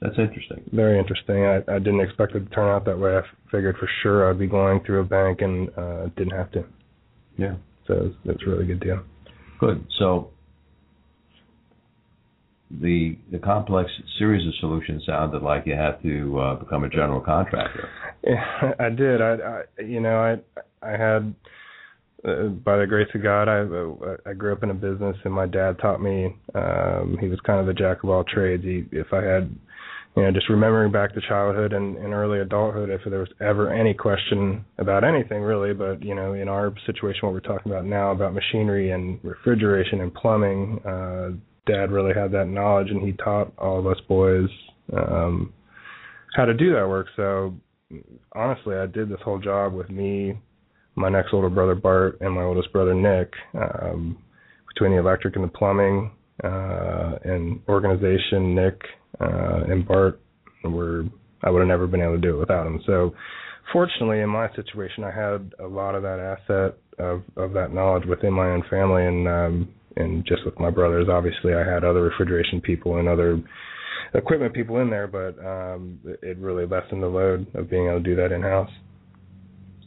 that's 0.00 0.18
interesting. 0.18 0.62
very 0.72 0.98
interesting. 0.98 1.44
I, 1.44 1.56
I 1.68 1.78
didn't 1.78 2.00
expect 2.00 2.34
it 2.34 2.40
to 2.40 2.50
turn 2.54 2.68
out 2.68 2.84
that 2.86 2.98
way. 2.98 3.16
I 3.16 3.22
figured 3.50 3.76
for 3.78 3.88
sure 4.02 4.30
I'd 4.30 4.38
be 4.38 4.46
going 4.46 4.80
through 4.84 5.00
a 5.00 5.04
bank 5.04 5.40
and 5.42 5.68
uh, 5.76 6.06
didn't 6.16 6.36
have 6.36 6.50
to. 6.52 6.64
Yeah. 7.36 7.56
So 7.86 8.12
that's 8.24 8.38
a 8.46 8.50
really 8.50 8.66
good 8.66 8.80
deal. 8.80 9.02
Good. 9.58 9.84
So 9.98 10.30
the 12.70 13.18
the 13.32 13.38
complex 13.38 13.90
series 14.18 14.46
of 14.46 14.54
solutions 14.60 15.02
sounded 15.06 15.42
like 15.42 15.66
you 15.66 15.74
had 15.74 16.00
to 16.02 16.38
uh, 16.38 16.54
become 16.54 16.84
a 16.84 16.88
general 16.88 17.20
contractor. 17.20 17.88
Yeah, 18.24 18.72
I 18.78 18.90
did. 18.90 19.20
I, 19.20 19.32
I 19.78 19.82
you 19.82 20.00
know, 20.00 20.18
I 20.18 20.86
I 20.86 20.92
had 20.92 21.34
uh, 22.26 22.48
by 22.48 22.76
the 22.76 22.86
grace 22.86 23.08
of 23.14 23.22
God, 23.22 23.48
I 23.48 24.30
I 24.30 24.34
grew 24.34 24.52
up 24.52 24.62
in 24.62 24.70
a 24.70 24.74
business, 24.74 25.16
and 25.24 25.32
my 25.32 25.46
dad 25.46 25.78
taught 25.80 26.02
me. 26.02 26.34
Um, 26.54 27.16
he 27.20 27.28
was 27.28 27.38
kind 27.46 27.60
of 27.60 27.66
the 27.66 27.74
jack 27.74 28.02
of 28.02 28.10
all 28.10 28.24
trades. 28.24 28.62
He, 28.62 28.84
if 28.92 29.12
I 29.12 29.22
had, 29.22 29.54
you 30.16 30.22
know, 30.22 30.30
just 30.30 30.48
remembering 30.50 30.92
back 30.92 31.14
to 31.14 31.20
childhood 31.26 31.72
and, 31.72 31.96
and 31.96 32.12
early 32.12 32.40
adulthood, 32.40 32.90
if 32.90 33.00
there 33.08 33.20
was 33.20 33.28
ever 33.40 33.72
any 33.72 33.94
question 33.94 34.64
about 34.78 35.04
anything 35.04 35.42
really, 35.42 35.72
but 35.72 36.02
you 36.02 36.14
know, 36.14 36.34
in 36.34 36.48
our 36.48 36.74
situation, 36.84 37.20
what 37.22 37.32
we're 37.32 37.40
talking 37.40 37.72
about 37.72 37.86
now 37.86 38.10
about 38.10 38.34
machinery 38.34 38.90
and 38.90 39.18
refrigeration 39.22 40.00
and 40.00 40.12
plumbing, 40.14 40.80
uh, 40.84 41.30
Dad 41.66 41.90
really 41.90 42.14
had 42.14 42.32
that 42.32 42.48
knowledge, 42.48 42.90
and 42.90 43.02
he 43.02 43.12
taught 43.12 43.52
all 43.58 43.78
of 43.78 43.86
us 43.86 43.98
boys 44.08 44.48
um, 44.92 45.52
how 46.34 46.44
to 46.44 46.54
do 46.54 46.72
that 46.74 46.88
work. 46.88 47.06
So 47.16 47.54
honestly, 48.34 48.76
I 48.76 48.86
did 48.86 49.08
this 49.08 49.20
whole 49.24 49.38
job 49.38 49.72
with 49.72 49.90
me, 49.90 50.38
my 50.96 51.08
next 51.08 51.32
older 51.32 51.50
brother 51.50 51.74
Bart, 51.74 52.18
and 52.20 52.34
my 52.34 52.42
oldest 52.42 52.72
brother 52.72 52.94
Nick. 52.94 53.32
Um, 53.54 54.18
between 54.74 54.92
the 54.92 54.98
electric 54.98 55.36
and 55.36 55.44
the 55.44 55.48
plumbing 55.48 56.10
uh, 56.44 57.16
and 57.24 57.60
organization, 57.68 58.54
Nick 58.54 58.80
uh, 59.20 59.64
and 59.68 59.86
Bart 59.86 60.20
were 60.64 61.04
I 61.42 61.50
would 61.50 61.60
have 61.60 61.68
never 61.68 61.86
been 61.86 62.02
able 62.02 62.16
to 62.16 62.20
do 62.20 62.36
it 62.36 62.40
without 62.40 62.64
them. 62.64 62.80
So 62.86 63.14
fortunately, 63.72 64.20
in 64.20 64.28
my 64.28 64.48
situation, 64.54 65.04
I 65.04 65.10
had 65.10 65.52
a 65.58 65.66
lot 65.66 65.94
of 65.94 66.02
that 66.02 66.18
asset 66.18 66.78
of 66.98 67.22
of 67.36 67.52
that 67.54 67.72
knowledge 67.72 68.06
within 68.06 68.32
my 68.32 68.50
own 68.50 68.62
family, 68.70 69.06
and 69.06 69.28
um, 69.28 69.68
and 69.96 70.24
just 70.26 70.44
with 70.44 70.58
my 70.58 70.70
brothers. 70.70 71.08
Obviously, 71.10 71.54
I 71.54 71.64
had 71.64 71.84
other 71.84 72.02
refrigeration 72.02 72.60
people 72.60 72.98
and 72.98 73.08
other 73.08 73.42
equipment 74.14 74.54
people 74.54 74.78
in 74.78 74.90
there, 74.90 75.06
but 75.06 75.38
um, 75.44 75.98
it 76.22 76.38
really 76.38 76.66
lessened 76.66 77.02
the 77.02 77.06
load 77.06 77.46
of 77.54 77.70
being 77.70 77.86
able 77.86 77.98
to 77.98 78.04
do 78.04 78.16
that 78.16 78.32
in 78.32 78.42
house. 78.42 78.70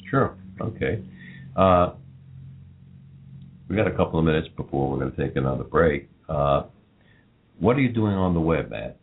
Sure. 0.09 0.35
Okay. 0.61 1.03
Uh, 1.55 1.93
we 3.69 3.75
got 3.75 3.87
a 3.87 3.95
couple 3.95 4.19
of 4.19 4.25
minutes 4.25 4.47
before 4.55 4.89
we're 4.91 4.99
going 4.99 5.11
to 5.11 5.17
take 5.17 5.35
another 5.35 5.63
break. 5.63 6.09
Uh, 6.27 6.63
what 7.59 7.75
are 7.77 7.81
you 7.81 7.91
doing 7.91 8.13
on 8.13 8.33
the 8.33 8.39
web, 8.39 8.69
Matt? 8.69 8.97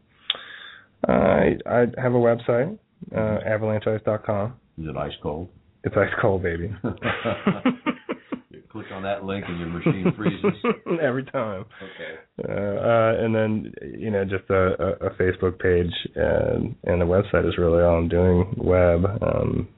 I 1.09 1.57
I 1.67 1.87
have 1.97 2.15
a 2.15 2.19
website, 2.19 2.79
uh, 3.15 3.39
avalancheice.com. 3.49 4.55
Is 4.79 4.87
it 4.89 4.97
ice 4.97 5.13
cold? 5.23 5.49
It's 5.85 5.95
ice 5.97 6.13
cold, 6.21 6.43
baby. 6.43 6.71
you 8.51 8.63
click 8.71 8.87
on 8.93 9.03
that 9.03 9.25
link 9.25 9.45
and 9.49 9.59
your 9.59 9.69
machine 9.69 10.13
freezes. 10.17 10.53
Every 11.03 11.25
time. 11.25 11.65
Okay. 11.83 12.49
Uh, 12.49 12.53
uh, 12.53 13.25
and 13.25 13.35
then 13.35 13.73
you 13.99 14.11
know 14.11 14.25
just 14.25 14.49
a, 14.51 14.55
a, 14.55 15.07
a 15.07 15.11
Facebook 15.15 15.59
page 15.59 15.93
and 16.15 16.75
and 16.85 17.01
the 17.01 17.07
website 17.07 17.49
is 17.49 17.57
really 17.57 17.83
all 17.83 17.97
I'm 17.97 18.09
doing. 18.09 18.55
Web. 18.59 19.05
Um, 19.23 19.69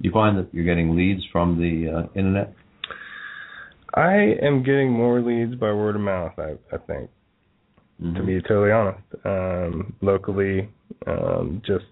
You 0.00 0.10
find 0.12 0.38
that 0.38 0.48
you're 0.52 0.64
getting 0.64 0.96
leads 0.96 1.22
from 1.32 1.58
the 1.58 1.98
uh, 1.98 2.18
internet? 2.18 2.54
I 3.94 4.34
am 4.42 4.62
getting 4.62 4.92
more 4.92 5.20
leads 5.20 5.54
by 5.56 5.72
word 5.72 5.96
of 5.96 6.02
mouth. 6.02 6.32
I 6.38 6.54
I 6.72 6.78
think. 6.86 7.10
Mm-hmm. 8.00 8.16
to 8.16 8.22
be 8.22 8.40
totally 8.42 8.70
honest. 8.70 9.02
Um, 9.24 9.92
locally, 10.02 10.68
um, 11.08 11.60
just 11.66 11.84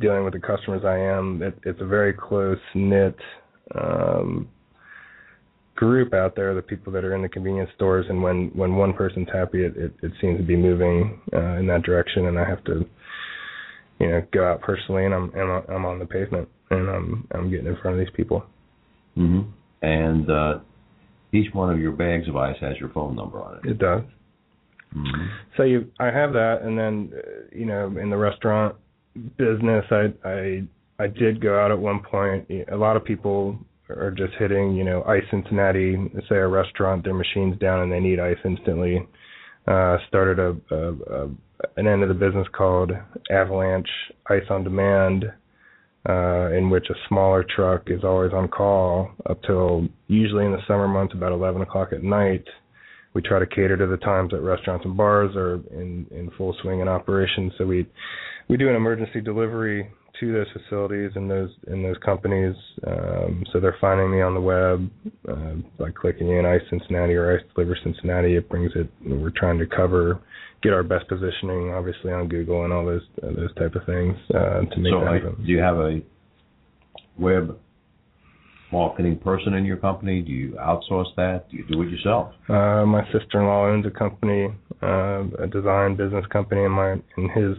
dealing 0.00 0.22
with 0.22 0.34
the 0.34 0.38
customers 0.38 0.82
I 0.84 0.96
am, 0.96 1.42
it, 1.42 1.58
it's 1.64 1.80
a 1.80 1.84
very 1.84 2.12
close 2.12 2.60
knit 2.76 3.16
um, 3.74 4.48
group 5.74 6.14
out 6.14 6.36
there. 6.36 6.54
The 6.54 6.62
people 6.62 6.92
that 6.92 7.04
are 7.04 7.16
in 7.16 7.22
the 7.22 7.28
convenience 7.28 7.70
stores, 7.74 8.06
and 8.08 8.22
when 8.22 8.52
when 8.54 8.76
one 8.76 8.92
person's 8.92 9.26
happy, 9.32 9.64
it 9.64 9.76
it, 9.76 9.92
it 10.00 10.12
seems 10.20 10.38
to 10.38 10.44
be 10.44 10.54
moving 10.54 11.20
uh, 11.32 11.58
in 11.58 11.66
that 11.66 11.82
direction, 11.82 12.26
and 12.26 12.38
I 12.38 12.48
have 12.48 12.62
to. 12.64 12.86
You 14.02 14.08
know, 14.08 14.22
go 14.32 14.44
out 14.44 14.60
personally, 14.62 15.04
and 15.04 15.14
I'm 15.14 15.32
I'm, 15.34 15.62
I'm 15.68 15.84
on 15.84 16.00
the 16.00 16.06
pavement, 16.06 16.48
and 16.70 16.88
I'm 16.88 17.28
I'm 17.32 17.50
getting 17.50 17.66
in 17.66 17.76
front 17.80 17.98
of 17.98 18.04
these 18.04 18.14
people. 18.16 18.44
hmm 19.14 19.42
And 19.80 20.28
uh, 20.28 20.58
each 21.32 21.54
one 21.54 21.70
of 21.72 21.78
your 21.78 21.92
bags 21.92 22.28
of 22.28 22.36
ice 22.36 22.56
has 22.60 22.76
your 22.80 22.88
phone 22.88 23.14
number 23.14 23.40
on 23.40 23.58
it. 23.58 23.70
It 23.70 23.78
does. 23.78 24.02
hmm 24.92 25.26
So 25.56 25.62
you, 25.62 25.90
I 26.00 26.06
have 26.06 26.32
that, 26.32 26.62
and 26.62 26.76
then 26.76 27.12
uh, 27.16 27.56
you 27.56 27.64
know, 27.64 27.86
in 27.96 28.10
the 28.10 28.16
restaurant 28.16 28.74
business, 29.38 29.84
I 29.90 30.12
I 30.24 30.62
I 30.98 31.06
did 31.06 31.40
go 31.40 31.58
out 31.58 31.70
at 31.70 31.78
one 31.78 32.00
point. 32.02 32.50
A 32.72 32.76
lot 32.76 32.96
of 32.96 33.04
people 33.04 33.56
are 33.88 34.10
just 34.10 34.32
hitting, 34.38 34.74
you 34.74 34.84
know, 34.84 35.02
Ice 35.04 35.24
Cincinnati. 35.30 35.96
Say 36.28 36.36
a 36.36 36.48
restaurant, 36.48 37.04
their 37.04 37.14
machine's 37.14 37.58
down 37.58 37.80
and 37.82 37.92
they 37.92 38.00
need 38.00 38.18
ice 38.18 38.38
instantly. 38.44 39.06
Uh, 39.66 39.96
started 40.08 40.38
a, 40.38 40.74
a, 40.74 40.92
a 40.92 41.30
an 41.76 41.86
end 41.86 42.02
of 42.02 42.08
the 42.08 42.14
business 42.14 42.46
called 42.52 42.90
Avalanche 43.30 43.88
Ice 44.28 44.42
on 44.50 44.64
Demand, 44.64 45.24
uh, 46.08 46.50
in 46.50 46.68
which 46.68 46.86
a 46.90 46.94
smaller 47.08 47.44
truck 47.54 47.82
is 47.86 48.02
always 48.02 48.32
on 48.32 48.48
call 48.48 49.12
up 49.30 49.40
till 49.44 49.86
usually 50.08 50.44
in 50.44 50.52
the 50.52 50.62
summer 50.66 50.88
months 50.88 51.14
about 51.14 51.30
11 51.30 51.62
o'clock 51.62 51.92
at 51.92 52.02
night 52.02 52.44
we 53.14 53.22
try 53.22 53.38
to 53.38 53.46
cater 53.46 53.76
to 53.76 53.86
the 53.86 53.98
times 53.98 54.30
that 54.30 54.40
restaurants 54.40 54.84
and 54.84 54.96
bars 54.96 55.34
are 55.36 55.54
in 55.70 56.06
in 56.10 56.30
full 56.36 56.56
swing 56.62 56.80
in 56.80 56.88
operation. 56.88 57.52
So 57.58 57.66
we 57.66 57.86
we 58.48 58.56
do 58.56 58.68
an 58.68 58.76
emergency 58.76 59.20
delivery 59.20 59.90
to 60.20 60.32
those 60.32 60.46
facilities 60.52 61.10
and 61.14 61.30
those 61.30 61.50
in 61.68 61.82
those 61.82 61.96
companies. 62.04 62.54
Um, 62.86 63.44
so 63.52 63.60
they're 63.60 63.76
finding 63.80 64.10
me 64.10 64.20
on 64.20 64.34
the 64.34 64.40
web 64.40 64.90
uh, 65.28 65.54
by 65.78 65.90
clicking 65.90 66.30
in 66.30 66.44
Ice 66.44 66.60
Cincinnati 66.70 67.14
or 67.14 67.36
Ice 67.38 67.44
Deliver 67.54 67.76
Cincinnati. 67.82 68.36
It 68.36 68.48
brings 68.48 68.72
it. 68.74 68.88
We're 69.04 69.30
trying 69.30 69.58
to 69.58 69.66
cover 69.66 70.20
get 70.62 70.72
our 70.72 70.82
best 70.84 71.08
positioning, 71.08 71.72
obviously 71.72 72.12
on 72.12 72.28
Google 72.28 72.64
and 72.64 72.72
all 72.72 72.84
those 72.86 73.02
uh, 73.22 73.28
those 73.34 73.54
type 73.54 73.74
of 73.74 73.84
things 73.86 74.16
uh, 74.34 74.60
to 74.60 74.76
make 74.78 74.92
So, 74.92 75.00
that 75.00 75.12
happen. 75.22 75.44
do 75.44 75.50
you 75.50 75.58
have 75.58 75.76
a 75.76 76.00
web 77.18 77.58
marketing 78.72 79.18
person 79.18 79.54
in 79.54 79.64
your 79.64 79.76
company? 79.76 80.22
Do 80.22 80.32
you 80.32 80.52
outsource 80.52 81.14
that? 81.16 81.50
Do 81.50 81.56
you 81.56 81.64
do 81.70 81.82
it 81.82 81.90
yourself? 81.90 82.32
Uh, 82.48 82.86
my 82.86 83.02
sister-in-law 83.12 83.66
owns 83.66 83.86
a 83.86 83.90
company, 83.90 84.48
uh, 84.82 85.24
a 85.42 85.46
design 85.46 85.96
business 85.96 86.24
company, 86.32 86.64
and 86.64 86.72
my 86.72 86.92
and 87.16 87.30
his 87.32 87.56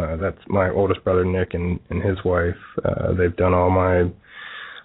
uh, 0.00 0.16
that's 0.16 0.40
my 0.48 0.70
oldest 0.70 1.02
brother 1.04 1.24
Nick 1.24 1.54
and 1.54 1.78
and 1.90 2.02
his 2.02 2.18
wife. 2.24 2.56
Uh, 2.84 3.14
they've 3.14 3.36
done 3.36 3.54
all 3.54 3.70
my 3.70 4.10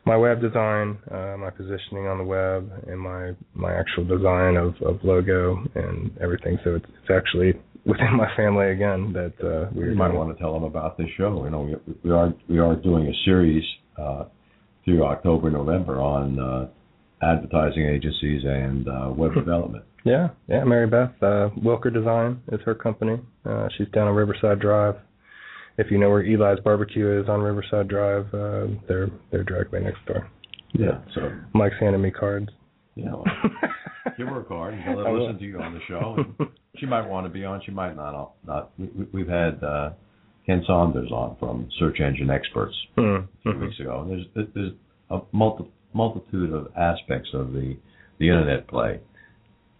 my 0.06 0.16
web 0.16 0.40
design, 0.40 0.98
uh, 1.12 1.36
my 1.38 1.50
positioning 1.50 2.06
on 2.08 2.18
the 2.20 2.24
web, 2.24 2.72
and 2.88 3.00
my 3.00 3.32
my 3.54 3.74
actual 3.74 4.06
design 4.06 4.56
of 4.56 4.76
of 4.82 5.00
logo 5.04 5.64
and 5.76 6.12
everything. 6.22 6.58
So 6.64 6.76
it's 6.76 6.86
it's 6.86 7.12
actually 7.12 7.54
within 7.86 8.16
my 8.16 8.28
family 8.36 8.72
again 8.72 9.14
that 9.14 9.34
uh, 9.44 9.70
we 9.74 9.86
You 9.90 9.96
might 9.96 10.14
want 10.14 10.36
to 10.36 10.42
tell 10.42 10.54
them 10.54 10.64
about 10.64 10.98
this 10.98 11.08
show. 11.18 11.44
You 11.44 11.50
know, 11.50 11.62
we, 11.62 11.76
we 12.04 12.12
are 12.12 12.34
we 12.50 12.60
are 12.60 12.76
doing 12.76 13.08
a 13.08 13.14
series 13.26 13.64
uh, 13.98 14.26
through 14.84 15.04
October, 15.04 15.50
November 15.50 16.02
on 16.02 16.40
uh, 16.40 16.68
advertising 17.22 17.86
agencies 17.86 18.44
and 18.46 18.88
uh, 18.88 19.14
web 19.16 19.34
development. 19.36 19.86
Yeah, 20.06 20.30
yeah. 20.48 20.64
Mary 20.64 20.88
Beth 20.88 21.12
uh, 21.22 21.50
Wilker 21.62 21.92
Design 21.92 22.42
is 22.52 22.62
her 22.64 22.76
company. 22.76 23.20
Uh, 23.44 23.68
she's 23.78 23.88
down 23.90 24.08
on 24.08 24.16
Riverside 24.16 24.60
Drive. 24.60 24.96
If 25.78 25.88
you 25.92 25.98
know 25.98 26.10
where 26.10 26.24
Eli's 26.24 26.60
Barbecue 26.64 27.22
is 27.22 27.28
on 27.28 27.42
Riverside 27.42 27.88
Drive, 27.90 28.28
uh, 28.34 28.68
they're 28.88 29.10
they're 29.32 29.44
directly 29.44 29.80
next 29.82 30.06
door. 30.06 30.30
Yeah. 30.74 31.00
So 31.16 31.32
Mike's 31.54 31.76
handing 31.80 32.02
me 32.02 32.12
cards. 32.12 32.50
you 32.96 33.06
know, 33.06 33.24
give 34.18 34.28
her 34.28 34.42
a 34.42 34.46
card 34.46 34.76
and 34.76 34.84
tell 34.84 34.98
her 35.04 35.20
listen 35.20 35.40
to 35.40 35.44
you 35.46 35.60
on 35.60 35.74
the 35.74 35.80
show. 35.88 36.16
And 36.40 36.50
she 36.78 36.86
might 36.86 37.08
want 37.08 37.26
to 37.26 37.30
be 37.32 37.44
on. 37.44 37.62
She 37.66 37.72
might 37.72 37.96
not. 37.96 38.34
Not. 38.46 38.72
We, 38.78 38.90
we've 39.12 39.28
had 39.28 39.64
uh, 39.64 39.90
Ken 40.46 40.64
Saunders 40.68 41.12
on 41.12 41.36
from 41.40 41.68
Search 41.80 42.00
Engine 42.00 42.30
Experts 42.30 42.76
Mm, 42.98 43.24
a 43.24 43.28
few 43.42 43.52
mhm. 43.54 43.62
weeks 43.62 43.80
ago. 43.80 44.02
And 44.02 44.12
there's 44.36 44.48
there's 44.54 44.72
a 45.10 45.20
multi, 45.32 45.66
multitude 45.94 46.54
of 46.54 46.68
aspects 46.78 47.30
of 47.34 47.54
the 47.54 47.76
the 48.20 48.30
internet 48.30 48.68
play. 48.68 49.00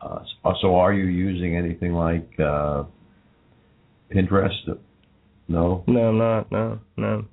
Uh, 0.06 0.54
so, 0.62 0.76
are 0.76 0.94
you 0.94 1.06
using 1.06 1.58
anything 1.58 1.94
like 1.94 2.30
uh, 2.40 2.84
Pinterest? 4.14 4.78
No. 5.48 5.84
No, 5.88 6.10
I'm 6.10 6.18
not. 6.18 6.52
No, 6.52 6.80
no. 6.98 7.26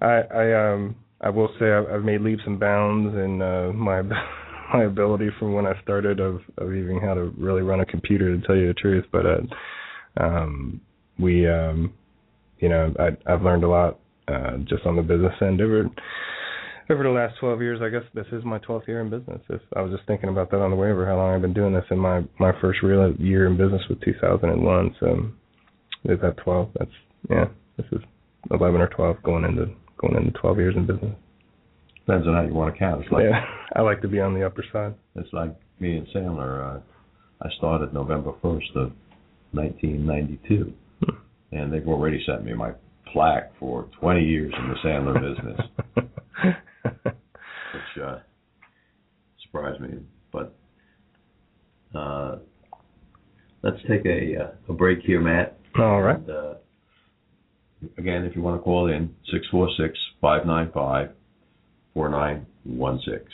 I 0.00 0.22
I 0.34 0.72
um 0.72 0.96
I 1.20 1.28
will 1.30 1.50
say 1.58 1.70
I've, 1.70 2.02
made 2.02 2.22
leaps 2.22 2.42
and 2.46 2.58
bounds 2.58 3.14
in 3.14 3.42
uh, 3.42 3.72
my 3.74 4.02
my 4.72 4.84
ability 4.84 5.28
from 5.38 5.52
when 5.52 5.66
I 5.66 5.80
started 5.82 6.20
of 6.20 6.40
of 6.58 6.74
even 6.74 7.00
how 7.00 7.14
to 7.14 7.32
really 7.38 7.62
run 7.62 7.80
a 7.80 7.86
computer 7.86 8.36
to 8.36 8.46
tell 8.46 8.56
you 8.56 8.68
the 8.68 8.74
truth. 8.74 9.04
But 9.12 9.26
uh, 9.26 10.22
um, 10.22 10.80
we, 11.18 11.48
um, 11.48 11.92
you 12.58 12.68
know, 12.68 12.92
I, 12.98 13.32
I've 13.32 13.42
learned 13.42 13.64
a 13.64 13.68
lot 13.68 13.98
uh, 14.28 14.56
just 14.68 14.86
on 14.86 14.96
the 14.96 15.02
business 15.02 15.34
end 15.42 15.60
over 15.60 15.84
over 16.90 17.02
the 17.04 17.10
last 17.10 17.34
12 17.40 17.62
years. 17.62 17.80
I 17.82 17.88
guess 17.88 18.02
this 18.14 18.26
is 18.32 18.44
my 18.44 18.58
12th 18.58 18.86
year 18.88 19.00
in 19.00 19.10
business. 19.10 19.40
If 19.48 19.60
I 19.76 19.80
was 19.82 19.92
just 19.92 20.06
thinking 20.06 20.28
about 20.28 20.50
that 20.50 20.60
on 20.60 20.70
the 20.70 20.76
way 20.76 20.90
over, 20.90 21.06
how 21.06 21.16
long 21.16 21.34
I've 21.34 21.40
been 21.42 21.54
doing 21.54 21.72
this, 21.72 21.84
and 21.90 22.00
my 22.00 22.22
my 22.38 22.52
first 22.60 22.82
real 22.82 23.12
year 23.18 23.46
in 23.46 23.56
business 23.56 23.82
was 23.88 23.98
2001. 24.04 24.96
So 25.00 25.30
is 26.12 26.18
that 26.22 26.36
12? 26.44 26.68
That's 26.78 26.90
yeah. 27.30 27.44
This 27.76 27.86
is 27.92 28.00
11 28.50 28.80
or 28.80 28.88
12 28.88 29.22
going 29.22 29.44
into 29.44 29.66
going 30.00 30.16
into 30.16 30.32
12 30.38 30.58
years 30.58 30.74
in 30.76 30.86
business. 30.86 31.14
Depends 32.06 32.26
on 32.26 32.34
how 32.34 32.42
you 32.42 32.54
want 32.54 32.74
to 32.74 32.78
count. 32.78 33.02
It's 33.02 33.12
like 33.12 33.24
yeah, 33.30 33.44
I 33.76 33.82
like 33.82 34.00
to 34.02 34.08
be 34.08 34.20
on 34.20 34.34
the 34.34 34.44
upper 34.44 34.64
side. 34.72 34.94
it's 35.16 35.32
like 35.32 35.54
me 35.78 35.96
and 35.96 36.06
Sandler. 36.08 36.76
Uh, 36.76 36.80
I 37.42 37.48
started 37.56 37.94
November 37.94 38.32
first 38.42 38.70
of 38.76 38.92
1992, 39.52 40.72
Hmm. 41.02 41.14
and 41.52 41.72
they've 41.72 41.88
already 41.88 42.22
sent 42.26 42.44
me 42.44 42.52
my 42.52 42.72
plaque 43.12 43.50
for 43.58 43.88
20 44.00 44.22
years 44.22 44.52
in 44.58 44.68
the 44.68 44.74
Sandler 44.84 45.14
business, 45.14 45.60
which 46.84 48.04
uh, 48.04 48.18
surprised 49.42 49.80
me. 49.80 49.98
But 50.32 50.54
uh, 51.94 52.36
let's 53.62 53.79
take 53.90 54.06
a 54.06 54.42
uh, 54.42 54.50
a 54.68 54.72
break 54.72 55.00
here, 55.00 55.20
Matt. 55.20 55.58
All 55.78 56.02
right. 56.02 56.16
And, 56.16 56.30
uh, 56.30 56.54
again, 57.98 58.24
if 58.24 58.36
you 58.36 58.42
want 58.42 58.60
to 58.60 58.62
call 58.62 58.90
in, 58.90 59.14
646 59.26 59.98
595 60.20 61.10
4916. 61.94 63.26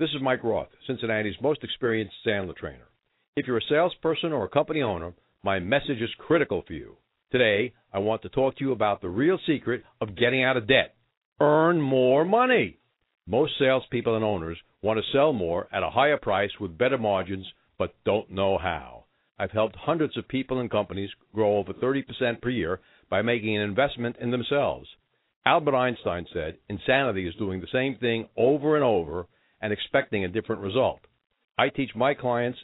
This 0.00 0.10
is 0.10 0.22
Mike 0.22 0.42
Roth, 0.42 0.68
Cincinnati's 0.86 1.36
most 1.40 1.62
experienced 1.62 2.14
Sandler 2.26 2.56
trainer. 2.56 2.88
If 3.36 3.46
you're 3.46 3.58
a 3.58 3.68
salesperson 3.68 4.32
or 4.32 4.44
a 4.44 4.48
company 4.48 4.82
owner, 4.82 5.12
my 5.42 5.60
message 5.60 6.00
is 6.00 6.10
critical 6.18 6.64
for 6.66 6.72
you. 6.72 6.96
Today, 7.30 7.72
I 7.92 7.98
want 7.98 8.22
to 8.22 8.28
talk 8.28 8.56
to 8.56 8.64
you 8.64 8.72
about 8.72 9.00
the 9.00 9.08
real 9.08 9.38
secret 9.46 9.82
of 10.00 10.16
getting 10.16 10.42
out 10.42 10.56
of 10.56 10.66
debt. 10.66 10.94
Earn 11.40 11.80
more 11.80 12.24
money. 12.24 12.78
Most 13.26 13.52
salespeople 13.58 14.16
and 14.16 14.24
owners 14.24 14.58
want 14.82 14.98
to 14.98 15.12
sell 15.12 15.32
more 15.32 15.68
at 15.72 15.82
a 15.82 15.90
higher 15.90 16.16
price 16.16 16.50
with 16.60 16.78
better 16.78 16.98
margins, 16.98 17.46
but 17.78 17.94
don't 18.04 18.30
know 18.30 18.58
how. 18.58 19.04
I've 19.38 19.50
helped 19.50 19.76
hundreds 19.76 20.16
of 20.16 20.28
people 20.28 20.60
and 20.60 20.70
companies 20.70 21.10
grow 21.34 21.56
over 21.56 21.72
30% 21.72 22.40
per 22.40 22.50
year 22.50 22.80
by 23.10 23.22
making 23.22 23.56
an 23.56 23.62
investment 23.62 24.16
in 24.20 24.30
themselves. 24.30 24.88
Albert 25.46 25.74
Einstein 25.74 26.26
said, 26.32 26.56
Insanity 26.68 27.28
is 27.28 27.34
doing 27.34 27.60
the 27.60 27.66
same 27.72 27.96
thing 27.96 28.28
over 28.36 28.76
and 28.76 28.84
over 28.84 29.26
and 29.60 29.72
expecting 29.72 30.24
a 30.24 30.28
different 30.28 30.62
result. 30.62 31.00
I 31.58 31.68
teach 31.68 31.90
my 31.94 32.14
clients 32.14 32.58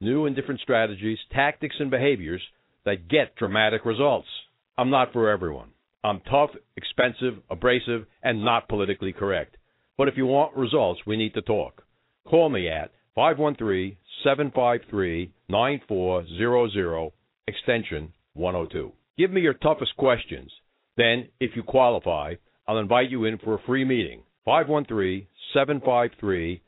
new 0.00 0.26
and 0.26 0.36
different 0.36 0.60
strategies, 0.60 1.18
tactics, 1.32 1.76
and 1.78 1.90
behaviors 1.90 2.42
that 2.84 3.08
get 3.08 3.36
dramatic 3.36 3.84
results. 3.84 4.28
I'm 4.76 4.90
not 4.90 5.12
for 5.12 5.30
everyone. 5.30 5.70
I'm 6.04 6.20
tough, 6.30 6.50
expensive, 6.76 7.42
abrasive, 7.50 8.06
and 8.22 8.44
not 8.44 8.68
politically 8.68 9.12
correct. 9.12 9.56
But 9.96 10.08
if 10.08 10.16
you 10.16 10.26
want 10.26 10.56
results, 10.56 11.00
we 11.06 11.16
need 11.16 11.34
to 11.34 11.42
talk. 11.42 11.82
Call 12.28 12.48
me 12.48 12.68
at 12.68 12.92
513 13.16 13.96
753 14.24 15.32
9400, 15.48 17.12
extension 17.48 18.12
102. 18.34 18.92
Give 19.16 19.30
me 19.30 19.40
your 19.40 19.54
toughest 19.54 19.96
questions. 19.96 20.52
Then, 20.98 21.28
if 21.40 21.56
you 21.56 21.62
qualify, 21.62 22.34
I'll 22.68 22.76
invite 22.76 23.10
you 23.10 23.24
in 23.24 23.38
for 23.38 23.54
a 23.54 23.62
free 23.64 23.86
meeting. 23.86 24.22
513 24.44 25.26
753 25.54 26.60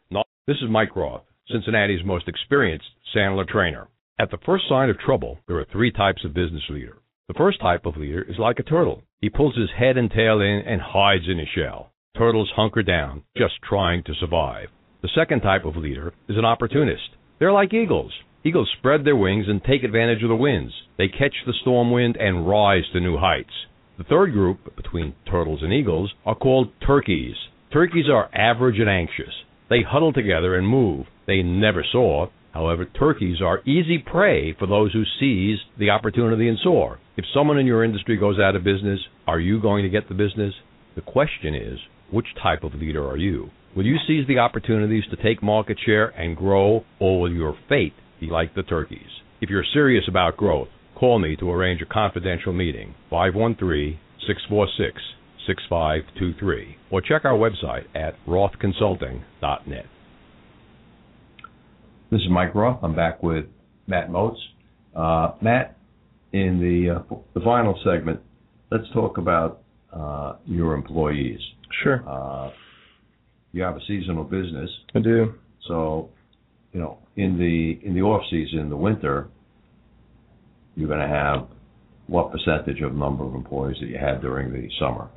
This 0.46 0.56
is 0.62 0.70
Mike 0.70 0.96
Roth, 0.96 1.24
Cincinnati's 1.52 2.04
most 2.04 2.26
experienced 2.26 2.86
Sandler 3.14 3.46
trainer. 3.46 3.88
At 4.18 4.30
the 4.30 4.38
first 4.46 4.64
sign 4.70 4.88
of 4.88 4.98
trouble, 4.98 5.38
there 5.48 5.58
are 5.58 5.66
three 5.70 5.92
types 5.92 6.24
of 6.24 6.32
business 6.32 6.64
leader. 6.70 6.96
The 7.28 7.34
first 7.34 7.60
type 7.60 7.84
of 7.84 7.98
leader 7.98 8.22
is 8.22 8.38
like 8.38 8.58
a 8.58 8.62
turtle. 8.62 9.02
He 9.20 9.28
pulls 9.28 9.54
his 9.54 9.68
head 9.78 9.98
and 9.98 10.10
tail 10.10 10.40
in 10.40 10.62
and 10.66 10.80
hides 10.80 11.28
in 11.28 11.38
his 11.38 11.48
shell. 11.54 11.92
Turtles 12.16 12.50
hunker 12.56 12.82
down, 12.82 13.22
just 13.36 13.54
trying 13.68 14.02
to 14.04 14.14
survive. 14.14 14.68
The 15.08 15.22
second 15.22 15.40
type 15.40 15.64
of 15.64 15.74
leader 15.74 16.12
is 16.28 16.36
an 16.36 16.44
opportunist. 16.44 17.16
They're 17.38 17.50
like 17.50 17.72
eagles. 17.72 18.12
Eagles 18.44 18.70
spread 18.76 19.06
their 19.06 19.16
wings 19.16 19.46
and 19.48 19.64
take 19.64 19.82
advantage 19.82 20.22
of 20.22 20.28
the 20.28 20.36
winds. 20.36 20.74
They 20.98 21.08
catch 21.08 21.34
the 21.46 21.54
storm 21.62 21.90
wind 21.90 22.18
and 22.20 22.46
rise 22.46 22.84
to 22.92 23.00
new 23.00 23.16
heights. 23.16 23.64
The 23.96 24.04
third 24.04 24.32
group, 24.32 24.76
between 24.76 25.14
turtles 25.24 25.60
and 25.62 25.72
eagles, 25.72 26.12
are 26.26 26.34
called 26.34 26.72
turkeys. 26.86 27.36
Turkeys 27.72 28.04
are 28.12 28.28
average 28.34 28.78
and 28.78 28.90
anxious. 28.90 29.32
They 29.70 29.80
huddle 29.80 30.12
together 30.12 30.56
and 30.56 30.68
move. 30.68 31.06
They 31.26 31.42
never 31.42 31.82
soar. 31.90 32.30
However, 32.52 32.84
turkeys 32.84 33.40
are 33.40 33.66
easy 33.66 33.96
prey 33.96 34.52
for 34.58 34.66
those 34.66 34.92
who 34.92 35.04
seize 35.18 35.58
the 35.78 35.88
opportunity 35.88 36.50
and 36.50 36.58
soar. 36.62 36.98
If 37.16 37.24
someone 37.32 37.56
in 37.56 37.64
your 37.64 37.82
industry 37.82 38.18
goes 38.18 38.38
out 38.38 38.56
of 38.56 38.62
business, 38.62 39.00
are 39.26 39.40
you 39.40 39.58
going 39.58 39.84
to 39.84 39.88
get 39.88 40.08
the 40.08 40.14
business? 40.14 40.52
The 40.96 41.00
question 41.00 41.54
is, 41.54 41.78
which 42.10 42.26
type 42.42 42.62
of 42.62 42.74
leader 42.74 43.08
are 43.08 43.16
you? 43.16 43.50
Will 43.78 43.86
you 43.86 43.98
seize 44.08 44.26
the 44.26 44.40
opportunities 44.40 45.04
to 45.08 45.22
take 45.22 45.40
market 45.40 45.78
share 45.86 46.08
and 46.08 46.36
grow, 46.36 46.84
or 46.98 47.20
will 47.20 47.32
your 47.32 47.56
fate 47.68 47.92
be 48.18 48.26
like 48.26 48.52
the 48.56 48.64
turkeys? 48.64 49.06
If 49.40 49.50
you're 49.50 49.62
serious 49.72 50.02
about 50.08 50.36
growth, 50.36 50.66
call 50.96 51.20
me 51.20 51.36
to 51.36 51.48
arrange 51.48 51.80
a 51.80 51.86
confidential 51.86 52.52
meeting, 52.52 52.96
513 53.08 54.00
646 54.26 55.00
6523, 55.46 56.76
or 56.90 57.00
check 57.00 57.24
our 57.24 57.38
website 57.38 57.84
at 57.94 58.16
rothconsulting.net. 58.26 59.86
This 62.10 62.20
is 62.20 62.26
Mike 62.32 62.56
Roth. 62.56 62.80
I'm 62.82 62.96
back 62.96 63.22
with 63.22 63.44
Matt 63.86 64.10
Motz. 64.10 64.38
Uh, 64.92 65.36
Matt, 65.40 65.78
in 66.32 66.58
the 66.58 66.96
uh, 66.96 67.14
the 67.32 67.40
final 67.44 67.80
segment, 67.84 68.18
let's 68.72 68.90
talk 68.92 69.18
about 69.18 69.62
uh, 69.92 70.32
your 70.46 70.74
employees. 70.74 71.38
Sure. 71.84 72.02
You 73.52 73.62
have 73.62 73.76
a 73.76 73.80
seasonal 73.86 74.24
business, 74.24 74.70
I 74.94 75.00
do. 75.00 75.34
so 75.66 76.10
you 76.72 76.80
know 76.80 76.98
in 77.16 77.38
the 77.38 77.86
in 77.86 77.94
the 77.94 78.02
off 78.02 78.22
season, 78.30 78.68
the 78.70 78.76
winter, 78.76 79.28
you're 80.76 80.88
going 80.88 81.00
to 81.00 81.14
have 81.14 81.48
what 82.06 82.32
percentage 82.32 82.80
of 82.80 82.94
number 82.94 83.24
of 83.24 83.34
employees 83.34 83.76
that 83.80 83.88
you 83.88 83.98
had 83.98 84.20
during 84.22 84.52
the 84.52 84.68
summer? 84.80 85.08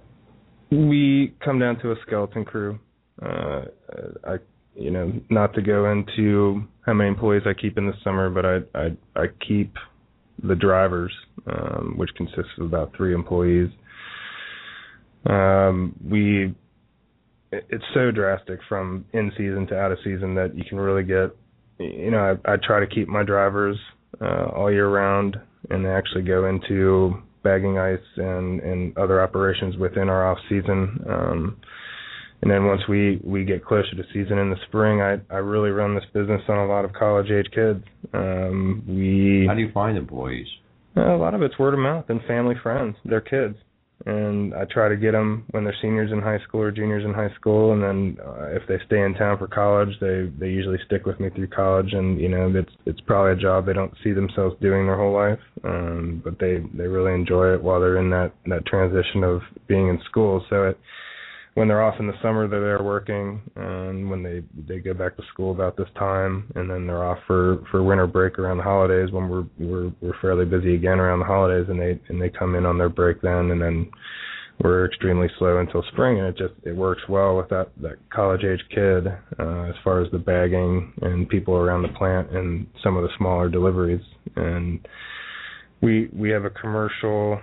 We 0.71 1.33
come 1.43 1.59
down 1.59 1.79
to 1.79 1.91
a 1.91 1.95
skeleton 2.05 2.45
crew. 2.45 2.79
Uh, 3.21 3.61
I, 4.25 4.35
you 4.75 4.91
know, 4.91 5.11
not 5.29 5.53
to 5.55 5.61
go 5.61 5.91
into 5.91 6.63
how 6.85 6.93
many 6.93 7.09
employees 7.09 7.43
I 7.45 7.53
keep 7.53 7.77
in 7.77 7.87
the 7.87 7.93
summer, 8.03 8.29
but 8.29 8.45
I 8.45 8.57
I, 8.77 8.97
I 9.15 9.25
keep 9.47 9.73
the 10.43 10.55
drivers, 10.55 11.13
um, 11.47 11.93
which 11.97 12.09
consists 12.15 12.51
of 12.57 12.65
about 12.65 12.95
three 12.95 13.13
employees. 13.13 13.69
Um, 15.29 15.95
we, 16.03 16.55
it's 17.51 17.83
so 17.93 18.11
drastic 18.11 18.59
from 18.67 19.05
in 19.13 19.31
season 19.37 19.67
to 19.67 19.77
out 19.77 19.91
of 19.91 19.97
season 20.03 20.35
that 20.35 20.55
you 20.57 20.63
can 20.67 20.79
really 20.79 21.03
get. 21.03 21.35
You 21.79 22.11
know, 22.11 22.37
I, 22.45 22.53
I 22.53 22.55
try 22.57 22.79
to 22.79 22.87
keep 22.87 23.07
my 23.07 23.23
drivers 23.23 23.77
uh, 24.21 24.45
all 24.55 24.71
year 24.71 24.89
round, 24.89 25.37
and 25.69 25.83
they 25.83 25.89
actually 25.89 26.23
go 26.23 26.47
into 26.47 27.21
bagging 27.43 27.77
ice 27.77 27.99
and 28.17 28.59
and 28.61 28.97
other 28.97 29.21
operations 29.21 29.77
within 29.77 30.09
our 30.09 30.31
off 30.31 30.37
season. 30.47 31.03
Um, 31.09 31.57
and 32.41 32.49
then 32.49 32.65
once 32.65 32.81
we 32.87 33.19
we 33.23 33.45
get 33.45 33.65
closer 33.65 33.95
to 33.95 34.03
season 34.13 34.37
in 34.37 34.49
the 34.49 34.57
spring, 34.67 35.01
I 35.01 35.17
I 35.33 35.37
really 35.37 35.69
run 35.69 35.95
this 35.95 36.05
business 36.13 36.41
on 36.47 36.57
a 36.57 36.67
lot 36.67 36.85
of 36.85 36.93
college 36.93 37.29
age 37.31 37.47
kids. 37.53 37.83
Um, 38.13 38.83
we 38.87 39.45
How 39.47 39.55
do 39.55 39.61
you 39.61 39.71
find 39.71 39.97
employees? 39.97 40.47
a 40.95 41.15
lot 41.15 41.33
of 41.33 41.41
it's 41.41 41.57
word 41.57 41.73
of 41.73 41.79
mouth 41.79 42.05
and 42.09 42.21
family 42.27 42.55
friends. 42.61 42.97
They're 43.05 43.21
kids, 43.21 43.55
and 44.05 44.53
I 44.53 44.65
try 44.65 44.89
to 44.89 44.95
get 44.95 45.11
them 45.11 45.45
when 45.51 45.63
they're 45.63 45.75
seniors 45.81 46.11
in 46.11 46.21
high 46.21 46.39
school 46.39 46.61
or 46.61 46.71
juniors 46.71 47.05
in 47.05 47.13
high 47.13 47.33
school, 47.35 47.73
and 47.73 47.83
then 47.83 48.17
uh, 48.25 48.47
if 48.47 48.63
they 48.67 48.77
stay 48.85 49.01
in 49.01 49.13
town 49.13 49.37
for 49.37 49.47
college, 49.47 49.89
they 49.99 50.31
they 50.39 50.47
usually 50.47 50.79
stick 50.85 51.05
with 51.05 51.19
me 51.19 51.29
through 51.29 51.47
college. 51.47 51.93
And 51.93 52.19
you 52.19 52.29
know, 52.29 52.51
it's 52.55 52.71
it's 52.85 53.01
probably 53.01 53.33
a 53.33 53.41
job 53.41 53.65
they 53.65 53.73
don't 53.73 53.93
see 54.03 54.11
themselves 54.11 54.55
doing 54.61 54.85
their 54.85 54.97
whole 54.97 55.13
life, 55.13 55.39
um, 55.63 56.21
but 56.23 56.39
they 56.39 56.57
they 56.73 56.87
really 56.87 57.13
enjoy 57.13 57.53
it 57.53 57.63
while 57.63 57.79
they're 57.79 57.97
in 57.97 58.09
that 58.11 58.33
that 58.47 58.65
transition 58.65 59.23
of 59.23 59.41
being 59.67 59.87
in 59.87 59.99
school. 60.05 60.43
So 60.49 60.69
it 60.69 60.79
when 61.55 61.67
they're 61.67 61.83
off 61.83 61.99
in 61.99 62.07
the 62.07 62.21
summer 62.21 62.47
they're 62.47 62.61
there 62.61 62.83
working 62.83 63.41
and 63.55 64.09
when 64.09 64.23
they 64.23 64.41
they 64.67 64.79
go 64.79 64.93
back 64.93 65.15
to 65.17 65.23
school 65.33 65.51
about 65.51 65.75
this 65.75 65.89
time 65.97 66.49
and 66.55 66.69
then 66.69 66.87
they're 66.87 67.03
off 67.03 67.19
for 67.27 67.63
for 67.71 67.83
winter 67.83 68.07
break 68.07 68.39
around 68.39 68.57
the 68.57 68.63
holidays 68.63 69.11
when 69.11 69.29
we're 69.29 69.45
we're 69.59 69.91
we're 70.01 70.19
fairly 70.21 70.45
busy 70.45 70.75
again 70.75 70.99
around 70.99 71.19
the 71.19 71.25
holidays 71.25 71.65
and 71.69 71.79
they 71.79 71.99
and 72.09 72.21
they 72.21 72.29
come 72.29 72.55
in 72.55 72.65
on 72.65 72.77
their 72.77 72.89
break 72.89 73.21
then 73.21 73.51
and 73.51 73.61
then 73.61 73.89
we're 74.63 74.85
extremely 74.85 75.27
slow 75.39 75.57
until 75.57 75.83
spring 75.91 76.19
and 76.19 76.27
it 76.27 76.37
just 76.37 76.53
it 76.63 76.75
works 76.75 77.01
well 77.09 77.35
with 77.35 77.49
that 77.49 77.69
that 77.81 77.95
college 78.13 78.43
age 78.43 78.63
kid 78.69 79.07
uh 79.39 79.63
as 79.63 79.75
far 79.83 80.01
as 80.01 80.11
the 80.11 80.17
bagging 80.17 80.93
and 81.01 81.27
people 81.29 81.55
around 81.55 81.81
the 81.81 81.89
plant 81.89 82.29
and 82.31 82.67
some 82.83 82.95
of 82.95 83.03
the 83.03 83.09
smaller 83.17 83.49
deliveries. 83.49 84.01
And 84.35 84.85
we 85.81 86.09
we 86.13 86.29
have 86.29 86.45
a 86.45 86.49
commercial 86.49 87.39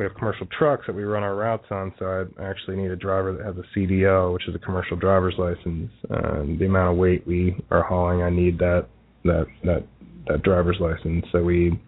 we 0.00 0.06
have 0.06 0.14
commercial 0.14 0.46
trucks 0.58 0.84
that 0.86 0.96
we 0.96 1.04
run 1.04 1.22
our 1.22 1.34
routes 1.34 1.66
on, 1.70 1.92
so 1.98 2.06
I 2.06 2.42
actually 2.42 2.78
need 2.78 2.90
a 2.90 2.96
driver 2.96 3.36
that 3.36 3.44
has 3.44 3.54
a 3.56 3.78
CDL, 3.78 4.32
which 4.32 4.48
is 4.48 4.54
a 4.54 4.58
commercial 4.58 4.96
driver's 4.96 5.34
license. 5.36 5.90
Um, 6.08 6.56
the 6.58 6.64
amount 6.64 6.92
of 6.92 6.96
weight 6.96 7.26
we 7.26 7.54
are 7.70 7.82
hauling, 7.82 8.22
I 8.22 8.30
need 8.30 8.58
that 8.60 8.86
that 9.24 9.44
that 9.62 9.84
that 10.26 10.42
driver's 10.42 10.78
license. 10.80 11.26
So 11.32 11.42
we, 11.42 11.78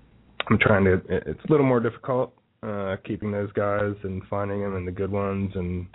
I'm 0.50 0.58
trying 0.58 0.84
to. 0.84 1.00
It's 1.08 1.40
a 1.48 1.50
little 1.50 1.64
more 1.64 1.80
difficult 1.80 2.34
uh, 2.62 2.96
keeping 3.02 3.32
those 3.32 3.50
guys 3.52 3.94
and 4.02 4.22
finding 4.28 4.60
them 4.60 4.76
and 4.76 4.86
the 4.86 4.92
good 4.92 5.10
ones 5.10 5.50
and. 5.54 5.86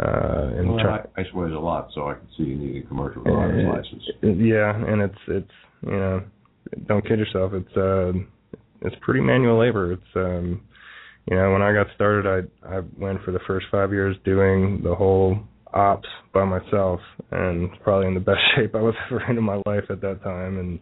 Uh, 0.00 0.52
and 0.56 0.70
well, 0.70 0.78
try, 0.78 0.98
I, 1.16 1.20
I 1.20 1.24
swear 1.32 1.48
a 1.48 1.60
lot, 1.60 1.88
so 1.92 2.08
I 2.08 2.14
can 2.14 2.28
see 2.38 2.44
you 2.44 2.56
need 2.56 2.84
a 2.84 2.88
commercial 2.88 3.22
driver's 3.22 3.66
uh, 3.66 3.76
license. 3.76 4.02
Yeah, 4.22 4.74
and 4.74 5.02
it's 5.02 5.18
it's 5.26 5.52
you 5.82 5.90
know, 5.90 6.22
don't 6.86 7.06
kid 7.06 7.18
yourself. 7.18 7.52
It's 7.52 7.76
uh, 7.76 8.12
it's 8.80 8.96
pretty 9.02 9.20
manual 9.20 9.58
labor. 9.58 9.92
It's 9.92 10.02
um, 10.16 10.62
you 11.30 11.36
know, 11.36 11.52
when 11.52 11.62
I 11.62 11.72
got 11.72 11.86
started, 11.94 12.26
I 12.26 12.76
I 12.76 12.80
went 12.96 13.22
for 13.22 13.32
the 13.32 13.40
first 13.46 13.66
five 13.70 13.92
years 13.92 14.16
doing 14.24 14.80
the 14.82 14.94
whole 14.94 15.38
ops 15.72 16.08
by 16.32 16.44
myself, 16.44 17.00
and 17.30 17.70
probably 17.82 18.06
in 18.06 18.14
the 18.14 18.20
best 18.20 18.40
shape 18.56 18.74
I 18.74 18.80
was 18.80 18.94
ever 19.06 19.30
in 19.30 19.38
in 19.38 19.44
my 19.44 19.60
life 19.66 19.84
at 19.90 20.00
that 20.00 20.22
time. 20.22 20.58
And 20.58 20.80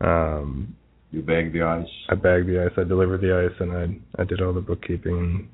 um, 0.00 0.76
you 1.10 1.22
bagged 1.22 1.54
the 1.54 1.62
ice. 1.62 1.86
I 2.08 2.14
bagged 2.14 2.48
the 2.48 2.62
ice. 2.62 2.72
I 2.76 2.84
delivered 2.84 3.20
the 3.20 3.48
ice, 3.48 3.56
and 3.60 3.72
I 3.72 4.22
I 4.22 4.24
did 4.24 4.42
all 4.42 4.52
the 4.52 4.60
bookkeeping. 4.60 5.16
And, 5.16 5.48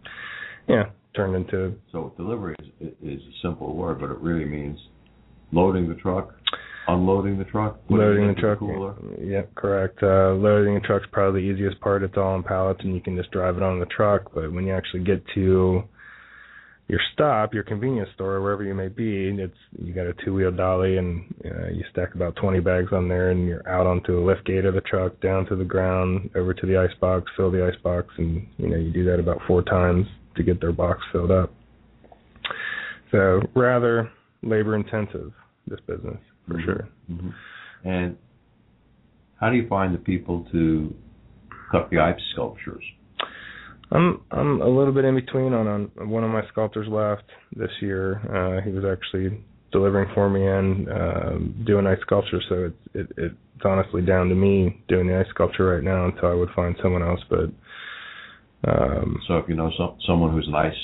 yeah, 0.68 0.84
turned 1.14 1.34
into. 1.34 1.74
So 1.92 2.12
delivery 2.16 2.54
is, 2.80 2.92
is 3.02 3.20
a 3.20 3.46
simple 3.46 3.74
word, 3.74 4.00
but 4.00 4.10
it 4.10 4.18
really 4.18 4.44
means 4.44 4.78
loading 5.52 5.88
the 5.88 5.94
truck, 5.94 6.34
unloading 6.88 7.38
the 7.38 7.44
truck, 7.44 7.78
loading 7.90 8.28
the 8.28 8.40
truck. 8.40 8.58
cooler. 8.58 8.94
Yep, 9.20 9.54
correct. 9.54 10.02
Uh, 10.02 10.32
loading 10.32 10.74
the 10.74 10.80
truck's 10.80 11.06
probably 11.12 11.42
the 11.42 11.46
easiest 11.46 11.80
part. 11.80 12.02
It's 12.02 12.16
all 12.16 12.34
on 12.34 12.42
pallets, 12.42 12.80
and 12.82 12.94
you 12.94 13.00
can 13.00 13.16
just 13.16 13.30
drive 13.30 13.56
it 13.56 13.62
on 13.62 13.78
the 13.78 13.86
truck. 13.86 14.32
But 14.34 14.52
when 14.52 14.66
you 14.66 14.74
actually 14.74 15.04
get 15.04 15.22
to 15.34 15.84
your 16.88 17.00
stop, 17.12 17.52
your 17.52 17.62
convenience 17.62 18.08
store, 18.14 18.40
wherever 18.40 18.64
you 18.64 18.74
may 18.74 18.88
be, 18.88 19.28
it's 19.38 19.54
you 19.78 19.92
got 19.92 20.06
a 20.06 20.14
two 20.24 20.32
wheel 20.32 20.50
dolly, 20.50 20.96
and 20.96 21.32
uh, 21.44 21.68
you 21.68 21.84
stack 21.92 22.14
about 22.14 22.34
20 22.36 22.60
bags 22.60 22.92
on 22.92 23.06
there, 23.06 23.30
and 23.30 23.46
you're 23.46 23.68
out 23.68 23.86
onto 23.86 24.14
the 24.14 24.26
lift 24.26 24.46
gate 24.46 24.64
of 24.64 24.74
the 24.74 24.80
truck, 24.80 25.20
down 25.20 25.44
to 25.46 25.56
the 25.56 25.64
ground, 25.64 26.30
over 26.34 26.54
to 26.54 26.66
the 26.66 26.78
ice 26.78 26.96
box, 27.00 27.30
fill 27.36 27.50
the 27.50 27.64
ice 27.64 27.80
box, 27.84 28.08
and 28.16 28.46
you 28.56 28.68
know 28.68 28.76
you 28.76 28.90
do 28.90 29.04
that 29.04 29.20
about 29.20 29.38
four 29.46 29.62
times 29.62 30.06
to 30.36 30.42
get 30.42 30.60
their 30.60 30.72
box 30.72 31.02
filled 31.12 31.30
up. 31.30 31.52
So 33.12 33.42
rather 33.54 34.10
labor 34.42 34.74
intensive, 34.74 35.32
this 35.66 35.80
business 35.86 36.18
for 36.48 36.54
Mhm. 36.54 36.64
sure. 36.64 36.88
hmm 37.08 37.30
And 37.84 38.16
how 39.40 39.50
do 39.50 39.56
you 39.56 39.68
find 39.68 39.94
the 39.94 39.98
people 39.98 40.44
to 40.52 40.94
cut 41.70 41.88
the 41.90 41.98
ice 42.00 42.20
sculptures? 42.32 42.84
I'm 43.90 44.20
I'm 44.30 44.60
a 44.60 44.68
little 44.68 44.92
bit 44.92 45.04
in 45.04 45.14
between 45.14 45.54
on 45.54 45.66
on 45.66 46.08
one 46.10 46.24
of 46.24 46.30
my 46.30 46.42
sculptors 46.48 46.88
left 46.88 47.24
this 47.56 47.70
year. 47.80 48.20
Uh 48.38 48.60
he 48.62 48.70
was 48.70 48.84
actually 48.84 49.40
delivering 49.72 50.08
for 50.14 50.28
me 50.28 50.46
and 50.46 50.88
um 50.90 51.54
doing 51.66 51.86
ice 51.86 52.00
sculpture 52.00 52.40
so 52.48 52.54
it's 52.68 52.82
it, 52.94 53.06
it's 53.24 53.64
honestly 53.64 54.02
down 54.02 54.28
to 54.28 54.34
me 54.34 54.82
doing 54.88 55.06
the 55.06 55.16
ice 55.18 55.28
sculpture 55.30 55.66
right 55.74 55.82
now 55.84 56.06
until 56.06 56.28
I 56.30 56.34
would 56.34 56.50
find 56.56 56.74
someone 56.82 57.02
else 57.02 57.20
but 57.30 57.48
um 58.66 59.20
So 59.26 59.38
if 59.38 59.48
you 59.48 59.54
know 59.54 59.70
some, 59.78 59.96
someone 60.06 60.32
who's 60.32 60.48
an 60.48 60.54
ice 60.54 60.74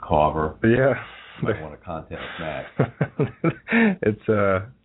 carver, 0.00 0.56
yeah 0.64 0.94
you 1.40 1.48
might 1.48 1.60
want 1.62 1.78
to 1.78 1.84
contact 1.84 2.22
Matt. 2.40 2.64
it's 4.02 4.28
uh 4.28 4.60
it's 4.60 4.68
a 4.68 4.77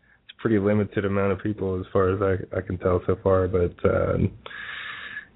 pretty 0.43 0.59
limited 0.59 1.05
amount 1.05 1.31
of 1.31 1.39
people 1.39 1.79
as 1.79 1.85
far 1.93 2.11
as 2.11 2.21
I 2.21 2.57
I 2.57 2.61
can 2.61 2.77
tell 2.77 3.01
so 3.07 3.17
far 3.23 3.47
but 3.47 3.73
uh 3.85 4.17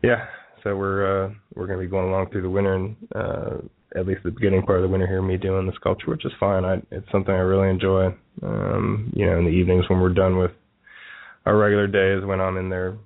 yeah. 0.04 0.26
So 0.64 0.76
we're 0.76 1.26
uh 1.28 1.30
we're 1.56 1.66
going 1.66 1.80
to 1.80 1.86
be 1.86 1.90
going 1.90 2.10
along 2.10 2.30
through 2.30 2.42
the 2.42 2.50
winter 2.50 2.76
and 2.76 2.96
uh 3.16 3.58
at 3.96 4.06
least 4.06 4.22
the 4.24 4.32
beginning 4.32 4.64
part 4.64 4.80
of 4.80 4.84
the 4.84 4.90
winter 4.90 5.08
here 5.08 5.22
me 5.22 5.38
doing 5.38 5.66
the 5.66 5.74
sculpture 5.76 6.12
which 6.12 6.26
is 6.26 6.34
fine. 6.40 6.66
I 6.66 6.76
it's 6.92 7.10
something 7.12 7.34
I 7.34 7.40
really 7.40 7.70
enjoy. 7.70 8.08
Um 8.44 9.12
you 9.16 9.26
know 9.26 9.40
in 9.40 9.46
the 9.46 9.52
evenings 9.52 9.86
when 9.90 10.02
we're 10.02 10.14
done 10.14 10.38
with 10.38 10.52
our 11.46 11.58
regular 11.58 11.88
days 11.88 12.28
when 12.28 12.42
I'm 12.42 12.58
in 12.58 12.70
there 12.70 12.98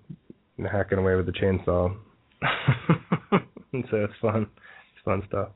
hacking 0.72 0.98
away 0.98 1.16
with 1.16 1.28
the 1.28 1.32
chainsaw. 1.32 1.96
And 3.74 3.86
so 3.90 3.98
it's 3.98 4.14
fun. 4.22 4.44
It's 4.44 5.04
fun 5.06 5.24
stuff. 5.28 5.50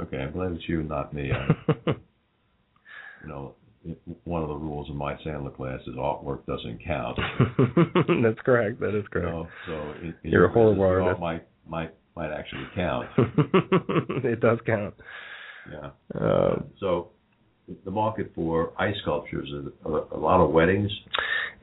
Okay, 0.00 0.16
I'm 0.16 0.32
glad 0.32 0.52
it's 0.52 0.68
you, 0.68 0.82
not 0.82 1.12
me. 1.12 1.30
I, 1.30 1.90
you 1.90 3.26
know, 3.28 3.54
one 4.24 4.42
of 4.42 4.48
the 4.48 4.54
rules 4.54 4.88
in 4.88 4.96
my 4.96 5.14
Sandler 5.26 5.54
class 5.54 5.80
is 5.86 5.94
artwork 5.96 6.46
doesn't 6.46 6.82
count. 6.84 7.18
That's 8.22 8.38
correct. 8.44 8.80
That 8.80 8.98
is 8.98 9.04
correct. 9.12 9.50
so 9.66 9.72
in, 10.02 10.14
in 10.24 10.30
You're 10.30 10.42
your 10.42 10.50
a 10.50 10.52
horrible 10.52 10.82
artist. 10.84 11.20
might 11.20 11.46
might 11.68 11.94
might 12.16 12.32
actually 12.32 12.66
count. 12.74 13.08
it 14.24 14.40
does 14.40 14.58
count. 14.66 14.94
Yeah. 15.70 15.90
Uh, 16.18 16.62
So 16.80 17.10
the 17.84 17.90
market 17.90 18.32
for 18.34 18.72
ice 18.78 18.94
sculptures 19.02 19.48
is 19.48 19.72
a, 19.84 19.88
a 19.88 20.18
lot 20.18 20.40
of 20.44 20.50
weddings. 20.50 20.90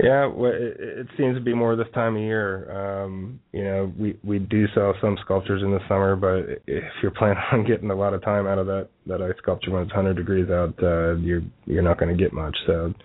Yeah, 0.01 0.25
well, 0.25 0.51
it, 0.51 0.77
it 0.79 1.07
seems 1.15 1.35
to 1.35 1.41
be 1.41 1.53
more 1.53 1.75
this 1.75 1.87
time 1.93 2.15
of 2.15 2.21
year. 2.21 2.71
Um, 3.03 3.39
you 3.51 3.63
know, 3.63 3.93
we 3.99 4.17
we 4.23 4.39
do 4.39 4.65
sell 4.73 4.95
some 4.99 5.17
sculptures 5.23 5.61
in 5.61 5.71
the 5.71 5.79
summer, 5.87 6.15
but 6.15 6.61
if 6.65 6.83
you're 7.01 7.11
planning 7.11 7.43
on 7.51 7.65
getting 7.65 7.91
a 7.91 7.95
lot 7.95 8.13
of 8.13 8.23
time 8.23 8.47
out 8.47 8.57
of 8.57 8.65
that 8.67 8.89
that 9.05 9.21
ice 9.21 9.35
sculpture 9.37 9.71
when 9.71 9.83
it's 9.83 9.93
100 9.93 10.15
degrees 10.15 10.49
out, 10.49 10.73
uh, 10.81 11.15
you're 11.17 11.43
you're 11.65 11.83
not 11.83 11.99
going 11.99 12.15
to 12.15 12.21
get 12.21 12.33
much. 12.33 12.57
So 12.65 12.87
it 12.87 12.95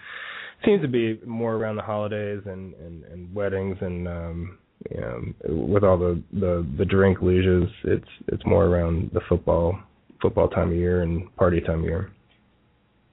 seems 0.64 0.80
to 0.82 0.88
be 0.88 1.20
more 1.26 1.54
around 1.54 1.76
the 1.76 1.82
holidays 1.82 2.40
and 2.46 2.74
and, 2.74 3.04
and 3.04 3.34
weddings 3.34 3.76
and 3.80 4.08
um, 4.08 4.58
you 4.90 5.34
with 5.48 5.84
all 5.84 5.98
the 5.98 6.22
the 6.32 6.66
the 6.78 6.84
drink 6.84 7.18
luges, 7.18 7.68
it's 7.84 8.08
it's 8.28 8.46
more 8.46 8.64
around 8.66 9.10
the 9.12 9.20
football 9.28 9.78
football 10.22 10.48
time 10.48 10.70
of 10.70 10.76
year 10.76 11.02
and 11.02 11.34
party 11.36 11.60
time 11.60 11.80
of 11.80 11.84
year. 11.84 12.10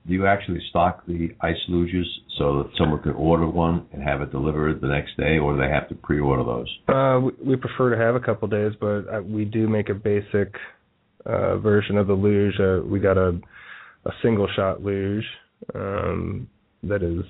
Do 0.06 0.12
you 0.12 0.26
actually 0.26 0.60
stock 0.70 1.06
the 1.06 1.30
ice 1.40 1.56
luges 1.70 2.04
so 2.38 2.62
that 2.62 2.70
someone 2.78 3.02
could 3.02 3.14
order 3.14 3.46
one 3.46 3.86
and 3.92 4.02
have 4.02 4.20
it 4.20 4.30
delivered 4.30 4.80
the 4.80 4.88
next 4.88 5.16
day, 5.16 5.38
or 5.38 5.54
do 5.54 5.60
they 5.60 5.70
have 5.70 5.88
to 5.88 5.94
pre-order 5.94 6.44
those? 6.44 6.78
Uh, 6.88 7.30
we, 7.44 7.56
prefer 7.56 7.94
to 7.94 7.96
have 7.96 8.14
a 8.14 8.20
couple 8.20 8.46
days, 8.48 8.72
but 8.80 9.08
uh, 9.08 9.22
we 9.22 9.44
do 9.46 9.66
make 9.66 9.88
a 9.88 9.94
basic 9.94 10.54
uh, 11.24 11.56
version 11.56 11.96
of 11.96 12.06
the 12.06 12.12
luge. 12.12 12.54
Uh, 12.60 12.86
we 12.86 13.00
got 13.00 13.16
a 13.16 13.40
a 14.06 14.10
single 14.22 14.48
shot 14.54 14.82
luge 14.82 15.24
um, 15.74 16.48
that 16.82 17.02
is 17.02 17.24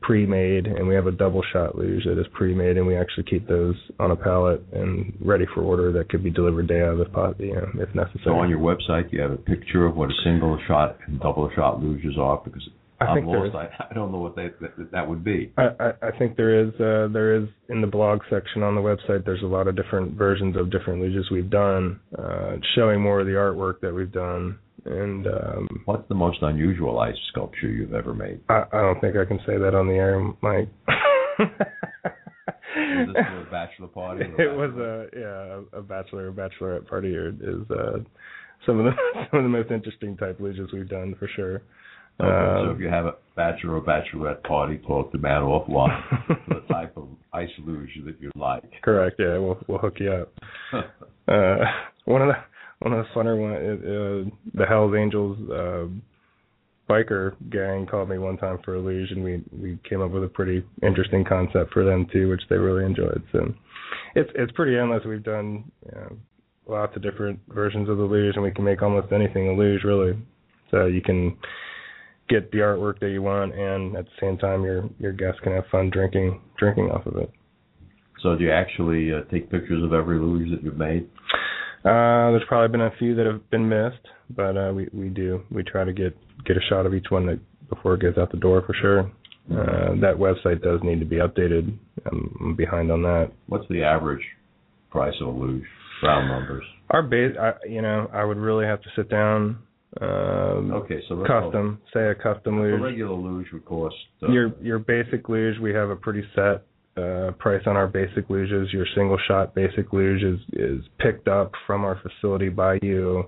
pre-made, 0.00 0.66
and 0.66 0.86
we 0.86 0.94
have 0.94 1.06
a 1.06 1.12
double 1.12 1.42
shot 1.52 1.76
luge 1.76 2.04
that 2.04 2.18
is 2.18 2.26
pre-made, 2.32 2.76
and 2.76 2.86
we 2.86 2.96
actually 2.96 3.24
keep 3.24 3.46
those 3.46 3.76
on 3.98 4.10
a 4.10 4.16
pallet 4.16 4.62
and 4.72 5.16
ready 5.20 5.46
for 5.54 5.62
order 5.62 5.92
that 5.92 6.08
could 6.08 6.24
be 6.24 6.30
delivered 6.30 6.68
day 6.68 6.80
of 6.80 7.00
if 7.00 7.08
you 7.38 7.54
know, 7.54 7.68
if 7.74 7.94
necessary. 7.94 8.22
So 8.24 8.34
on 8.34 8.48
your 8.48 8.58
website, 8.58 9.12
you 9.12 9.20
have 9.20 9.32
a 9.32 9.36
picture 9.36 9.86
of 9.86 9.96
what 9.96 10.10
a 10.10 10.14
single 10.24 10.58
shot 10.66 10.96
and 11.06 11.20
double 11.20 11.50
shot 11.54 11.80
luges 11.80 12.16
are? 12.18 12.22
Off 12.22 12.44
because 12.44 12.62
I 13.02 13.06
I'm 13.06 13.16
think 13.16 13.26
there 13.26 13.48
lost. 13.48 13.56
I, 13.56 13.84
I 13.90 13.94
don't 13.94 14.12
know 14.12 14.18
what 14.18 14.36
they, 14.36 14.48
that, 14.60 14.92
that 14.92 15.08
would 15.08 15.24
be. 15.24 15.52
I, 15.56 15.68
I, 15.80 16.08
I 16.08 16.18
think 16.18 16.36
there 16.36 16.60
is 16.64 16.72
uh, 16.74 17.12
there 17.12 17.36
is 17.36 17.48
in 17.68 17.80
the 17.80 17.86
blog 17.86 18.20
section 18.30 18.62
on 18.62 18.74
the 18.74 18.80
website. 18.80 19.24
There's 19.24 19.42
a 19.42 19.46
lot 19.46 19.66
of 19.66 19.76
different 19.76 20.12
versions 20.12 20.56
of 20.56 20.70
different 20.70 21.02
luges 21.02 21.30
we've 21.30 21.50
done, 21.50 22.00
uh, 22.16 22.56
showing 22.74 23.00
more 23.00 23.20
of 23.20 23.26
the 23.26 23.32
artwork 23.32 23.80
that 23.80 23.92
we've 23.92 24.12
done. 24.12 24.58
And 24.84 25.26
um, 25.26 25.68
What's 25.84 26.08
the 26.08 26.14
most 26.14 26.38
unusual 26.42 26.98
ice 26.98 27.14
sculpture 27.28 27.68
you've 27.68 27.94
ever 27.94 28.14
made? 28.14 28.40
I, 28.48 28.64
I 28.72 28.80
don't 28.80 29.00
think 29.00 29.16
I 29.16 29.24
can 29.24 29.38
say 29.46 29.56
that 29.58 29.74
on 29.74 29.86
the 29.86 29.94
air, 29.94 30.20
Mike. 30.40 30.68
Was 32.74 33.08
this 33.14 33.24
a 33.46 33.50
bachelor 33.50 33.86
party? 33.88 34.24
or 34.24 34.40
it 34.40 34.56
was 34.56 34.72
a 34.78 35.06
yeah 35.18 35.78
a 35.78 35.82
bachelor 35.82 36.28
or 36.28 36.32
bachelorette 36.32 36.86
party 36.88 37.14
or 37.14 37.28
is 37.28 37.70
uh, 37.70 37.98
some 38.66 38.78
of 38.80 38.86
the 38.86 38.92
some 39.30 39.38
of 39.40 39.44
the 39.44 39.48
most 39.48 39.70
interesting 39.70 40.16
type 40.16 40.38
luges 40.38 40.72
we've 40.72 40.88
done 40.88 41.14
for 41.18 41.28
sure. 41.36 41.56
Okay, 42.20 42.28
so 42.64 42.70
Um, 42.70 42.74
if 42.76 42.80
you 42.80 42.88
have 42.88 43.06
a 43.06 43.14
bachelor 43.36 43.76
or 43.76 43.80
bachelorette 43.82 44.42
party, 44.44 44.78
talk 44.86 45.12
to 45.12 45.18
Matt 45.18 45.42
offline 45.42 46.02
for 46.26 46.54
the 46.54 46.60
type 46.72 46.96
of 46.96 47.08
ice 47.32 47.48
luge 47.64 47.90
that 48.04 48.20
you 48.20 48.30
like. 48.36 48.64
Correct. 48.82 49.16
Yeah, 49.18 49.38
we'll 49.38 49.58
we'll 49.68 49.78
hook 49.78 49.96
you 50.00 50.12
up. 50.12 50.32
Uh, 51.28 51.58
one 52.04 52.20
of 52.20 52.26
the 52.26 52.34
one 52.82 52.92
of 52.92 53.04
the 53.04 53.10
funner 53.14 53.40
one, 53.40 53.52
uh, 53.52 54.58
the 54.58 54.66
Hell's 54.66 54.94
Angels 54.96 55.38
uh, 55.50 55.86
biker 56.90 57.34
gang 57.50 57.86
called 57.86 58.08
me 58.08 58.18
one 58.18 58.36
time 58.36 58.58
for 58.64 58.74
a 58.74 58.80
luge, 58.80 59.10
and 59.10 59.22
we 59.22 59.42
we 59.52 59.78
came 59.88 60.02
up 60.02 60.10
with 60.10 60.24
a 60.24 60.28
pretty 60.28 60.64
interesting 60.82 61.24
concept 61.24 61.72
for 61.72 61.84
them 61.84 62.06
too, 62.12 62.28
which 62.28 62.42
they 62.50 62.56
really 62.56 62.84
enjoyed. 62.84 63.22
So 63.32 63.54
it's 64.14 64.30
it's 64.34 64.52
pretty 64.52 64.76
endless. 64.76 65.02
We've 65.06 65.22
done 65.22 65.70
you 65.86 66.00
know, 66.00 66.16
lots 66.68 66.96
of 66.96 67.02
different 67.02 67.38
versions 67.48 67.88
of 67.88 67.98
the 67.98 68.04
luge, 68.04 68.34
and 68.34 68.44
we 68.44 68.50
can 68.50 68.64
make 68.64 68.82
almost 68.82 69.12
anything 69.12 69.48
a 69.48 69.52
luge 69.52 69.84
really. 69.84 70.18
So 70.70 70.86
you 70.86 71.02
can 71.02 71.36
get 72.28 72.50
the 72.50 72.58
artwork 72.58 72.98
that 73.00 73.10
you 73.10 73.22
want, 73.22 73.54
and 73.54 73.96
at 73.96 74.06
the 74.06 74.10
same 74.20 74.38
time, 74.38 74.64
your 74.64 74.88
your 74.98 75.12
guests 75.12 75.40
can 75.42 75.52
have 75.52 75.64
fun 75.70 75.90
drinking 75.90 76.40
drinking 76.58 76.90
off 76.90 77.06
of 77.06 77.16
it. 77.16 77.30
So 78.22 78.36
do 78.36 78.44
you 78.44 78.52
actually 78.52 79.12
uh, 79.12 79.22
take 79.30 79.50
pictures 79.50 79.82
of 79.82 79.92
every 79.92 80.18
luge 80.18 80.50
that 80.50 80.62
you've 80.62 80.78
made? 80.78 81.08
Uh, 81.84 82.30
there's 82.30 82.44
probably 82.46 82.70
been 82.70 82.86
a 82.86 82.96
few 82.98 83.14
that 83.16 83.26
have 83.26 83.48
been 83.50 83.68
missed, 83.68 84.06
but 84.30 84.56
uh, 84.56 84.72
we 84.74 84.88
we 84.92 85.08
do 85.08 85.42
we 85.50 85.62
try 85.64 85.84
to 85.84 85.92
get 85.92 86.16
get 86.44 86.56
a 86.56 86.60
shot 86.68 86.86
of 86.86 86.94
each 86.94 87.06
one 87.10 87.26
that 87.26 87.40
before 87.68 87.94
it 87.94 88.00
goes 88.02 88.16
out 88.18 88.30
the 88.30 88.38
door 88.38 88.62
for 88.66 88.74
sure. 88.80 89.10
Uh, 89.50 89.94
that 90.00 90.14
website 90.16 90.62
does 90.62 90.78
need 90.84 91.00
to 91.00 91.04
be 91.06 91.16
updated. 91.16 91.76
I'm, 92.06 92.36
I'm 92.40 92.54
behind 92.54 92.92
on 92.92 93.02
that. 93.02 93.32
What's 93.48 93.66
the 93.68 93.82
average 93.82 94.22
price 94.90 95.14
of 95.20 95.28
a 95.28 95.30
luge? 95.30 95.64
round 96.02 96.28
numbers. 96.28 96.64
Our 96.90 97.02
base, 97.02 97.34
I, 97.40 97.52
you 97.68 97.80
know, 97.80 98.10
I 98.12 98.24
would 98.24 98.36
really 98.36 98.66
have 98.66 98.82
to 98.82 98.88
sit 98.96 99.08
down. 99.08 99.58
Um, 100.00 100.72
Okay, 100.72 101.00
so 101.08 101.22
custom, 101.26 101.80
say 101.92 102.08
a 102.08 102.14
custom 102.14 102.60
luge. 102.60 102.80
A 102.80 102.82
regular 102.82 103.14
luge 103.14 103.46
would 103.52 103.64
cost. 103.64 103.94
Uh, 104.22 104.30
Your 104.32 104.52
your 104.62 104.78
basic 104.78 105.28
luge, 105.28 105.58
we 105.60 105.72
have 105.74 105.90
a 105.90 105.96
pretty 105.96 106.22
set 106.34 106.64
uh, 106.96 107.30
price 107.38 107.62
on 107.66 107.76
our 107.76 107.86
basic 107.86 108.28
luges. 108.28 108.72
Your 108.72 108.86
single 108.94 109.18
shot 109.26 109.54
basic 109.54 109.92
luge 109.92 110.22
is 110.22 110.40
is 110.52 110.84
picked 110.98 111.28
up 111.28 111.52
from 111.66 111.84
our 111.84 112.00
facility 112.02 112.48
by 112.48 112.78
you. 112.82 113.24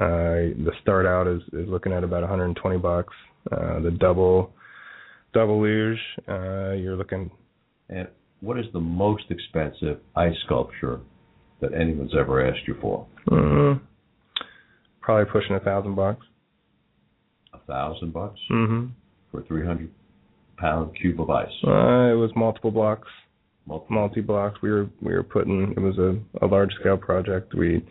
Uh, 0.00 0.54
the 0.64 0.72
start 0.82 1.06
out 1.06 1.26
is 1.26 1.42
is 1.52 1.68
looking 1.68 1.92
at 1.92 2.04
about 2.04 2.20
120 2.22 2.78
bucks. 2.78 3.14
Uh, 3.50 3.80
the 3.80 3.90
double 3.90 4.52
double 5.34 5.60
luge, 5.60 5.98
uh, 6.28 6.72
you're 6.72 6.96
looking 6.96 7.30
And 7.88 8.08
what 8.40 8.58
is 8.58 8.66
the 8.72 8.80
most 8.80 9.24
expensive 9.30 9.98
ice 10.16 10.34
sculpture 10.46 11.00
that 11.60 11.74
anyone's 11.74 12.12
ever 12.18 12.46
asked 12.46 12.66
you 12.66 12.76
for? 12.80 13.06
mm, 13.28 13.80
probably 15.00 15.30
pushing 15.32 15.56
a 15.56 15.60
thousand 15.60 15.94
bucks. 15.94 16.24
A 17.54 17.58
thousand 17.66 18.12
bucks 18.12 18.38
hmm 18.48 18.86
for 19.32 19.42
three 19.42 19.64
hundred 19.66 19.90
pound 20.60 20.96
cube 21.00 21.20
of 21.20 21.30
ice. 21.30 21.48
Uh, 21.66 22.12
it 22.12 22.18
was 22.18 22.30
multiple 22.36 22.70
blocks. 22.70 23.08
Multi 23.88 24.20
blocks. 24.20 24.58
We 24.62 24.70
were 24.70 24.88
we 25.00 25.12
were 25.12 25.22
putting 25.22 25.74
it 25.76 25.80
was 25.80 25.96
a, 25.98 26.44
a 26.44 26.46
large 26.46 26.70
scale 26.80 26.96
project. 26.96 27.54
We 27.54 27.84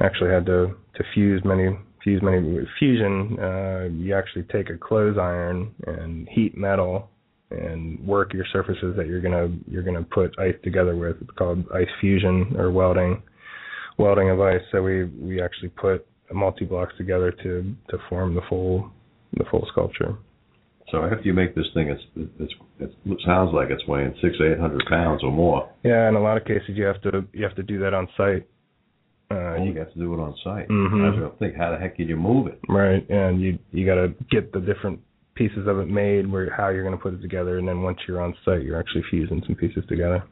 actually 0.00 0.30
had 0.30 0.46
to 0.46 0.76
to 0.94 1.04
fuse 1.14 1.42
many 1.44 1.76
fuse 2.04 2.22
many 2.22 2.66
fusion. 2.78 3.36
Uh, 3.38 3.88
you 3.92 4.14
actually 4.14 4.44
take 4.44 4.70
a 4.70 4.78
clothes 4.78 5.16
iron 5.18 5.74
and 5.86 6.28
heat 6.28 6.56
metal 6.56 7.10
and 7.50 7.98
work 8.06 8.32
your 8.32 8.44
surfaces 8.52 8.94
that 8.96 9.06
you're 9.06 9.20
gonna 9.20 9.48
you're 9.66 9.82
gonna 9.82 10.04
put 10.04 10.38
ice 10.38 10.54
together 10.62 10.96
with. 10.96 11.16
It's 11.20 11.30
called 11.36 11.64
ice 11.74 11.88
fusion 12.00 12.54
or 12.56 12.70
welding 12.70 13.22
welding 13.98 14.30
of 14.30 14.40
ice. 14.40 14.60
So 14.70 14.82
we 14.82 15.04
we 15.04 15.40
actually 15.40 15.70
put 15.70 16.06
multi 16.32 16.64
blocks 16.64 16.92
together 16.96 17.32
to 17.42 17.74
to 17.90 17.98
form 18.08 18.34
the 18.34 18.42
full 18.48 18.90
the 19.32 19.44
full 19.50 19.66
sculpture. 19.72 20.16
So 20.90 21.02
after 21.04 21.22
you 21.24 21.34
make 21.34 21.54
this 21.54 21.66
thing, 21.74 21.88
it's, 21.88 22.02
it's 22.38 22.52
it 22.80 23.18
sounds 23.26 23.52
like 23.52 23.70
it's 23.70 23.86
weighing 23.88 24.14
six 24.22 24.36
eight 24.40 24.58
hundred 24.60 24.82
pounds 24.88 25.22
or 25.24 25.32
more. 25.32 25.68
Yeah, 25.82 26.08
in 26.08 26.14
a 26.14 26.22
lot 26.22 26.36
of 26.36 26.44
cases 26.44 26.70
you 26.74 26.84
have 26.84 27.00
to 27.02 27.24
you 27.32 27.42
have 27.42 27.56
to 27.56 27.62
do 27.64 27.80
that 27.80 27.92
on 27.92 28.08
site. 28.16 28.46
Uh, 29.28 29.56
you 29.56 29.74
got 29.74 29.92
to 29.92 29.98
do 29.98 30.14
it 30.14 30.20
on 30.20 30.32
site. 30.44 30.68
Mhm. 30.68 31.04
I 31.04 31.10
was 31.10 31.18
gonna 31.18 31.30
think, 31.40 31.56
how 31.56 31.72
the 31.72 31.78
heck 31.78 31.96
can 31.96 32.06
you 32.06 32.14
move 32.16 32.46
it? 32.46 32.60
Right, 32.68 33.04
and 33.10 33.40
you 33.40 33.58
you 33.72 33.84
got 33.84 33.96
to 33.96 34.14
get 34.30 34.52
the 34.52 34.60
different 34.60 35.00
pieces 35.34 35.66
of 35.66 35.80
it 35.80 35.88
made, 35.88 36.30
where 36.30 36.48
how 36.56 36.68
you're 36.68 36.84
going 36.84 36.96
to 36.96 37.02
put 37.02 37.12
it 37.14 37.20
together, 37.20 37.58
and 37.58 37.66
then 37.66 37.82
once 37.82 37.98
you're 38.06 38.22
on 38.22 38.34
site, 38.44 38.62
you're 38.62 38.78
actually 38.78 39.02
fusing 39.10 39.42
some 39.44 39.56
pieces 39.56 39.84
together, 39.88 40.22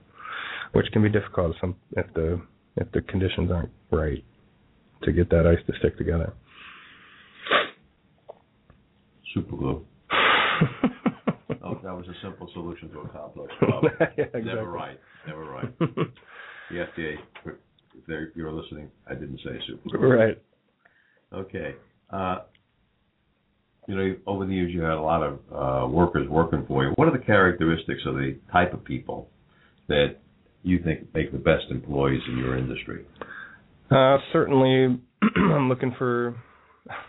which 0.73 0.87
can 0.93 1.03
be 1.03 1.11
difficult 1.11 1.51
if 1.55 1.61
some 1.61 1.75
if 1.97 2.07
the 2.15 2.41
if 2.77 2.91
the 2.93 3.01
conditions 3.03 3.51
aren't 3.51 3.71
right 3.91 4.23
to 5.03 5.11
get 5.13 5.29
that 5.31 5.47
ice 5.47 5.59
to 5.67 5.73
stick 5.81 5.99
together. 5.99 6.33
Super 9.35 9.57
glue. 9.57 9.85
Oh, 11.67 11.79
that 11.83 11.95
was 11.97 12.05
a 12.09 12.15
simple 12.23 12.49
solution 12.53 12.91
to 12.91 13.01
a 13.01 13.09
complex 13.09 13.53
problem. 13.59 13.91
yeah, 14.01 14.25
exactly. 14.25 14.43
Never 14.45 14.71
right. 14.71 15.01
Never 15.27 15.45
right. 15.45 15.73
The 16.71 16.77
FDA, 16.77 17.17
if 18.09 18.37
you're 18.37 18.53
listening, 18.53 18.91
I 19.09 19.15
didn't 19.15 19.39
say 19.45 19.51
super 19.67 19.99
right. 19.99 20.43
Okay. 21.33 21.75
Uh, 22.11 22.39
you 23.87 23.95
know, 23.95 24.17
over 24.27 24.47
the 24.47 24.53
years 24.55 24.73
you 24.73 24.81
had 24.81 24.93
a 24.93 25.01
lot 25.01 25.23
of 25.23 25.39
uh, 25.53 25.87
workers 25.89 26.27
working 26.29 26.65
for 26.67 26.85
you. 26.85 26.93
What 26.97 27.09
are 27.09 27.13
the 27.19 27.25
characteristics 27.25 28.01
of 28.07 28.15
the 28.15 28.39
type 28.51 28.73
of 28.73 28.83
people 28.85 29.29
that 29.89 30.17
you 30.63 30.79
think 30.83 31.15
make 31.15 31.33
the 31.33 31.39
best 31.39 31.65
employees 31.71 32.23
in 32.31 32.39
your 32.39 32.57
industry? 32.57 33.05
Uh, 33.91 34.17
certainly, 34.33 34.99
I'm 35.37 35.69
looking 35.69 35.95
for. 35.99 36.35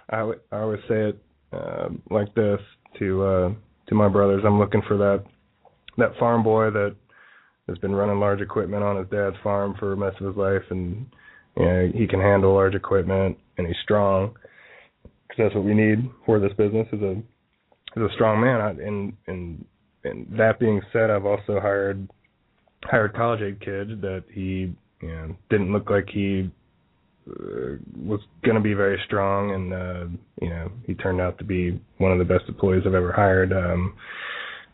I 0.10 0.32
I 0.52 0.58
always 0.60 0.82
say 0.90 1.10
it 1.10 1.24
uh, 1.54 1.90
like 2.10 2.34
this 2.36 2.60
to 3.00 3.24
uh, 3.24 3.54
to 3.88 3.96
my 3.96 4.08
brothers. 4.08 4.44
I'm 4.46 4.60
looking 4.60 4.82
for 4.88 4.98
that 4.98 5.24
that 5.98 6.18
farm 6.20 6.44
boy 6.44 6.72
that 6.72 6.96
has 7.68 7.78
been 7.80 7.96
running 7.96 8.20
large 8.20 8.42
equipment 8.42 8.84
on 8.84 8.98
his 8.98 9.08
dad's 9.10 9.36
farm 9.44 9.76
for 9.80 9.96
most 9.96 10.20
of 10.20 10.28
his 10.28 10.36
life, 10.36 10.64
and 10.70 11.06
you 11.58 11.66
know, 11.66 11.92
he 11.94 12.08
can 12.08 12.20
handle 12.20 12.54
large 12.54 12.76
equipment 12.76 13.38
and 13.58 13.68
he's 13.68 13.76
strong. 13.84 14.36
Because 15.04 15.46
that's 15.46 15.56
what 15.56 15.64
we 15.64 15.74
need 15.74 16.10
for 16.26 16.40
this 16.40 16.54
business 16.54 16.88
is 16.92 17.02
a 17.02 17.12
is 17.96 18.12
a 18.12 18.14
strong 18.14 18.42
man. 18.42 18.62
I, 18.62 18.70
and 18.70 19.14
and 19.28 19.66
and 20.04 20.28
that 20.38 20.60
being 20.60 20.82
said, 20.94 21.10
I've 21.10 21.26
also 21.26 21.60
hired 21.60 22.08
hired 22.84 23.16
college 23.16 23.42
age 23.42 23.60
kids 23.60 23.92
that 24.02 24.24
he 24.32 24.74
you 25.02 25.08
know 25.08 25.36
didn't 25.50 25.72
look 25.74 25.90
like 25.90 26.08
he 26.12 26.52
was 27.28 28.20
going 28.44 28.56
to 28.56 28.62
be 28.62 28.74
very 28.74 29.00
strong, 29.06 29.52
and 29.52 29.74
uh, 29.74 30.06
you 30.42 30.50
know 30.50 30.72
he 30.86 30.94
turned 30.94 31.22
out 31.22 31.38
to 31.40 31.44
be 31.44 31.82
one 31.98 32.12
of 32.12 32.20
the 32.20 32.26
best 32.26 32.46
employees 32.48 32.84
I've 32.86 32.94
ever 32.94 33.12
hired. 33.12 33.52
Um, 33.52 33.96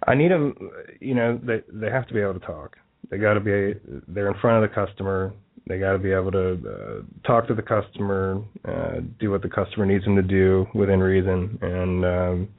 I 0.07 0.15
need 0.15 0.31
them, 0.31 0.55
you 0.99 1.13
know, 1.13 1.39
they 1.43 1.61
they 1.71 1.91
have 1.91 2.07
to 2.07 2.13
be 2.13 2.21
able 2.21 2.33
to 2.33 2.39
talk. 2.39 2.77
They 3.09 3.17
got 3.17 3.35
to 3.35 3.39
be 3.39 3.79
they're 4.07 4.29
in 4.29 4.39
front 4.39 4.63
of 4.63 4.69
the 4.69 4.75
customer. 4.75 5.33
They 5.67 5.77
got 5.77 5.93
to 5.93 5.99
be 5.99 6.11
able 6.11 6.31
to 6.31 6.53
uh, 6.53 7.27
talk 7.27 7.47
to 7.47 7.53
the 7.53 7.61
customer, 7.61 8.41
uh, 8.67 9.01
do 9.19 9.29
what 9.29 9.43
the 9.43 9.49
customer 9.49 9.85
needs 9.85 10.03
them 10.03 10.15
to 10.15 10.23
do 10.23 10.65
within 10.73 10.99
reason, 10.99 11.59
and 11.61 12.05
um, 12.05 12.49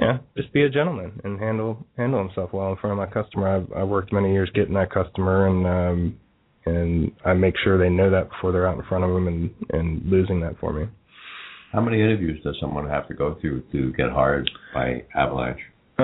yeah, 0.00 0.18
just 0.36 0.52
be 0.52 0.62
a 0.62 0.70
gentleman 0.70 1.20
and 1.24 1.38
handle 1.38 1.84
handle 1.96 2.20
himself 2.24 2.52
well 2.52 2.70
in 2.70 2.76
front 2.76 2.98
of 2.98 3.08
my 3.08 3.12
customer. 3.12 3.56
I've 3.56 3.72
I 3.72 3.82
worked 3.82 4.12
many 4.12 4.32
years 4.32 4.50
getting 4.54 4.74
that 4.74 4.92
customer, 4.92 5.48
and 5.48 5.66
um, 5.66 6.20
and 6.66 7.12
I 7.24 7.34
make 7.34 7.54
sure 7.62 7.78
they 7.78 7.90
know 7.90 8.10
that 8.10 8.30
before 8.30 8.52
they're 8.52 8.66
out 8.66 8.78
in 8.78 8.84
front 8.84 9.04
of 9.04 9.10
them 9.10 9.28
and 9.28 9.50
and 9.70 10.02
losing 10.10 10.40
that 10.40 10.58
for 10.58 10.72
me. 10.72 10.86
How 11.72 11.80
many 11.80 12.00
interviews 12.00 12.42
does 12.44 12.56
someone 12.60 12.88
have 12.88 13.08
to 13.08 13.14
go 13.14 13.36
through 13.40 13.62
to 13.72 13.92
get 13.94 14.10
hired 14.10 14.48
by 14.72 15.02
Avalanche? 15.14 15.60
Uh, 15.98 16.02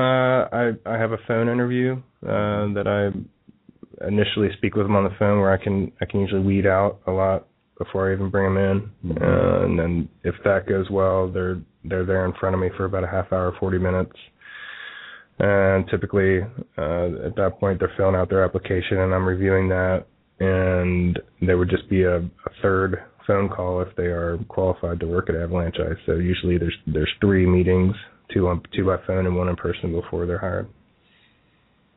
I 0.52 0.72
I 0.86 0.98
have 0.98 1.12
a 1.12 1.18
phone 1.28 1.48
interview 1.48 1.96
uh, 2.24 2.72
that 2.74 2.86
I 2.86 4.06
initially 4.06 4.48
speak 4.56 4.74
with 4.74 4.86
them 4.86 4.96
on 4.96 5.04
the 5.04 5.14
phone, 5.18 5.40
where 5.40 5.52
I 5.52 5.62
can 5.62 5.92
I 6.00 6.04
can 6.06 6.20
usually 6.20 6.42
weed 6.42 6.66
out 6.66 7.00
a 7.06 7.10
lot 7.10 7.46
before 7.78 8.10
I 8.10 8.14
even 8.14 8.28
bring 8.30 8.52
them 8.52 8.58
in, 8.58 8.90
Mhm. 9.12 9.22
uh, 9.22 9.64
and 9.64 9.78
then 9.78 10.08
if 10.22 10.34
that 10.44 10.66
goes 10.66 10.90
well, 10.90 11.28
they're 11.28 11.58
they're 11.84 12.04
there 12.04 12.26
in 12.26 12.32
front 12.34 12.54
of 12.54 12.60
me 12.60 12.68
for 12.76 12.84
about 12.84 13.04
a 13.04 13.06
half 13.06 13.32
hour, 13.32 13.52
forty 13.58 13.78
minutes. 13.78 14.12
And 15.38 15.88
typically, 15.88 16.42
uh, 16.76 17.08
at 17.24 17.34
that 17.36 17.56
point, 17.58 17.78
they're 17.78 17.92
filling 17.96 18.14
out 18.14 18.28
their 18.28 18.44
application, 18.44 18.98
and 18.98 19.14
I'm 19.14 19.26
reviewing 19.26 19.68
that. 19.70 20.04
And 20.40 21.18
there 21.42 21.58
would 21.58 21.68
just 21.70 21.88
be 21.88 22.02
a, 22.02 22.16
a 22.16 22.50
third 22.62 23.02
phone 23.26 23.48
call 23.48 23.82
if 23.82 23.94
they 23.96 24.04
are 24.04 24.38
qualified 24.48 24.98
to 25.00 25.06
work 25.06 25.28
at 25.28 25.36
Avalanche 25.36 25.76
Ice. 25.78 25.98
So 26.06 26.14
usually, 26.14 26.58
there's 26.58 26.76
there's 26.86 27.10
three 27.20 27.46
meetings, 27.46 27.94
two 28.32 28.48
on 28.48 28.62
two 28.74 28.86
by 28.86 28.96
phone 29.06 29.26
and 29.26 29.36
one 29.36 29.48
in 29.48 29.56
person 29.56 29.92
before 29.92 30.26
they're 30.26 30.38
hired. 30.38 30.68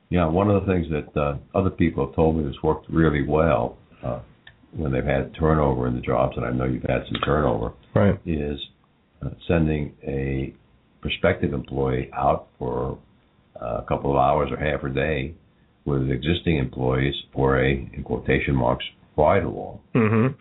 Yeah, 0.09 0.27
one 0.27 0.49
of 0.49 0.61
the 0.63 0.71
things 0.71 0.87
that 0.91 1.19
uh, 1.19 1.37
other 1.57 1.71
people 1.71 2.05
have 2.05 2.15
told 2.15 2.37
me 2.37 2.43
has 2.43 2.53
worked 2.61 2.87
really 2.89 3.25
well 3.27 3.77
uh, 4.03 4.19
when 4.75 4.91
they've 4.91 5.03
had 5.03 5.33
turnover 5.39 5.87
in 5.87 5.95
the 5.95 6.01
jobs, 6.01 6.33
and 6.37 6.45
I 6.45 6.51
know 6.51 6.65
you've 6.65 6.83
had 6.83 7.03
some 7.11 7.19
turnover, 7.25 7.73
Right. 7.95 8.19
is 8.25 8.59
uh, 9.25 9.29
sending 9.47 9.93
a 10.03 10.53
prospective 11.01 11.53
employee 11.53 12.11
out 12.13 12.47
for 12.59 12.99
uh, 13.59 13.77
a 13.77 13.85
couple 13.87 14.11
of 14.11 14.17
hours 14.17 14.51
or 14.51 14.57
half 14.57 14.83
a 14.83 14.89
day 14.89 15.33
with 15.85 16.09
existing 16.09 16.57
employees 16.57 17.15
for 17.33 17.59
a, 17.59 17.71
in 17.93 18.03
quotation 18.03 18.55
marks, 18.55 18.85
ride 19.17 19.43
along. 19.43 19.79
Mhm. 19.93 20.35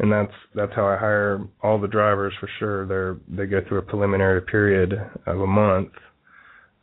And 0.00 0.12
that's 0.12 0.32
that's 0.54 0.72
how 0.74 0.86
I 0.86 0.96
hire 0.96 1.40
all 1.62 1.78
the 1.78 1.88
drivers 1.88 2.32
for 2.40 2.48
sure. 2.58 2.86
They're 2.86 3.16
they 3.28 3.46
go 3.46 3.60
through 3.66 3.78
a 3.78 3.82
preliminary 3.82 4.40
period 4.42 4.92
of 5.26 5.40
a 5.40 5.46
month 5.46 5.90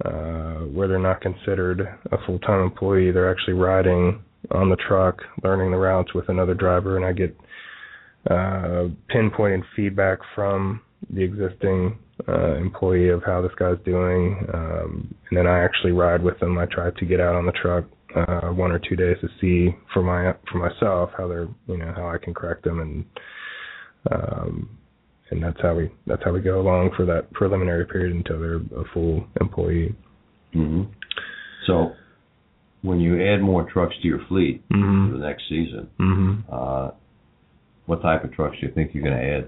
uh 0.03 0.65
where 0.73 0.87
they're 0.87 0.99
not 0.99 1.21
considered 1.21 1.79
a 2.11 2.17
full-time 2.25 2.61
employee. 2.61 3.11
They're 3.11 3.31
actually 3.31 3.53
riding 3.53 4.21
on 4.51 4.69
the 4.69 4.75
truck, 4.87 5.21
learning 5.43 5.71
the 5.71 5.77
routes 5.77 6.13
with 6.13 6.27
another 6.29 6.53
driver 6.53 6.97
and 6.97 7.05
I 7.05 7.13
get 7.13 7.35
uh 8.29 8.87
pinpointed 9.07 9.63
feedback 9.75 10.19
from 10.33 10.81
the 11.09 11.23
existing 11.23 11.97
uh 12.27 12.55
employee 12.55 13.09
of 13.09 13.23
how 13.23 13.41
this 13.41 13.55
guy's 13.57 13.77
doing 13.85 14.45
um 14.53 15.13
and 15.29 15.37
then 15.37 15.47
I 15.47 15.63
actually 15.63 15.91
ride 15.93 16.21
with 16.21 16.39
them. 16.39 16.57
I 16.57 16.65
try 16.65 16.91
to 16.91 17.05
get 17.05 17.21
out 17.21 17.35
on 17.35 17.45
the 17.45 17.53
truck 17.53 17.85
uh 18.15 18.49
one 18.49 18.71
or 18.71 18.79
two 18.79 18.95
days 18.95 19.17
to 19.21 19.27
see 19.41 19.75
for 19.93 20.01
my 20.01 20.33
for 20.51 20.57
myself 20.57 21.09
how 21.17 21.27
they're 21.27 21.47
you 21.67 21.77
know 21.77 21.93
how 21.95 22.07
I 22.09 22.17
can 22.17 22.33
correct 22.33 22.63
them 22.63 22.79
and 22.79 23.05
um 24.11 24.69
and 25.31 25.43
that's 25.43 25.59
how 25.61 25.75
we 25.75 25.91
that's 26.07 26.23
how 26.23 26.31
we 26.31 26.41
go 26.41 26.61
along 26.61 26.91
for 26.95 27.05
that 27.05 27.31
preliminary 27.33 27.85
period 27.85 28.15
until 28.15 28.39
they're 28.39 28.79
a 28.79 28.83
full 28.93 29.25
employee. 29.41 29.95
hmm 30.53 30.83
So, 31.67 31.93
when 32.83 32.99
you 32.99 33.19
add 33.27 33.41
more 33.41 33.67
trucks 33.71 33.95
to 34.01 34.07
your 34.07 34.19
fleet 34.27 34.61
for 34.69 34.77
Mhm. 34.77 35.11
the 35.13 35.17
next 35.17 35.49
season, 35.49 35.89
Mhm. 35.99 36.43
uh, 36.47 36.91
what 37.87 38.03
type 38.03 38.23
of 38.23 38.31
trucks 38.33 38.59
do 38.59 38.67
you 38.67 38.71
think 38.73 38.93
you're 38.93 39.03
going 39.03 39.17
to 39.17 39.23
add? 39.23 39.47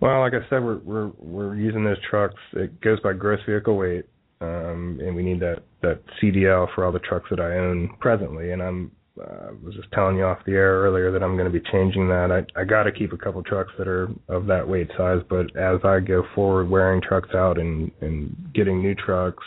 Well, 0.00 0.18
like 0.20 0.34
I 0.34 0.44
said, 0.50 0.64
we're 0.64 0.78
we're 0.78 1.10
we're 1.20 1.54
using 1.54 1.84
those 1.84 2.00
trucks. 2.00 2.40
It 2.54 2.80
goes 2.80 2.98
by 3.00 3.12
gross 3.12 3.40
vehicle 3.46 3.76
weight, 3.76 4.06
um, 4.44 5.00
and 5.02 5.14
we 5.14 5.22
need 5.22 5.40
that 5.40 5.62
that 5.82 6.00
CDL 6.20 6.72
for 6.74 6.84
all 6.84 6.92
the 6.92 6.98
trucks 6.98 7.26
that 7.30 7.40
I 7.40 7.58
own 7.58 7.90
presently. 8.00 8.52
And 8.52 8.62
I'm 8.62 8.90
uh, 9.20 9.52
was 9.62 9.74
just 9.74 9.90
telling 9.92 10.16
you 10.16 10.24
off 10.24 10.38
the 10.44 10.52
air 10.52 10.80
earlier 10.80 11.12
that 11.12 11.22
I'm 11.22 11.36
going 11.36 11.50
to 11.50 11.58
be 11.58 11.64
changing 11.70 12.08
that. 12.08 12.32
I 12.32 12.60
I 12.60 12.64
got 12.64 12.84
to 12.84 12.92
keep 12.92 13.12
a 13.12 13.16
couple 13.16 13.42
trucks 13.42 13.72
that 13.78 13.86
are 13.86 14.08
of 14.28 14.46
that 14.46 14.66
weight 14.66 14.90
size, 14.96 15.20
but 15.28 15.54
as 15.56 15.78
I 15.84 16.00
go 16.00 16.24
forward, 16.34 16.68
wearing 16.68 17.00
trucks 17.00 17.30
out 17.34 17.58
and 17.58 17.90
and 18.00 18.34
getting 18.54 18.82
new 18.82 18.94
trucks, 18.94 19.44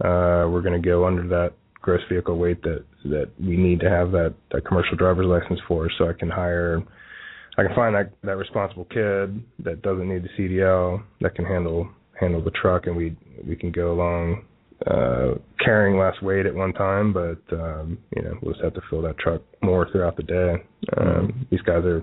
uh, 0.00 0.48
we're 0.48 0.62
going 0.62 0.80
to 0.80 0.86
go 0.86 1.06
under 1.06 1.26
that 1.28 1.52
gross 1.74 2.00
vehicle 2.10 2.38
weight 2.38 2.62
that 2.62 2.84
that 3.04 3.30
we 3.38 3.56
need 3.56 3.80
to 3.80 3.90
have 3.90 4.12
that 4.12 4.34
that 4.52 4.64
commercial 4.64 4.96
driver's 4.96 5.26
license 5.26 5.60
for, 5.68 5.90
so 5.98 6.08
I 6.08 6.12
can 6.12 6.30
hire. 6.30 6.82
I 7.58 7.64
can 7.64 7.74
find 7.74 7.94
that 7.94 8.12
that 8.22 8.38
responsible 8.38 8.86
kid 8.86 9.42
that 9.58 9.82
doesn't 9.82 10.08
need 10.08 10.22
the 10.22 10.30
CDL 10.38 11.02
that 11.20 11.34
can 11.34 11.44
handle 11.44 11.90
handle 12.20 12.42
the 12.42 12.50
truck, 12.50 12.86
and 12.86 12.96
we 12.96 13.16
we 13.46 13.56
can 13.56 13.72
go 13.72 13.92
along 13.92 14.44
uh, 14.86 15.34
carrying 15.62 15.98
less 15.98 16.14
weight 16.22 16.46
at 16.46 16.54
one 16.54 16.72
time, 16.72 17.12
but 17.12 17.40
um, 17.52 17.98
you 18.16 18.22
know 18.22 18.34
we'll 18.42 18.52
just 18.52 18.64
have 18.64 18.74
to 18.74 18.80
fill 18.88 19.02
that 19.02 19.18
truck 19.18 19.42
more 19.62 19.90
throughout 19.90 20.16
the 20.16 20.22
day. 20.22 20.54
Um, 20.96 21.06
mm-hmm. 21.06 21.42
These 21.50 21.62
guys 21.62 21.84
are 21.84 22.02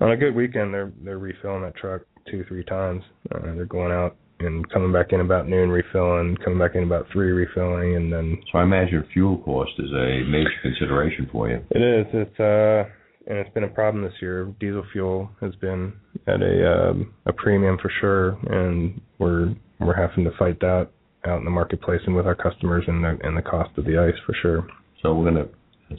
on 0.00 0.12
a 0.12 0.16
good 0.16 0.34
weekend. 0.34 0.74
They're 0.74 0.92
they're 1.04 1.18
refilling 1.18 1.62
that 1.62 1.76
truck 1.76 2.02
two 2.30 2.44
three 2.48 2.64
times. 2.64 3.02
Uh, 3.32 3.54
they're 3.54 3.66
going 3.66 3.92
out 3.92 4.16
and 4.40 4.68
coming 4.70 4.92
back 4.92 5.12
in 5.12 5.20
about 5.20 5.48
noon 5.48 5.70
refilling, 5.70 6.36
coming 6.44 6.58
back 6.58 6.74
in 6.74 6.82
about 6.82 7.06
three 7.12 7.30
refilling, 7.30 7.96
and 7.96 8.12
then. 8.12 8.38
So 8.50 8.58
I 8.58 8.64
imagine 8.64 9.04
fuel 9.12 9.38
cost 9.38 9.72
is 9.78 9.90
a 9.92 10.24
major 10.28 10.50
consideration 10.62 11.28
for 11.30 11.48
you. 11.48 11.64
It 11.70 11.82
is. 11.82 12.06
It's 12.12 12.40
uh, 12.40 12.90
and 13.26 13.38
it's 13.38 13.52
been 13.54 13.64
a 13.64 13.68
problem 13.68 14.04
this 14.04 14.14
year. 14.20 14.52
Diesel 14.60 14.84
fuel 14.92 15.30
has 15.40 15.54
been 15.56 15.92
at 16.26 16.42
a 16.42 16.90
um, 16.90 17.14
a 17.26 17.32
premium 17.32 17.78
for 17.80 17.90
sure, 18.00 18.38
and 18.50 19.00
we're 19.18 19.54
we're 19.80 19.96
having 19.96 20.24
to 20.24 20.36
fight 20.38 20.60
that 20.60 20.88
out 21.26 21.38
in 21.38 21.44
the 21.44 21.50
marketplace 21.50 22.00
and 22.06 22.14
with 22.14 22.26
our 22.26 22.34
customers 22.34 22.84
and 22.86 23.02
the 23.02 23.18
and 23.22 23.36
the 23.36 23.42
cost 23.42 23.70
of 23.78 23.84
the 23.84 23.98
ice 23.98 24.18
for 24.26 24.34
sure. 24.42 24.66
So 25.02 25.14
we're 25.14 25.30
going 25.30 25.46
to 25.46 25.48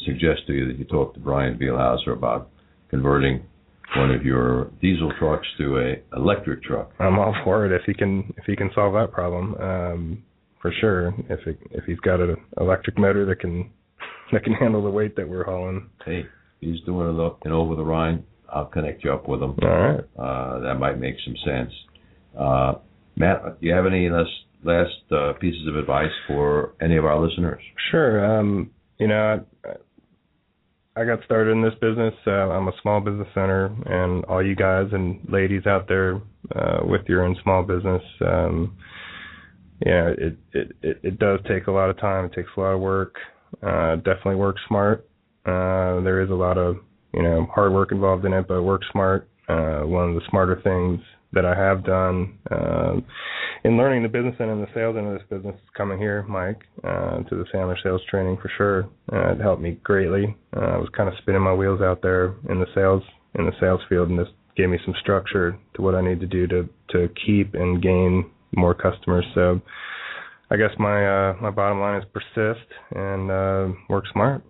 suggest 0.05 0.47
to 0.47 0.53
you 0.53 0.67
that 0.67 0.79
you 0.79 0.85
talk 0.85 1.13
to 1.13 1.19
Brian 1.19 1.57
Bielhauser 1.57 2.13
about 2.13 2.49
converting 2.89 3.43
one 3.97 4.11
of 4.11 4.25
your 4.25 4.71
diesel 4.81 5.11
trucks 5.19 5.47
to 5.57 5.77
a 5.77 6.17
electric 6.17 6.63
truck. 6.63 6.91
I'm 6.99 7.19
all 7.19 7.35
for 7.43 7.65
it 7.65 7.71
if 7.71 7.83
he 7.85 7.93
can 7.93 8.33
if 8.37 8.45
he 8.45 8.55
can 8.55 8.71
solve 8.73 8.93
that 8.93 9.11
problem. 9.11 9.55
Um, 9.55 10.23
for 10.63 10.73
sure. 10.79 11.13
If 11.29 11.45
it, 11.45 11.59
if 11.71 11.83
he's 11.83 11.99
got 11.99 12.21
an 12.21 12.37
electric 12.59 12.97
motor 12.97 13.25
that 13.25 13.39
can 13.39 13.69
that 14.31 14.43
can 14.43 14.53
handle 14.53 14.81
the 14.81 14.89
weight 14.89 15.15
that 15.17 15.29
we're 15.29 15.43
hauling. 15.43 15.89
Hey, 16.03 16.25
he's 16.63 16.81
doing 16.85 17.15
it 17.15 17.21
up 17.21 17.39
and 17.43 17.53
over 17.53 17.75
the 17.75 17.83
Rhine. 17.83 18.23
I'll 18.51 18.65
connect 18.65 19.03
you 19.03 19.11
up 19.11 19.27
with 19.27 19.41
him. 19.41 19.55
All 19.61 19.69
right. 19.69 20.03
Uh, 20.17 20.59
that 20.59 20.75
might 20.75 20.99
make 20.99 21.15
some 21.25 21.35
sense. 21.45 21.71
Uh, 22.39 22.73
Matt, 23.15 23.59
do 23.59 23.67
you 23.67 23.73
have 23.73 23.85
any 23.85 24.09
last 24.09 24.29
last 24.63 25.11
uh, 25.11 25.33
pieces 25.39 25.67
of 25.67 25.75
advice 25.75 26.11
for 26.27 26.73
any 26.81 26.97
of 26.97 27.05
our 27.05 27.19
listeners? 27.19 27.61
Sure. 27.91 28.39
Um, 28.39 28.71
you 28.99 29.07
know, 29.07 29.43
I, 29.65 31.01
I 31.01 31.05
got 31.05 31.23
started 31.25 31.51
in 31.51 31.63
this 31.63 31.73
business. 31.81 32.13
Uh, 32.25 32.49
I'm 32.49 32.67
a 32.67 32.73
small 32.81 33.01
business 33.01 33.27
owner, 33.35 33.75
and 33.85 34.23
all 34.25 34.45
you 34.45 34.55
guys 34.55 34.87
and 34.91 35.19
ladies 35.27 35.65
out 35.65 35.87
there 35.87 36.21
uh, 36.55 36.79
with 36.83 37.01
your 37.07 37.23
own 37.23 37.35
small 37.43 37.63
business, 37.63 38.03
um, 38.25 38.77
yeah, 39.85 40.09
it, 40.17 40.37
it 40.53 40.71
it 40.81 40.99
it 41.03 41.19
does 41.19 41.39
take 41.47 41.67
a 41.67 41.71
lot 41.71 41.89
of 41.89 41.99
time. 41.99 42.25
It 42.25 42.33
takes 42.33 42.49
a 42.55 42.59
lot 42.59 42.73
of 42.73 42.79
work. 42.79 43.15
Uh, 43.61 43.95
definitely 43.97 44.35
work 44.35 44.55
smart. 44.67 45.07
Uh, 45.45 46.01
there 46.01 46.21
is 46.21 46.29
a 46.29 46.33
lot 46.33 46.57
of 46.57 46.77
you 47.13 47.21
know 47.21 47.47
hard 47.53 47.73
work 47.73 47.91
involved 47.91 48.25
in 48.25 48.33
it, 48.33 48.47
but 48.47 48.63
work 48.63 48.81
smart. 48.91 49.27
Uh, 49.47 49.81
one 49.81 50.09
of 50.09 50.15
the 50.15 50.21
smarter 50.29 50.59
things 50.63 50.99
that 51.33 51.45
I 51.45 51.55
have 51.55 51.83
done 51.83 52.37
uh, 52.49 52.93
in 53.63 53.77
learning 53.77 54.03
the 54.03 54.09
business 54.09 54.35
and 54.39 54.51
in 54.51 54.61
the 54.61 54.67
sales 54.73 54.95
end 54.97 55.07
of 55.07 55.13
this 55.13 55.27
business 55.29 55.55
is 55.55 55.69
coming 55.75 55.97
here, 55.97 56.23
Mike, 56.23 56.61
uh, 56.83 57.19
to 57.23 57.35
the 57.35 57.45
Sandler 57.53 57.75
sales 57.81 58.01
training 58.09 58.37
for 58.41 58.51
sure. 58.57 58.83
Uh, 59.11 59.33
it 59.33 59.41
helped 59.41 59.61
me 59.61 59.79
greatly. 59.83 60.35
Uh, 60.55 60.59
I 60.59 60.77
was 60.77 60.89
kind 60.95 61.09
of 61.09 61.15
spinning 61.21 61.41
my 61.41 61.53
wheels 61.53 61.81
out 61.81 62.01
there 62.01 62.35
in 62.49 62.59
the 62.59 62.67
sales 62.75 63.03
in 63.35 63.45
the 63.45 63.53
sales 63.59 63.81
field, 63.89 64.09
and 64.09 64.19
this 64.19 64.27
gave 64.55 64.69
me 64.69 64.77
some 64.85 64.93
structure 65.01 65.57
to 65.75 65.81
what 65.81 65.95
I 65.95 66.01
need 66.01 66.19
to 66.19 66.27
do 66.27 66.47
to 66.47 66.69
to 66.91 67.09
keep 67.25 67.55
and 67.55 67.81
gain 67.81 68.29
more 68.55 68.75
customers. 68.75 69.25
So, 69.33 69.59
I 70.51 70.57
guess 70.57 70.71
my 70.77 71.31
uh, 71.31 71.35
my 71.41 71.49
bottom 71.49 71.79
line 71.79 71.99
is 71.99 72.07
persist 72.13 72.67
and 72.91 73.31
uh, 73.31 73.67
work 73.89 74.05
smart. 74.13 74.43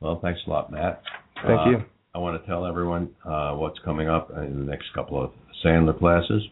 Well, 0.00 0.18
thanks 0.22 0.40
a 0.46 0.50
lot, 0.50 0.70
Matt. 0.70 1.02
Thank 1.46 1.60
uh, 1.60 1.70
you. 1.70 1.84
I 2.14 2.18
want 2.18 2.40
to 2.40 2.46
tell 2.46 2.66
everyone 2.66 3.10
uh, 3.24 3.52
what's 3.52 3.78
coming 3.84 4.08
up 4.08 4.30
in 4.30 4.58
the 4.58 4.70
next 4.70 4.86
couple 4.94 5.22
of 5.22 5.32
Sandler 5.64 5.98
classes. 5.98 6.42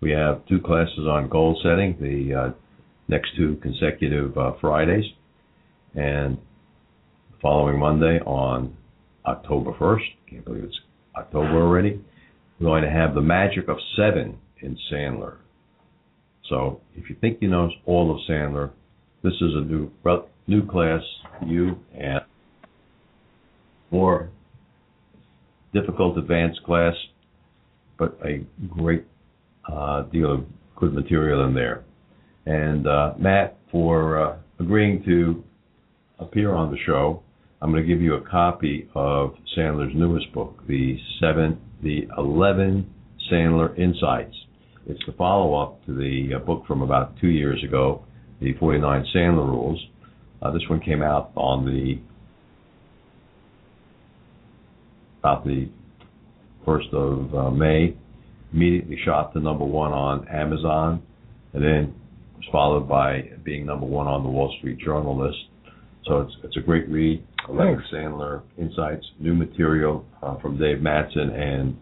We 0.00 0.10
have 0.10 0.46
two 0.46 0.60
classes 0.60 1.06
on 1.08 1.28
goal 1.28 1.58
setting, 1.62 1.96
the 2.00 2.34
uh, 2.34 2.50
next 3.08 3.30
two 3.36 3.56
consecutive 3.62 4.36
uh, 4.36 4.52
Fridays, 4.60 5.04
and 5.94 6.36
the 6.36 7.38
following 7.40 7.78
Monday 7.78 8.18
on 8.20 8.76
October 9.24 9.72
1st. 9.72 10.04
Can't 10.28 10.44
believe 10.44 10.64
it's 10.64 10.80
October 11.16 11.62
already. 11.62 12.02
We're 12.60 12.66
going 12.66 12.82
to 12.82 12.90
have 12.90 13.14
the 13.14 13.22
magic 13.22 13.68
of 13.68 13.78
seven 13.96 14.38
in 14.60 14.76
Sandler. 14.92 15.36
So 16.48 16.80
if 16.94 17.08
you 17.10 17.16
think 17.20 17.38
you 17.40 17.48
know 17.48 17.70
all 17.86 18.10
of 18.10 18.18
Sandler, 18.28 18.70
this 19.22 19.34
is 19.34 19.54
a 19.54 19.60
new 19.60 19.90
new 20.46 20.66
class 20.66 21.00
you 21.44 21.76
and 21.98 22.20
more 23.90 24.30
difficult 25.72 26.18
advanced 26.18 26.62
class, 26.64 26.94
but 27.98 28.18
a 28.24 28.44
great 28.68 29.04
uh, 29.70 30.02
deal 30.02 30.32
of 30.32 30.44
good 30.76 30.92
material 30.92 31.46
in 31.46 31.54
there. 31.54 31.84
And 32.46 32.86
uh, 32.86 33.14
Matt, 33.18 33.58
for 33.70 34.20
uh, 34.20 34.36
agreeing 34.60 35.02
to 35.04 35.42
appear 36.18 36.54
on 36.54 36.70
the 36.70 36.78
show, 36.86 37.22
I'm 37.60 37.70
going 37.72 37.82
to 37.82 37.88
give 37.88 38.02
you 38.02 38.14
a 38.14 38.20
copy 38.20 38.88
of 38.94 39.34
Sandler's 39.56 39.94
newest 39.94 40.32
book, 40.32 40.62
the 40.68 40.98
seven, 41.20 41.58
the 41.82 42.06
eleven 42.16 42.92
Sandler 43.30 43.76
Insights. 43.78 44.34
It's 44.86 45.00
the 45.06 45.12
follow-up 45.12 45.84
to 45.86 45.94
the 45.94 46.36
uh, 46.36 46.38
book 46.38 46.64
from 46.66 46.82
about 46.82 47.18
two 47.20 47.28
years 47.28 47.62
ago, 47.64 48.04
the 48.40 48.52
49 48.54 49.06
Sandler 49.14 49.46
Rules. 49.46 49.84
Uh, 50.40 50.52
this 50.52 50.62
one 50.68 50.80
came 50.80 51.02
out 51.02 51.32
on 51.34 51.64
the 51.64 51.98
about 55.26 55.44
the 55.44 55.68
first 56.64 56.86
of 56.92 57.34
uh, 57.34 57.50
May. 57.50 57.96
Immediately 58.52 58.98
shot 59.04 59.32
to 59.32 59.40
number 59.40 59.64
one 59.64 59.92
on 59.92 60.26
Amazon, 60.28 61.02
and 61.52 61.62
then 61.62 61.94
was 62.36 62.44
followed 62.52 62.88
by 62.88 63.30
being 63.44 63.66
number 63.66 63.86
one 63.86 64.06
on 64.06 64.22
the 64.22 64.28
Wall 64.28 64.54
Street 64.58 64.78
Journal 64.78 65.18
list. 65.18 65.36
So 66.04 66.20
it's 66.20 66.32
it's 66.44 66.56
a 66.56 66.60
great 66.60 66.88
read. 66.88 67.26
Leonard 67.48 67.82
Sandler 67.92 68.42
Insights, 68.56 69.04
new 69.18 69.34
material 69.34 70.04
uh, 70.22 70.38
from 70.40 70.58
Dave 70.58 70.78
Mattson 70.78 71.32
and 71.32 71.76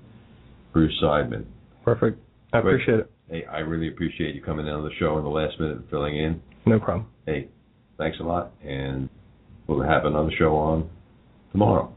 Bruce 0.72 0.94
Seidman. 1.02 1.44
Perfect. 1.84 2.18
I 2.52 2.62
great. 2.62 2.74
appreciate 2.74 3.00
it. 3.00 3.10
Hey, 3.28 3.44
I 3.44 3.58
really 3.58 3.88
appreciate 3.88 4.34
you 4.34 4.42
coming 4.42 4.66
in 4.66 4.72
on 4.72 4.84
the 4.84 4.94
show 4.98 5.18
in 5.18 5.24
the 5.24 5.30
last 5.30 5.60
minute 5.60 5.76
and 5.76 5.90
filling 5.90 6.16
in. 6.16 6.42
No 6.66 6.78
problem. 6.78 7.08
Hey, 7.26 7.48
thanks 7.98 8.16
a 8.20 8.22
lot, 8.22 8.52
and 8.62 9.10
we'll 9.66 9.82
have 9.82 10.06
another 10.06 10.30
show 10.38 10.56
on 10.56 10.88
tomorrow. 11.52 11.94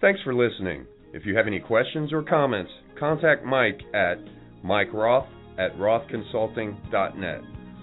Thanks 0.00 0.20
for 0.22 0.34
listening. 0.34 0.86
If 1.12 1.26
you 1.26 1.36
have 1.36 1.46
any 1.46 1.60
questions 1.60 2.12
or 2.12 2.22
comments, 2.22 2.70
contact 2.98 3.44
Mike 3.44 3.80
at 3.94 4.18
Mike 4.62 4.92
Roth 4.92 5.26
at 5.58 5.76
rothconsulting.net 5.76 7.40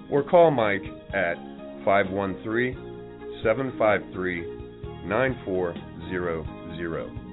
or 0.10 0.24
call 0.24 0.52
Mike 0.52 0.84
at 1.14 1.36
513 1.84 3.42
753 3.44 5.06
9400. 5.06 7.27